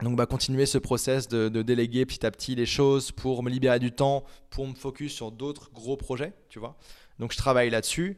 donc, 0.02 0.16
bah, 0.16 0.26
continuer 0.26 0.66
ce 0.66 0.78
process 0.78 1.28
de, 1.28 1.48
déléguer 1.62 2.06
petit 2.06 2.24
à 2.24 2.30
petit 2.30 2.54
les 2.54 2.66
choses 2.66 3.12
pour 3.12 3.42
me 3.42 3.50
libérer 3.50 3.78
du 3.78 3.92
temps, 3.92 4.24
pour 4.50 4.66
me 4.66 4.74
focus 4.74 5.12
sur 5.12 5.32
d'autres 5.32 5.70
gros 5.72 5.96
projets, 5.96 6.32
tu 6.48 6.58
vois. 6.58 6.76
Donc, 7.18 7.32
je 7.32 7.36
travaille 7.36 7.68
là-dessus, 7.70 8.16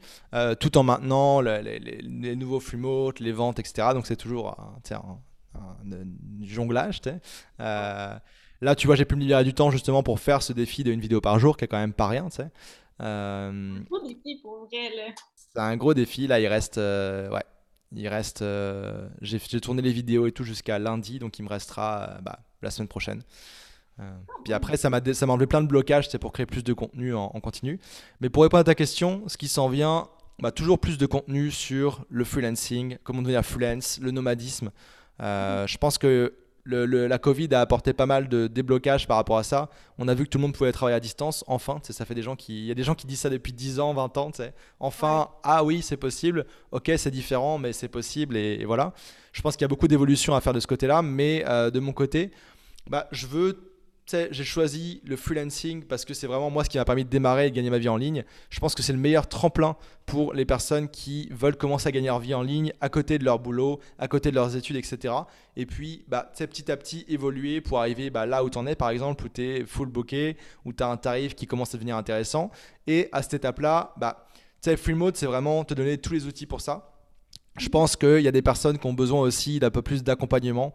tout 0.61 0.77
en 0.77 0.83
maintenant 0.83 1.41
les, 1.41 2.37
nouveaux 2.37 2.61
flux 2.61 2.83
les 3.21 3.33
ventes, 3.33 3.59
etc. 3.59 3.89
Donc, 3.95 4.07
c'est 4.07 4.17
toujours 4.17 4.61
un, 4.61 4.79
un, 5.55 6.05
jonglage, 6.43 7.01
là, 7.59 8.75
tu 8.77 8.87
vois, 8.87 8.97
j'ai 8.97 9.05
pu 9.05 9.17
me 9.17 9.21
libérer 9.21 9.45
du 9.45 9.55
temps 9.55 9.71
justement 9.71 10.03
pour 10.03 10.21
faire 10.21 10.43
ce 10.43 10.53
défi 10.53 10.85
d'une 10.85 11.01
vidéo 11.01 11.21
par 11.21 11.39
jour, 11.39 11.57
qui 11.57 11.65
est 11.65 11.69
quand 11.69 11.79
même 11.79 11.95
pas 11.95 12.09
rien, 12.09 12.29
tu 12.29 12.37
sais. 12.37 12.51
Euh, 13.01 13.79
un 13.79 13.81
gros 13.81 14.01
défi 14.01 14.41
pour. 14.43 14.69
C'est 15.35 15.59
un 15.59 15.77
gros 15.77 15.95
défi. 15.95 16.27
Là, 16.27 16.39
il 16.41 16.47
reste. 16.47 16.77
ouais. 16.77 17.45
Il 17.93 18.07
reste. 18.09 18.45
J'ai 19.21 19.61
tourné 19.61 19.83
les 19.83 19.93
vidéos 19.93 20.27
et 20.27 20.33
tout 20.33 20.45
jusqu'à 20.45 20.79
lundi, 20.79 21.19
donc 21.19 21.39
il 21.39 21.43
me 21.43 21.49
restera 21.49 22.19
bah, 22.23 22.41
la 22.63 22.71
semaine 22.71 22.89
prochaine. 22.89 23.23
puis 24.45 24.53
après, 24.53 24.77
ça 24.77 24.91
m'a 24.91 25.01
enlevé 25.01 25.47
plein 25.47 25.61
de 25.61 25.67
blocages, 25.67 26.09
c'est 26.09 26.19
pour 26.19 26.33
créer 26.33 26.47
plus 26.47 26.63
de 26.63 26.73
contenu 26.73 27.15
en, 27.15 27.29
continu. 27.41 27.81
Mais 28.21 28.29
pour 28.29 28.45
répondre 28.45 28.61
à 28.61 28.65
ta 28.65 28.75
question, 28.75 29.25
ce 29.27 29.37
qui 29.37 29.49
s'en 29.49 29.69
vient, 29.69 30.09
bah, 30.41 30.53
toujours 30.53 30.79
plus 30.79 30.99
de 30.99 31.07
contenu 31.07 31.51
sur 31.51 32.05
le 32.09 32.25
freelancing, 32.25 32.97
comment 33.03 33.23
devenir 33.23 33.45
freelance, 33.45 33.99
le 34.01 34.11
nomadisme. 34.11 34.71
Euh, 35.21 35.67
je 35.67 35.77
pense 35.77 35.99
que 35.99 36.35
la 36.67 37.19
Covid 37.19 37.49
a 37.53 37.61
apporté 37.61 37.93
pas 37.93 38.07
mal 38.07 38.29
de 38.29 38.47
déblocage 38.47 39.07
par 39.07 39.17
rapport 39.17 39.39
à 39.39 39.43
ça. 39.43 39.69
On 39.99 40.09
a 40.09 40.15
vu 40.15 40.25
que 40.25 40.31
tout 40.31 40.39
le 40.39 40.43
monde 40.43 40.55
pouvait 40.55 40.73
travailler 40.73 40.97
à 40.97 41.01
distance. 41.01 41.45
Enfin, 41.47 41.81
ça 41.83 42.05
fait 42.05 42.15
des 42.15 42.23
gens 42.23 42.37
qui, 42.37 42.61
il 42.61 42.67
y 42.67 42.71
a 42.71 42.75
des 42.75 42.83
gens 42.83 42.95
qui 42.95 43.07
disent 43.07 43.21
ça 43.21 43.31
depuis 43.31 43.53
10 43.53 43.81
ans, 43.81 43.95
20 43.95 44.17
ans. 44.19 44.31
Enfin, 44.79 45.29
ah 45.43 45.65
oui, 45.65 45.83
c'est 45.83 45.97
possible. 45.97 46.47
Ok, 46.73 46.91
c'est 46.97 47.11
différent, 47.11 47.59
mais 47.59 47.73
c'est 47.73 47.89
possible 47.89 48.37
et, 48.37 48.65
voilà. 48.65 48.93
Je 49.33 49.43
pense 49.43 49.55
qu'il 49.57 49.63
y 49.63 49.67
a 49.67 49.69
beaucoup 49.69 49.89
d'évolution 49.89 50.35
à 50.35 50.41
faire 50.41 50.53
de 50.53 50.61
ce 50.61 50.67
côté-là, 50.67 51.03
mais 51.03 51.45
euh, 51.47 51.71
de 51.71 51.79
mon 51.79 51.93
côté, 51.93 52.33
bah, 52.89 53.07
je 53.13 53.27
veux 53.27 53.70
j'ai 54.31 54.45
choisi 54.45 55.01
le 55.05 55.17
freelancing 55.17 55.85
parce 55.85 56.05
que 56.05 56.15
c'est 56.15 56.27
vraiment 56.27 56.51
moi 56.51 56.65
ce 56.65 56.71
qui 56.71 56.79
m'a 56.79 56.85
permis 56.85 57.05
de 57.05 57.11
démarrer 57.11 57.47
et 57.47 57.51
de 57.51 57.57
gagner 57.57 57.71
ma 57.71 57.79
vie 57.79 57.89
en 57.89 57.97
ligne. 57.97 58.25
Je 58.49 58.61
pense 58.61 58.75
que 58.75 58.83
c'est 58.83 58.93
le 58.93 58.99
meilleur 58.99 59.29
tremplin 59.29 59.77
pour 60.07 60.35
les 60.35 60.45
personnes 60.45 60.89
qui 60.89 61.29
veulent 61.31 61.57
commencer 61.57 61.89
à 61.89 61.93
gagner 61.93 62.09
leur 62.09 62.19
vie 62.19 62.35
en 62.35 62.43
ligne 62.43 62.73
à 62.81 62.89
côté 62.89 63.19
de 63.19 63.25
leur 63.25 63.39
boulot, 63.39 63.81
à 63.99 64.09
côté 64.09 64.31
de 64.31 64.35
leurs 64.35 64.57
études, 64.57 64.77
etc. 64.77 65.15
Et 65.57 65.67
puis, 65.67 66.05
bah, 66.09 66.31
petit 66.37 66.71
à 66.71 66.77
petit 66.77 67.05
évoluer 67.09 67.61
pour 67.61 67.79
arriver 67.79 68.11
bah, 68.11 68.27
là 68.27 68.43
où 68.45 68.51
tu 68.51 68.59
en 68.59 68.67
es, 68.67 68.75
par 68.75 68.91
exemple, 68.91 69.25
où 69.25 69.29
tu 69.29 69.43
es 69.43 69.65
full 69.65 69.89
booké, 69.89 70.37
où 70.65 70.73
tu 70.73 70.83
as 70.83 70.89
un 70.89 70.97
tarif 70.97 71.35
qui 71.35 71.47
commence 71.47 71.75
à 71.75 71.79
devenir 71.79 71.97
intéressant. 71.97 72.51
Et 72.87 73.09
à 73.13 73.23
cette 73.23 73.35
étape-là, 73.35 73.95
bah, 73.97 74.27
Free 74.77 74.95
Mode, 74.95 75.17
c'est 75.17 75.27
vraiment 75.27 75.65
te 75.65 75.75
donner 75.75 75.99
tous 75.99 76.13
les 76.13 76.27
outils 76.27 76.47
pour 76.47 76.61
ça. 76.61 76.91
Je 77.59 77.69
pense 77.69 77.97
qu'il 77.97 78.21
y 78.21 78.29
a 78.29 78.33
des 78.33 78.43
personnes 78.43 78.79
qui 78.79 78.87
ont 78.87 78.93
besoin 78.93 79.21
aussi 79.21 79.59
d'un 79.59 79.71
peu 79.71 79.83
plus 79.83 80.03
d'accompagnement. 80.03 80.73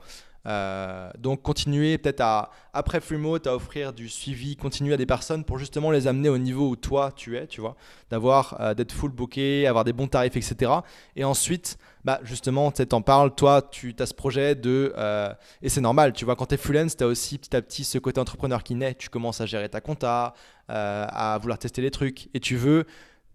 Euh, 0.48 1.10
donc 1.18 1.41
continuer 1.41 1.98
peut-être 1.98 2.22
à, 2.22 2.52
après 2.74 3.00
Freemote, 3.00 3.48
à 3.48 3.56
offrir 3.56 3.93
du 3.93 4.10
suivi 4.10 4.56
continu 4.56 4.93
à 4.93 4.98
des 4.98 5.06
personnes 5.06 5.43
pour 5.43 5.58
justement 5.58 5.91
les 5.91 6.08
amener 6.08 6.30
au 6.30 6.38
niveau 6.38 6.70
où 6.70 6.76
toi 6.76 7.12
tu 7.16 7.38
es, 7.38 7.48
tu 7.48 7.62
vois, 7.62 7.76
d'avoir, 8.10 8.58
euh, 8.60 8.74
d'être 8.74 8.91
full 8.91 9.12
booké, 9.12 9.66
avoir 9.68 9.84
des 9.84 9.93
bons 9.93 10.08
tarifs, 10.08 10.36
etc. 10.36 10.72
Et 11.16 11.24
ensuite, 11.24 11.78
bah 12.04 12.20
justement, 12.24 12.72
tu 12.72 12.84
en 12.91 13.02
parles, 13.02 13.34
toi 13.34 13.62
tu 13.62 13.96
as 14.00 14.06
ce 14.06 14.14
projet 14.14 14.56
de, 14.56 14.93
euh, 14.98 15.34
et 15.62 15.70
c'est 15.70 15.82
normal, 15.82 16.14
tu 16.14 16.26
vois, 16.26 16.36
quand 16.36 16.46
tu 16.48 16.56
es 16.56 16.58
freelance, 16.58 16.96
tu 16.96 17.04
as 17.04 17.08
aussi 17.08 17.38
petit 17.38 17.56
à 17.56 17.62
petit 17.62 17.84
ce 17.84 17.98
côté 17.98 18.20
entrepreneur 18.20 18.64
qui 18.64 18.76
naît, 18.76 18.93
tu 18.93 19.10
commences 19.10 19.41
à 19.41 19.46
gérer 19.46 19.70
ta 19.70 19.82
compta, 19.82 20.34
à 20.68 21.38
vouloir 21.41 21.60
tester 21.60 21.82
les 21.82 21.91
trucs, 21.91 22.30
et 22.34 22.39
tu 22.39 22.56
veux 22.56 22.86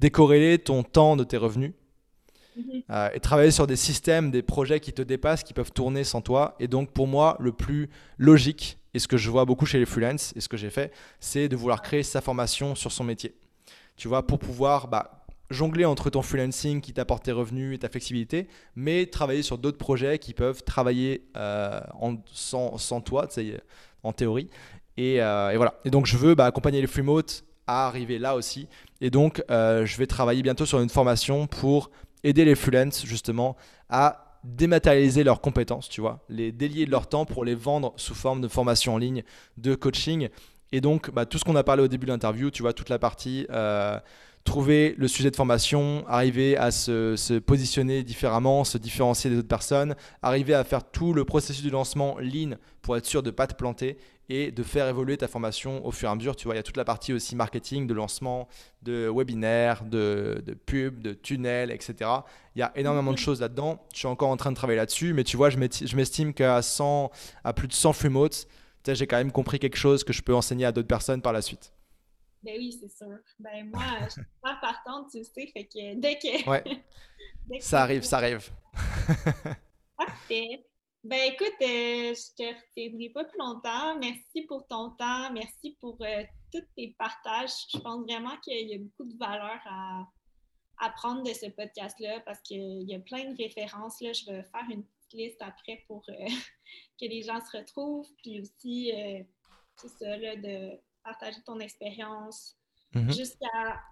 décorréler 0.01 0.59
ton 0.59 0.83
temps 0.83 1.17
de 1.17 1.25
tes 1.25 1.37
revenus 1.37 1.73
Mhm. 2.61 2.83
Euh, 2.91 3.09
et 3.15 3.21
travailler 3.21 3.51
sur 3.51 3.67
des 3.67 3.77
systèmes, 3.77 4.31
des 4.31 4.43
projets 4.43 4.81
qui 4.81 4.93
te 4.93 5.03
dépassent, 5.03 5.43
qui 5.43 5.55
peuvent 5.55 5.73
tourner 5.73 6.05
sans 6.05 6.21
toi. 6.21 6.57
Et 6.61 6.69
donc 6.69 6.91
pour 6.91 7.07
moi, 7.07 7.37
le 7.41 7.53
plus 7.53 7.89
logique, 8.19 8.79
et 8.95 8.99
ce 8.99 9.09
que 9.09 9.17
je 9.17 9.31
vois 9.31 9.45
beaucoup 9.45 9.67
chez 9.67 9.79
les 9.79 9.87
freelances, 9.87 10.33
et 10.37 10.41
ce 10.41 10.49
que 10.49 10.57
j'ai 10.57 10.71
fait, 10.71 10.93
c'est 11.21 11.49
de 11.49 11.57
vouloir 11.57 11.83
créer 11.83 12.03
sa 12.03 12.21
formation 12.21 12.75
sur 12.75 12.93
son 12.93 13.05
métier. 13.05 13.35
Tu 13.97 14.09
vois, 14.09 14.27
pour 14.27 14.39
pouvoir 14.39 14.89
bah, 14.89 15.25
jongler 15.51 15.85
entre 15.85 16.11
ton 16.11 16.23
freelancing 16.23 16.81
qui 16.81 16.93
t'apporte 16.93 17.25
tes 17.25 17.33
revenus 17.33 17.75
et 17.75 17.79
ta 17.79 17.89
flexibilité, 17.89 18.49
mais 18.75 19.07
travailler 19.07 19.43
sur 19.43 19.59
d'autres 19.59 19.79
projets 19.79 20.19
qui 20.19 20.35
peuvent 20.35 20.63
travailler 20.65 21.27
euh, 21.37 21.81
sans, 22.33 23.01
toi, 23.01 23.29
en 24.03 24.13
théorie. 24.13 24.49
Et, 24.97 25.23
euh, 25.23 25.51
et, 25.51 25.57
voilà. 25.57 25.75
Et 25.85 25.91
donc 25.91 26.07
je 26.07 26.17
veux 26.17 26.35
bah, 26.35 26.47
accompagner 26.47 26.81
les 26.81 26.87
freemotes 26.87 27.45
à 27.67 27.87
arriver 27.87 28.19
là 28.19 28.35
aussi. 28.35 28.69
Et 29.01 29.11
donc 29.11 29.43
je 29.49 29.97
vais 29.97 30.07
travailler 30.07 30.43
bientôt 30.43 30.67
sur 30.67 30.81
une 30.81 30.89
formation 30.89 31.47
pour 31.47 31.91
aider 32.25 32.45
les 32.45 32.55
freelances 32.55 33.05
justement 33.05 33.57
à 33.89 34.39
dématérialiser 34.45 35.25
leurs 35.25 35.41
compétences, 35.41 35.89
tu 35.89 36.01
vois, 36.01 36.25
les 36.29 36.53
délier 36.53 36.87
de 36.87 36.91
leur 36.91 37.09
temps 37.09 37.27
pour 37.27 37.45
les 37.45 37.55
vendre 37.55 37.93
sous 37.97 38.14
forme 38.14 38.41
de 38.41 38.49
formation 38.49 38.95
en 38.95 38.99
ligne, 38.99 39.23
de 39.59 39.75
coaching. 39.75 40.29
Et 40.73 40.81
donc, 40.81 41.11
bah, 41.11 41.27
tout 41.27 41.39
ce 41.39 41.45
qu'on 41.45 41.57
a 41.57 41.64
parlé 41.64 41.83
au 41.83 41.89
début 41.89 42.07
de 42.07 42.12
l'interview, 42.12 42.51
tu 42.51 42.62
vois, 42.62 42.73
toute 42.73 42.89
la 42.89 42.99
partie 42.99 43.47
euh, 43.51 43.99
trouver 44.45 44.95
le 44.97 45.09
sujet 45.09 45.31
de 45.31 45.37
formation, 45.37 46.05
arriver 46.09 46.57
à 46.57 46.71
se, 46.71 47.16
se, 47.16 47.35
positionner 47.35 48.03
différemment, 48.03 48.64
se 48.64 48.79
différencier 48.79 49.31
des 49.31 49.39
autres 49.39 49.49
personnes, 49.49 49.95
arriver 50.23 50.55
à 50.55 50.64
faire 50.64 50.91
tout 50.91 51.12
le 51.12 51.25
processus 51.25 51.64
de 51.64 51.71
lancement 51.71 52.16
lean 52.18 52.57
pour 52.81 52.97
être 52.97 53.05
sûr 53.05 53.23
de 53.23 53.31
ne 53.31 53.35
pas 53.35 53.47
te 53.47 53.55
planter 53.55 53.99
et 54.31 54.53
de 54.53 54.62
faire 54.62 54.87
évoluer 54.87 55.16
ta 55.16 55.26
formation 55.26 55.85
au 55.85 55.91
fur 55.91 56.09
et 56.09 56.12
à 56.12 56.14
mesure. 56.14 56.37
Tu 56.37 56.45
vois, 56.45 56.55
il 56.55 56.59
y 56.59 56.61
a 56.61 56.62
toute 56.62 56.76
la 56.76 56.85
partie 56.85 57.12
aussi 57.12 57.35
marketing, 57.35 57.89
de 57.89 57.95
lancement, 57.95 58.47
de 58.83 59.11
webinaire, 59.12 59.85
de, 59.85 60.41
de 60.47 60.55
pub, 60.55 61.03
de 61.03 61.12
tunnel, 61.12 61.72
etc. 61.72 62.09
Il 62.55 62.61
y 62.61 62.62
a 62.62 62.70
énormément 62.76 63.12
de 63.12 63.18
choses 63.18 63.41
là-dedans. 63.41 63.85
Je 63.93 63.99
suis 63.99 64.07
encore 64.07 64.31
en 64.31 64.37
train 64.37 64.53
de 64.53 64.57
travailler 64.57 64.76
là-dessus, 64.76 65.12
mais 65.14 65.24
tu 65.24 65.37
vois, 65.37 65.51
je 65.51 65.59
m'estime 65.59 66.33
qu'à 66.33 66.62
100, 66.62 67.11
à 67.43 67.53
plus 67.53 67.66
de 67.66 67.72
100 67.72 67.93
freemotes, 67.93 68.47
j'ai 68.87 69.07
quand 69.09 69.18
même 69.18 69.33
compris 69.33 69.59
quelque 69.59 69.76
chose 69.76 70.05
que 70.05 70.12
je 70.12 70.22
peux 70.22 70.35
enseigner 70.35 70.64
à 70.64 70.70
d'autres 70.70 70.89
personnes 70.89 71.22
par 71.22 71.33
la 71.33 71.43
suite. 71.43 71.72
Ben 72.45 72.55
oui, 72.57 72.72
c'est 72.81 72.97
sûr. 72.97 73.18
Ben 73.41 73.68
moi, 73.68 73.83
je 74.05 74.11
suis 74.11 74.22
pas 74.43 74.57
partante, 74.61 75.11
tu 75.11 75.24
sais, 75.24 75.47
fait 75.53 75.64
que 75.64 76.01
dès 76.01 76.18
que... 76.18 76.49
Ouais. 76.49 76.62
ça 77.61 77.83
arrive, 77.83 78.05
ça 78.05 78.18
arrive. 78.18 78.49
Parfait. 79.99 80.70
Ben 81.03 81.32
écoute, 81.32 81.55
euh, 81.62 82.14
je 82.14 82.34
te 82.36 82.42
retiendrai 82.42 83.09
pas 83.09 83.24
plus 83.24 83.38
longtemps. 83.38 83.98
Merci 83.98 84.42
pour 84.42 84.66
ton 84.66 84.90
temps. 84.90 85.32
Merci 85.32 85.78
pour 85.80 85.96
euh, 86.03 86.24
tous 86.53 86.62
tes 86.76 86.94
partages. 86.98 87.53
Je 87.72 87.78
pense 87.78 88.03
vraiment 88.03 88.36
qu'il 88.42 88.68
y 88.68 88.74
a 88.74 88.78
beaucoup 88.78 89.11
de 89.11 89.16
valeur 89.16 89.59
à, 89.64 90.07
apprendre 90.82 91.22
de 91.22 91.32
ce 91.32 91.46
podcast-là 91.51 92.20
parce 92.20 92.40
qu'il 92.40 92.82
y 92.82 92.94
a 92.94 93.01
plein 93.01 93.30
de 93.30 93.36
références. 93.36 94.01
Là. 94.01 94.12
Je 94.12 94.26
vais 94.26 94.42
faire 94.42 94.66
une 94.70 94.84
petite 94.84 95.12
liste 95.12 95.42
après 95.42 95.84
pour 95.86 96.03
euh, 96.11 96.12
que 97.01 97.07
les 97.07 97.22
gens 97.22 97.40
se 97.46 97.57
retrouvent. 97.57 98.09
Puis 98.22 98.40
aussi, 98.42 98.92
c'est 99.76 99.88
ça, 99.88 100.16
là, 100.18 100.36
de 100.36 100.78
partager 101.03 101.40
ton 101.46 101.61
expérience 101.61 102.59
mm-hmm. 102.94 103.16
jusqu'à 103.16 103.82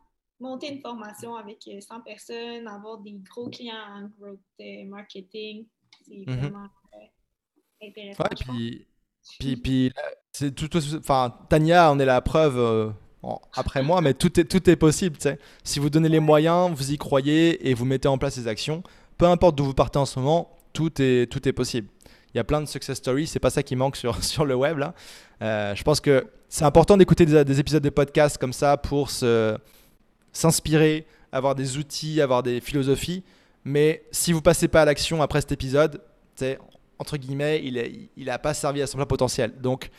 monter 0.40 0.74
une 0.74 0.80
formation 0.80 1.36
avec 1.36 1.62
100 1.62 2.02
personnes, 2.02 2.68
avoir 2.68 2.98
des 2.98 3.14
gros 3.14 3.48
clients 3.48 3.76
en 3.76 4.08
growth 4.18 4.86
marketing. 4.86 5.66
C'est 6.06 7.88
intéressant. 7.88 8.22
Ouais, 8.22 8.30
puis, 8.40 8.86
puis, 9.38 9.56
puis 9.56 9.92
c'est 10.32 10.54
tout, 10.54 10.68
enfin, 10.98 11.34
Tania, 11.48 11.92
on 11.92 11.98
est 11.98 12.04
la 12.04 12.20
preuve. 12.20 12.58
Euh, 12.58 12.90
après 13.54 13.82
moi, 13.82 14.00
mais 14.00 14.14
tout 14.14 14.38
est, 14.38 14.44
tout 14.44 14.70
est 14.70 14.76
possible. 14.76 15.16
sais. 15.18 15.38
Si 15.64 15.80
vous 15.80 15.90
donnez 15.90 16.08
les 16.08 16.20
moyens, 16.20 16.70
vous 16.72 16.92
y 16.92 16.98
croyez 16.98 17.68
et 17.68 17.74
vous 17.74 17.84
mettez 17.84 18.08
en 18.08 18.16
place 18.16 18.36
les 18.36 18.46
actions, 18.46 18.82
peu 19.16 19.26
importe 19.26 19.56
d'où 19.56 19.64
vous 19.64 19.74
partez 19.74 19.98
en 19.98 20.06
ce 20.06 20.18
moment, 20.18 20.56
tout 20.72 21.02
est, 21.02 21.30
tout 21.30 21.46
est 21.48 21.52
possible. 21.52 21.88
Il 22.32 22.36
y 22.36 22.40
a 22.40 22.44
plein 22.44 22.60
de 22.60 22.66
success 22.66 22.98
stories, 22.98 23.26
c'est 23.26 23.40
pas 23.40 23.50
ça 23.50 23.62
qui 23.62 23.74
manque 23.74 23.96
sur, 23.96 24.22
sur 24.24 24.44
le 24.44 24.54
web. 24.54 24.78
Là. 24.78 24.94
Euh, 25.42 25.74
je 25.74 25.82
pense 25.82 26.00
que 26.00 26.26
c'est 26.48 26.64
important 26.64 26.96
d'écouter 26.96 27.26
des, 27.26 27.44
des, 27.44 27.60
épisodes 27.60 27.82
de 27.82 27.90
podcast 27.90 28.38
comme 28.38 28.52
ça 28.52 28.76
pour 28.76 29.10
s'inspirer, 30.32 31.06
avoir 31.32 31.54
des 31.54 31.76
outils, 31.76 32.20
avoir 32.20 32.42
des 32.42 32.60
philosophies. 32.60 33.24
Mais 33.68 34.02
si 34.12 34.32
vous 34.32 34.40
passez 34.40 34.66
pas 34.66 34.80
à 34.80 34.84
l'action 34.86 35.20
après 35.20 35.42
cet 35.42 35.52
épisode, 35.52 36.00
entre 36.98 37.18
guillemets, 37.18 37.62
il 37.62 38.24
n'a 38.24 38.38
pas 38.38 38.54
servi 38.54 38.80
à 38.80 38.86
son 38.86 38.96
plein 38.96 39.04
potentiel. 39.04 39.52
Donc, 39.60 39.90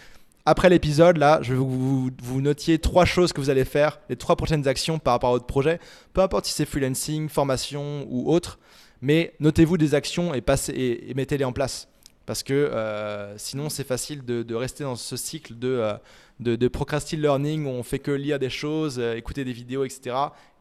après 0.43 0.69
l'épisode, 0.71 1.17
là, 1.17 1.37
je 1.43 1.53
vais 1.53 1.59
vous, 1.59 2.09
vous 2.23 2.41
notiez 2.41 2.79
trois 2.79 3.05
choses 3.05 3.31
que 3.31 3.39
vous 3.39 3.51
allez 3.51 3.65
faire, 3.65 3.99
les 4.09 4.15
trois 4.15 4.35
prochaines 4.35 4.67
actions 4.67 4.97
par 4.97 5.13
rapport 5.13 5.29
à 5.29 5.33
votre 5.33 5.45
projet, 5.45 5.79
peu 6.13 6.21
importe 6.21 6.45
si 6.45 6.53
c'est 6.53 6.65
freelancing, 6.65 7.29
formation 7.29 8.07
ou 8.09 8.33
autre, 8.33 8.57
mais 9.01 9.35
notez-vous 9.39 9.77
des 9.77 9.93
actions 9.93 10.33
et, 10.33 10.41
et, 10.73 11.13
mettez-les 11.13 11.45
en 11.45 11.53
place. 11.53 11.87
Parce 12.25 12.41
que 12.41 12.53
euh, 12.53 13.37
sinon, 13.37 13.69
c'est 13.69 13.85
facile 13.85 14.25
de, 14.25 14.55
rester 14.55 14.83
dans 14.83 14.95
ce 14.95 15.15
cycle 15.15 15.59
de, 15.59 15.67
euh, 15.67 16.57
de, 16.57 16.67
procrastinate 16.67 17.21
learning 17.21 17.67
où 17.67 17.69
on 17.69 17.83
fait 17.83 17.99
que 17.99 18.09
lire 18.09 18.39
des 18.39 18.49
choses, 18.49 18.97
euh, 18.97 19.15
écouter 19.15 19.45
des 19.45 19.53
vidéos, 19.53 19.85
etc. 19.85 20.15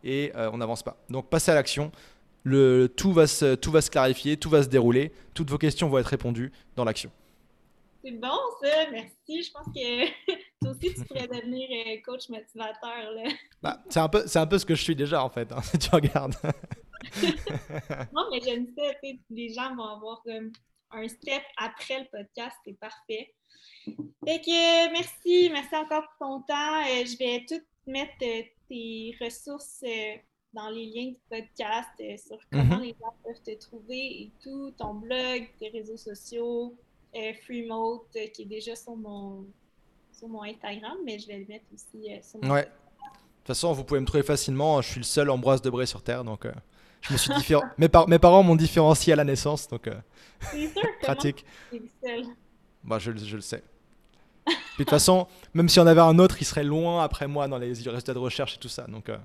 Et 0.04 0.30
on 0.36 0.58
n'avance 0.58 0.82
pas. 0.82 0.98
Donc, 1.08 1.30
passez 1.30 1.50
à 1.50 1.54
l'action 1.54 1.90
tout, 2.44 3.12
va 3.12 3.26
se, 3.26 3.54
tout 3.54 3.70
va 3.70 3.80
se 3.80 3.90
clarifier, 3.90 4.36
tout 4.36 4.50
va 4.50 4.62
se 4.62 4.68
dérouler, 4.68 5.12
toutes 5.34 5.50
vos 5.50 5.58
questions 5.58 5.88
vont 5.88 5.98
être 5.98 6.06
répondues 6.06 6.52
dans 6.76 6.84
l'action. 6.84 7.10
C'est 8.04 8.12
bon 8.12 8.38
ça, 8.62 8.90
merci. 8.90 9.42
Je 9.42 9.50
pense 9.52 9.66
que 9.66 10.06
toi 10.62 10.70
aussi 10.70 10.94
tu 10.94 11.04
pourrais 11.04 11.26
devenir 11.26 11.68
euh, 11.70 12.00
coach 12.04 12.28
motivateur. 12.28 13.12
Bah, 13.62 13.82
c'est, 13.88 13.98
un 13.98 14.08
peu, 14.08 14.22
c'est 14.26 14.38
un 14.38 14.46
peu 14.46 14.56
ce 14.56 14.64
que 14.64 14.76
je 14.76 14.82
suis 14.82 14.94
déjà 14.94 15.22
en 15.22 15.28
fait, 15.28 15.50
hein, 15.50 15.60
si 15.62 15.78
tu 15.78 15.90
regardes. 15.90 16.34
non, 18.12 18.22
mais 18.30 18.40
j'aime 18.40 18.68
ça, 18.76 18.82
les 19.30 19.52
gens 19.52 19.74
vont 19.74 19.84
avoir 19.84 20.22
un 20.90 21.08
step 21.08 21.42
après 21.56 22.00
le 22.00 22.06
podcast, 22.06 22.56
c'est 22.64 22.78
parfait. 22.78 23.34
Fait 24.24 24.40
que 24.40 24.92
merci, 24.92 25.50
merci 25.50 25.74
encore 25.74 26.04
pour 26.18 26.28
ton 26.28 26.40
temps. 26.42 26.80
Euh, 26.82 27.04
je 27.04 27.18
vais 27.18 27.44
tout 27.48 27.62
mettre 27.86 28.12
euh, 28.22 28.42
tes 28.68 29.16
ressources 29.20 29.82
dans 30.52 30.68
les 30.70 30.86
liens 30.86 31.10
du 31.10 31.18
podcast 31.28 31.88
euh, 32.00 32.16
sur 32.16 32.38
comment 32.50 32.76
mhm. 32.76 32.82
les 32.82 32.96
gens 33.00 33.14
peuvent 33.24 33.42
te 33.44 33.58
trouver 33.58 34.22
et 34.22 34.30
tout, 34.42 34.72
ton 34.78 34.94
blog, 34.94 35.48
tes 35.58 35.68
réseaux 35.68 35.96
sociaux, 35.96 36.74
euh, 37.14 37.32
Freemote, 37.44 38.06
euh, 38.16 38.26
qui 38.28 38.42
est 38.42 38.46
déjà 38.46 38.74
sur 38.74 38.96
mon, 38.96 39.46
sur 40.12 40.28
mon 40.28 40.42
Instagram, 40.42 40.96
mais 41.04 41.18
je 41.18 41.26
vais 41.26 41.38
le 41.38 41.46
mettre 41.46 41.66
aussi 41.72 42.08
sur 42.22 42.40
mon 42.42 42.54
Ouais. 42.54 42.68
façon, 43.46 43.72
vous 43.72 43.84
pouvez 43.84 44.00
me 44.00 44.06
trouver 44.06 44.22
facilement. 44.22 44.80
Je 44.82 44.88
suis 44.88 45.00
le 45.00 45.04
seul 45.04 45.30
Ambroise 45.30 45.62
Debré 45.62 45.86
sur 45.86 46.02
Terre, 46.02 46.24
donc 46.24 46.44
euh, 46.44 46.52
je 47.02 47.12
me 47.12 47.18
suis 47.18 47.34
différent. 47.34 47.64
mes, 47.78 47.88
mes, 48.08 48.18
parents 48.18 48.42
m'ont 48.42 48.56
différencié 48.56 49.12
à 49.12 49.16
la 49.16 49.24
naissance, 49.24 49.68
donc 49.68 49.86
euh, 49.86 49.94
pratique. 51.02 51.44
Bah, 52.84 52.98
je, 52.98 53.16
je 53.16 53.36
le 53.36 53.42
sais. 53.42 53.62
Puis 54.46 54.84
de 54.84 54.84
toute 54.84 54.90
façon, 54.90 55.26
même 55.54 55.68
si 55.68 55.78
on 55.80 55.86
avait 55.86 56.00
un 56.00 56.18
autre, 56.18 56.36
il 56.40 56.44
serait 56.44 56.64
loin 56.64 57.02
après 57.02 57.26
moi 57.26 57.48
dans 57.48 57.58
les 57.58 57.68
résultats 57.68 58.14
de 58.14 58.18
recherche 58.18 58.54
et 58.56 58.58
tout 58.58 58.68
ça. 58.68 58.86
Donc, 58.86 59.08
euh. 59.08 59.18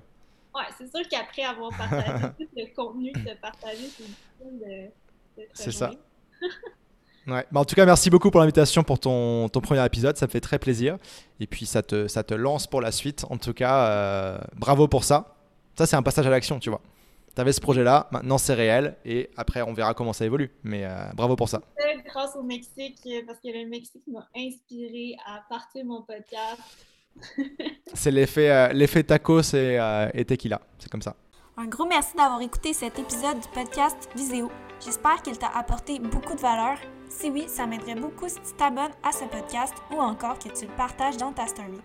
Ouais, 0.54 0.64
c'est 0.78 0.94
sûr 0.94 1.08
qu'après 1.08 1.42
avoir 1.42 1.70
partagé 1.76 2.22
tout 2.38 2.48
le 2.56 2.74
contenu 2.74 3.12
que 3.12 3.18
tu 3.18 3.30
as 3.30 3.36
partagé, 3.36 3.88
c'est 3.88 4.04
difficile 4.04 4.60
de, 4.60 5.42
de 5.42 5.48
C'est 5.52 5.72
ça. 5.72 5.90
ouais. 7.26 7.44
Bah, 7.50 7.60
en 7.60 7.64
tout 7.64 7.74
cas, 7.74 7.84
merci 7.84 8.08
beaucoup 8.10 8.30
pour 8.30 8.40
l'invitation 8.40 8.82
pour 8.84 8.98
ton, 8.98 9.48
ton, 9.48 9.60
premier 9.60 9.84
épisode. 9.84 10.16
Ça 10.16 10.26
me 10.26 10.30
fait 10.30 10.40
très 10.40 10.58
plaisir. 10.58 10.98
Et 11.40 11.46
puis, 11.46 11.66
ça 11.66 11.82
te, 11.82 12.06
ça 12.06 12.22
te 12.22 12.34
lance 12.34 12.66
pour 12.66 12.80
la 12.80 12.92
suite. 12.92 13.24
En 13.30 13.36
tout 13.36 13.52
cas, 13.52 13.88
euh, 13.88 14.38
bravo 14.56 14.86
pour 14.86 15.04
ça. 15.04 15.36
Ça, 15.76 15.86
c'est 15.86 15.96
un 15.96 16.02
passage 16.02 16.26
à 16.26 16.30
l'action, 16.30 16.60
tu 16.60 16.70
vois 16.70 16.80
tu 17.34 17.40
avais 17.40 17.52
ce 17.52 17.60
projet-là, 17.60 18.08
maintenant 18.12 18.38
c'est 18.38 18.54
réel, 18.54 18.96
et 19.04 19.30
après 19.36 19.62
on 19.62 19.72
verra 19.72 19.94
comment 19.94 20.12
ça 20.12 20.24
évolue. 20.24 20.50
Mais 20.62 20.84
euh, 20.84 21.04
bravo 21.14 21.36
pour 21.36 21.48
ça. 21.48 21.60
Grâce 22.04 22.36
au 22.36 22.42
Mexique, 22.42 23.00
parce 23.26 23.40
que 23.40 23.48
le 23.48 23.68
Mexique 23.68 24.04
m'a 24.06 24.28
inspiré 24.36 25.16
à 25.26 25.42
partir 25.48 25.84
mon 25.84 26.02
podcast. 26.02 26.60
c'est 27.94 28.10
l'effet, 28.10 28.50
euh, 28.50 28.72
l'effet 28.72 29.02
tacos 29.02 29.54
et, 29.54 29.78
euh, 29.78 30.08
et 30.14 30.24
tequila, 30.24 30.60
c'est 30.78 30.90
comme 30.90 31.02
ça. 31.02 31.16
Un 31.56 31.66
gros 31.66 31.86
merci 31.86 32.16
d'avoir 32.16 32.40
écouté 32.40 32.72
cet 32.72 32.98
épisode 32.98 33.40
du 33.40 33.48
podcast 33.54 34.08
Viséo. 34.16 34.50
J'espère 34.84 35.22
qu'il 35.22 35.38
t'a 35.38 35.48
apporté 35.48 36.00
beaucoup 36.00 36.34
de 36.34 36.40
valeur. 36.40 36.76
Si 37.08 37.30
oui, 37.30 37.44
ça 37.46 37.66
m'aiderait 37.66 37.94
beaucoup 37.94 38.28
si 38.28 38.36
tu 38.36 38.54
t'abonnes 38.56 38.90
à 39.02 39.12
ce 39.12 39.24
podcast 39.24 39.74
ou 39.92 40.00
encore 40.00 40.38
que 40.38 40.48
tu 40.48 40.66
le 40.66 40.76
partages 40.76 41.16
dans 41.16 41.32
ta 41.32 41.46
story 41.46 41.80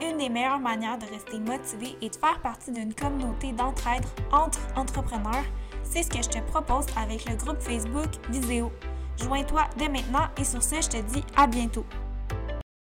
une 0.00 0.18
des 0.18 0.28
meilleures 0.28 0.60
manières 0.60 0.98
de 0.98 1.06
rester 1.06 1.38
motivé 1.38 1.96
et 2.00 2.08
de 2.08 2.16
faire 2.16 2.40
partie 2.40 2.72
d'une 2.72 2.94
communauté 2.94 3.52
d'entraide 3.52 4.04
entre 4.32 4.60
entrepreneurs. 4.76 5.44
C'est 5.84 6.02
ce 6.02 6.08
que 6.08 6.22
je 6.22 6.28
te 6.28 6.38
propose 6.50 6.86
avec 6.96 7.28
le 7.28 7.36
groupe 7.36 7.60
Facebook 7.60 8.08
Viséo. 8.30 8.72
Joins-toi 9.18 9.62
dès 9.76 9.88
maintenant 9.88 10.28
et 10.38 10.44
sur 10.44 10.62
ce, 10.62 10.76
je 10.76 10.88
te 10.88 11.12
dis 11.12 11.22
à 11.36 11.46
bientôt. 11.46 11.84